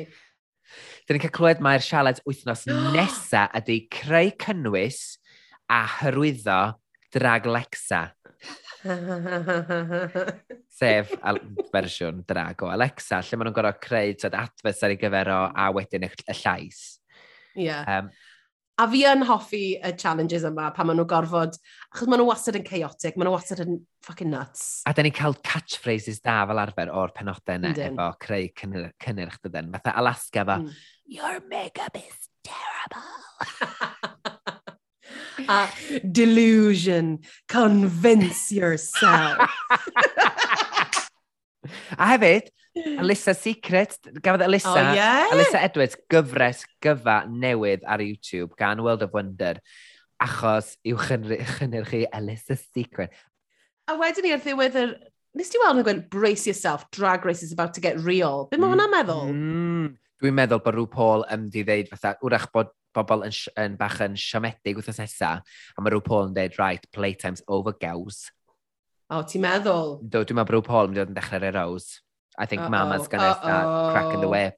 Dyn 1.08 1.18
ni'n 1.18 1.24
cael 1.26 1.36
clywed 1.36 1.62
mae'r 1.64 1.84
sialed 1.84 2.22
wythnos 2.28 2.66
nesa 2.96 3.48
ydy 3.58 3.84
creu 3.94 4.34
cynnwys 4.42 5.02
a 5.72 5.84
hyrwyddo 6.00 6.60
drag 7.14 7.48
Lexa. 7.50 8.10
Sef 10.74 11.14
fersiwn 11.72 12.24
drag 12.28 12.66
o 12.66 12.70
Alexa, 12.74 13.22
lle 13.24 13.40
maen 13.40 13.50
nhw'n 13.50 13.56
gorfod 13.56 13.82
creu 13.84 14.14
tyd 14.20 14.36
adfes 14.38 14.84
ar 14.84 14.94
ei 14.94 15.00
gyfer 15.00 15.32
o 15.32 15.40
a 15.48 15.70
wedyn 15.76 16.08
y, 16.08 16.12
y 16.12 16.38
llais. 16.42 16.84
Ie. 17.56 17.68
Yeah. 17.70 17.84
Um, 17.88 18.10
a 18.82 18.88
fi 18.90 19.04
yn 19.06 19.22
hoffi 19.30 19.64
y 19.78 19.92
challenges 20.02 20.46
yma 20.50 20.72
pan 20.74 20.90
maen 20.90 20.98
nhw'n 21.00 21.10
gorfod, 21.10 21.60
achos 21.94 22.10
maen 22.10 22.20
nhw 22.24 22.30
wastad 22.32 22.58
yn 22.60 22.66
chaotic, 22.68 23.16
maen 23.16 23.30
nhw 23.30 23.36
wastad 23.36 23.62
yn 23.64 23.78
fucking 24.06 24.32
nuts. 24.34 24.82
A 24.90 24.96
da 24.96 25.06
ni'n 25.06 25.16
cael 25.16 25.38
catchphrases 25.46 26.20
da 26.26 26.42
fel 26.50 26.64
arfer 26.64 26.92
o'r 26.92 27.14
penodau 27.16 27.60
yna 27.60 27.76
Dyn. 27.78 27.94
efo 27.94 28.10
creu 28.26 28.50
cynnyrch 28.58 29.40
dydyn. 29.46 29.72
Fatha 29.78 29.96
Alaska 30.02 30.44
efo, 30.44 30.58
mm. 30.66 30.82
your 31.20 31.40
mega 31.48 31.88
is 32.02 32.28
terrible. 32.44 34.10
a 35.48 35.70
delusion. 36.00 37.20
Convince 37.48 38.52
yourself. 38.52 39.50
a 41.98 42.06
hefyd, 42.14 42.50
Alyssa 42.74 43.36
Secret, 43.36 43.98
gafodd 44.22 44.46
Alyssa, 44.48 44.74
oh, 44.74 44.94
yeah. 44.94 45.28
Alyssa 45.32 45.62
Edwards 45.62 45.98
gyfres 46.12 46.64
gyfa 46.84 47.24
newydd 47.30 47.86
ar 47.86 48.02
YouTube 48.02 48.58
gan 48.58 48.82
World 48.82 49.06
of 49.06 49.14
Wonder 49.14 49.60
achos 50.24 50.74
i'w 50.88 50.98
chynhyrchu 50.98 52.06
Alyssa 52.10 52.58
Secret. 52.58 53.14
A 53.88 53.98
wedyn 54.00 54.26
ni 54.26 54.34
ar 54.36 54.42
ddiwedd 54.44 54.80
yr... 54.80 54.96
Nes 55.34 55.50
ti 55.50 55.58
weld 55.58 55.80
yn 55.82 55.86
gwent, 55.88 56.04
brace 56.14 56.46
yourself, 56.46 56.86
drag 56.94 57.24
race 57.26 57.42
is 57.42 57.52
about 57.52 57.74
to 57.74 57.82
get 57.82 57.98
real. 58.06 58.46
Be 58.52 58.58
mae 58.58 58.68
mm. 58.68 58.74
hwnna'n 58.76 58.92
meddwl? 58.94 59.32
Mm. 59.34 59.88
Dwi'n 60.22 60.36
meddwl 60.38 60.62
bod 60.62 60.76
rhyw 60.78 60.90
Paul 60.94 61.26
yn 61.34 61.48
di 61.54 61.64
ddeud 61.66 61.90
fatha, 61.90 62.14
wrach 62.22 62.46
bod 62.54 62.70
bobl 62.96 63.26
yn, 63.28 63.36
yn 63.64 63.76
bach 63.80 64.00
yn 64.06 64.16
siomedig 64.20 64.80
wrth 64.80 65.02
nesa, 65.02 65.36
a 65.42 65.84
mae 65.84 65.94
rhyw 65.94 66.06
Paul 66.06 66.30
yn 66.30 66.38
dweud, 66.38 66.58
right, 66.62 66.88
playtime's 66.96 67.44
over 67.48 67.76
gaws. 67.80 68.26
O, 69.10 69.20
oh, 69.20 69.28
ti'n 69.28 69.44
meddwl? 69.44 69.98
Do, 70.02 70.24
dwi'n 70.24 70.40
meddwl 70.40 70.50
bod 70.50 70.56
rhyw 70.58 70.66
Paul 70.70 70.92
yn 70.92 70.98
dod 70.98 71.12
yn 71.12 71.18
dechrau 71.18 71.42
dechrau'r 71.42 71.64
eros. 71.66 72.00
I 72.34 72.48
think 72.50 72.64
uh 72.64 72.66
-oh, 72.66 72.74
mama's 72.74 73.08
gonna 73.08 73.30
uh 73.30 73.36
-oh. 73.36 73.42
start 73.44 73.94
cracking 73.94 74.22
the 74.22 74.30
whip. 74.30 74.58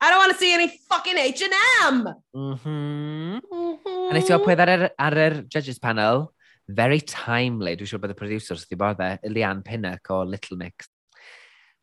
I 0.00 0.10
don't 0.10 0.18
want 0.18 0.32
to 0.32 0.38
see 0.38 0.52
any 0.52 0.68
fucking 0.88 1.16
H&M! 1.16 2.04
Mm-hmm. 2.36 3.38
Mm-hmm. 3.40 4.10
A 4.10 4.12
nes 4.12 4.28
i 4.28 4.34
o 4.36 4.40
pwydd 4.44 4.60
ar 4.60 4.72
yr, 4.74 4.84
ar 5.00 5.16
yr 5.16 5.36
judges 5.48 5.80
panel, 5.80 6.26
very 6.68 7.00
timely, 7.00 7.76
dwi'n 7.78 7.88
siŵr 7.88 8.02
bod 8.02 8.12
y 8.12 8.18
producers 8.18 8.66
wedi 8.66 8.78
bod 8.82 9.00
e, 9.00 9.08
Ilian 9.24 9.62
Pinnock 9.64 10.10
o 10.12 10.20
Little 10.28 10.58
Mix, 10.60 10.90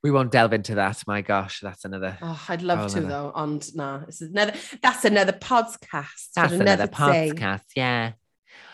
we 0.04 0.12
won't 0.12 0.32
delve 0.32 0.54
into 0.54 0.76
that. 0.76 1.02
My 1.08 1.22
gosh, 1.22 1.62
that's 1.62 1.86
another. 1.86 2.18
Oh, 2.22 2.46
I'd 2.50 2.62
love 2.62 2.92
to 2.92 2.98
another. 2.98 3.14
though, 3.14 3.32
and 3.36 3.76
nah, 3.76 4.00
this 4.06 4.22
is 4.22 4.32
another. 4.32 4.54
That's 4.82 5.06
another 5.06 5.32
podcast. 5.32 6.32
That's 6.36 6.54
another, 6.54 6.84
another 6.84 6.88
podcast. 6.88 7.64
Yeah. 7.76 8.12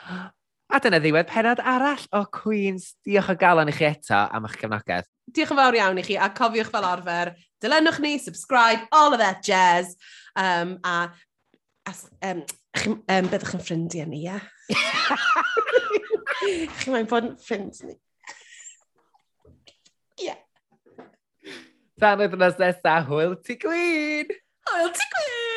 A 0.71 0.77
dyna 0.77 0.99
ddiwedd 1.01 1.25
penod 1.25 1.57
arall 1.65 2.03
o 2.13 2.25
Queens. 2.29 2.91
Diolch 3.01 3.31
o 3.31 3.35
galon 3.41 3.71
i 3.71 3.73
chi 3.73 3.87
eto 3.87 4.19
am 4.29 4.43
eich 4.45 4.53
cefnogaeth. 4.61 5.07
Diolch 5.33 5.53
yn 5.55 5.57
fawr 5.57 5.77
iawn 5.79 5.97
i 5.97 6.03
chi, 6.05 6.13
a 6.13 6.27
cofiwch 6.29 6.69
fel 6.69 6.85
arfer, 6.85 7.31
dilynwch 7.57 7.97
ni, 8.03 8.11
subscribe, 8.21 8.85
all 8.91 9.15
of 9.15 9.17
that 9.17 9.41
jazz. 9.41 9.95
Um, 10.35 10.77
a 10.85 11.09
as, 11.89 12.03
um, 12.21 12.43
chi, 12.77 12.93
um, 12.93 13.31
byddwch 13.33 13.55
yn 13.57 13.65
ffrindiau 13.65 14.11
ni, 14.11 14.21
ie? 14.27 14.37
Yeah? 14.37 14.45
chi 16.77 16.93
mae'n 16.93 17.09
bod 17.09 17.31
yn 17.31 17.35
ffrind 17.41 17.81
ni. 17.87 17.97
Tan 21.99 22.21
oedd 22.23 22.35
nes 22.39 22.55
nesaf, 22.61 23.09
hwyl 23.11 23.35
ti 23.43 23.57
gwyn! 23.59 24.31
Hwyl 24.71 24.91
ti 24.95 25.07
gwyn! 25.15 25.48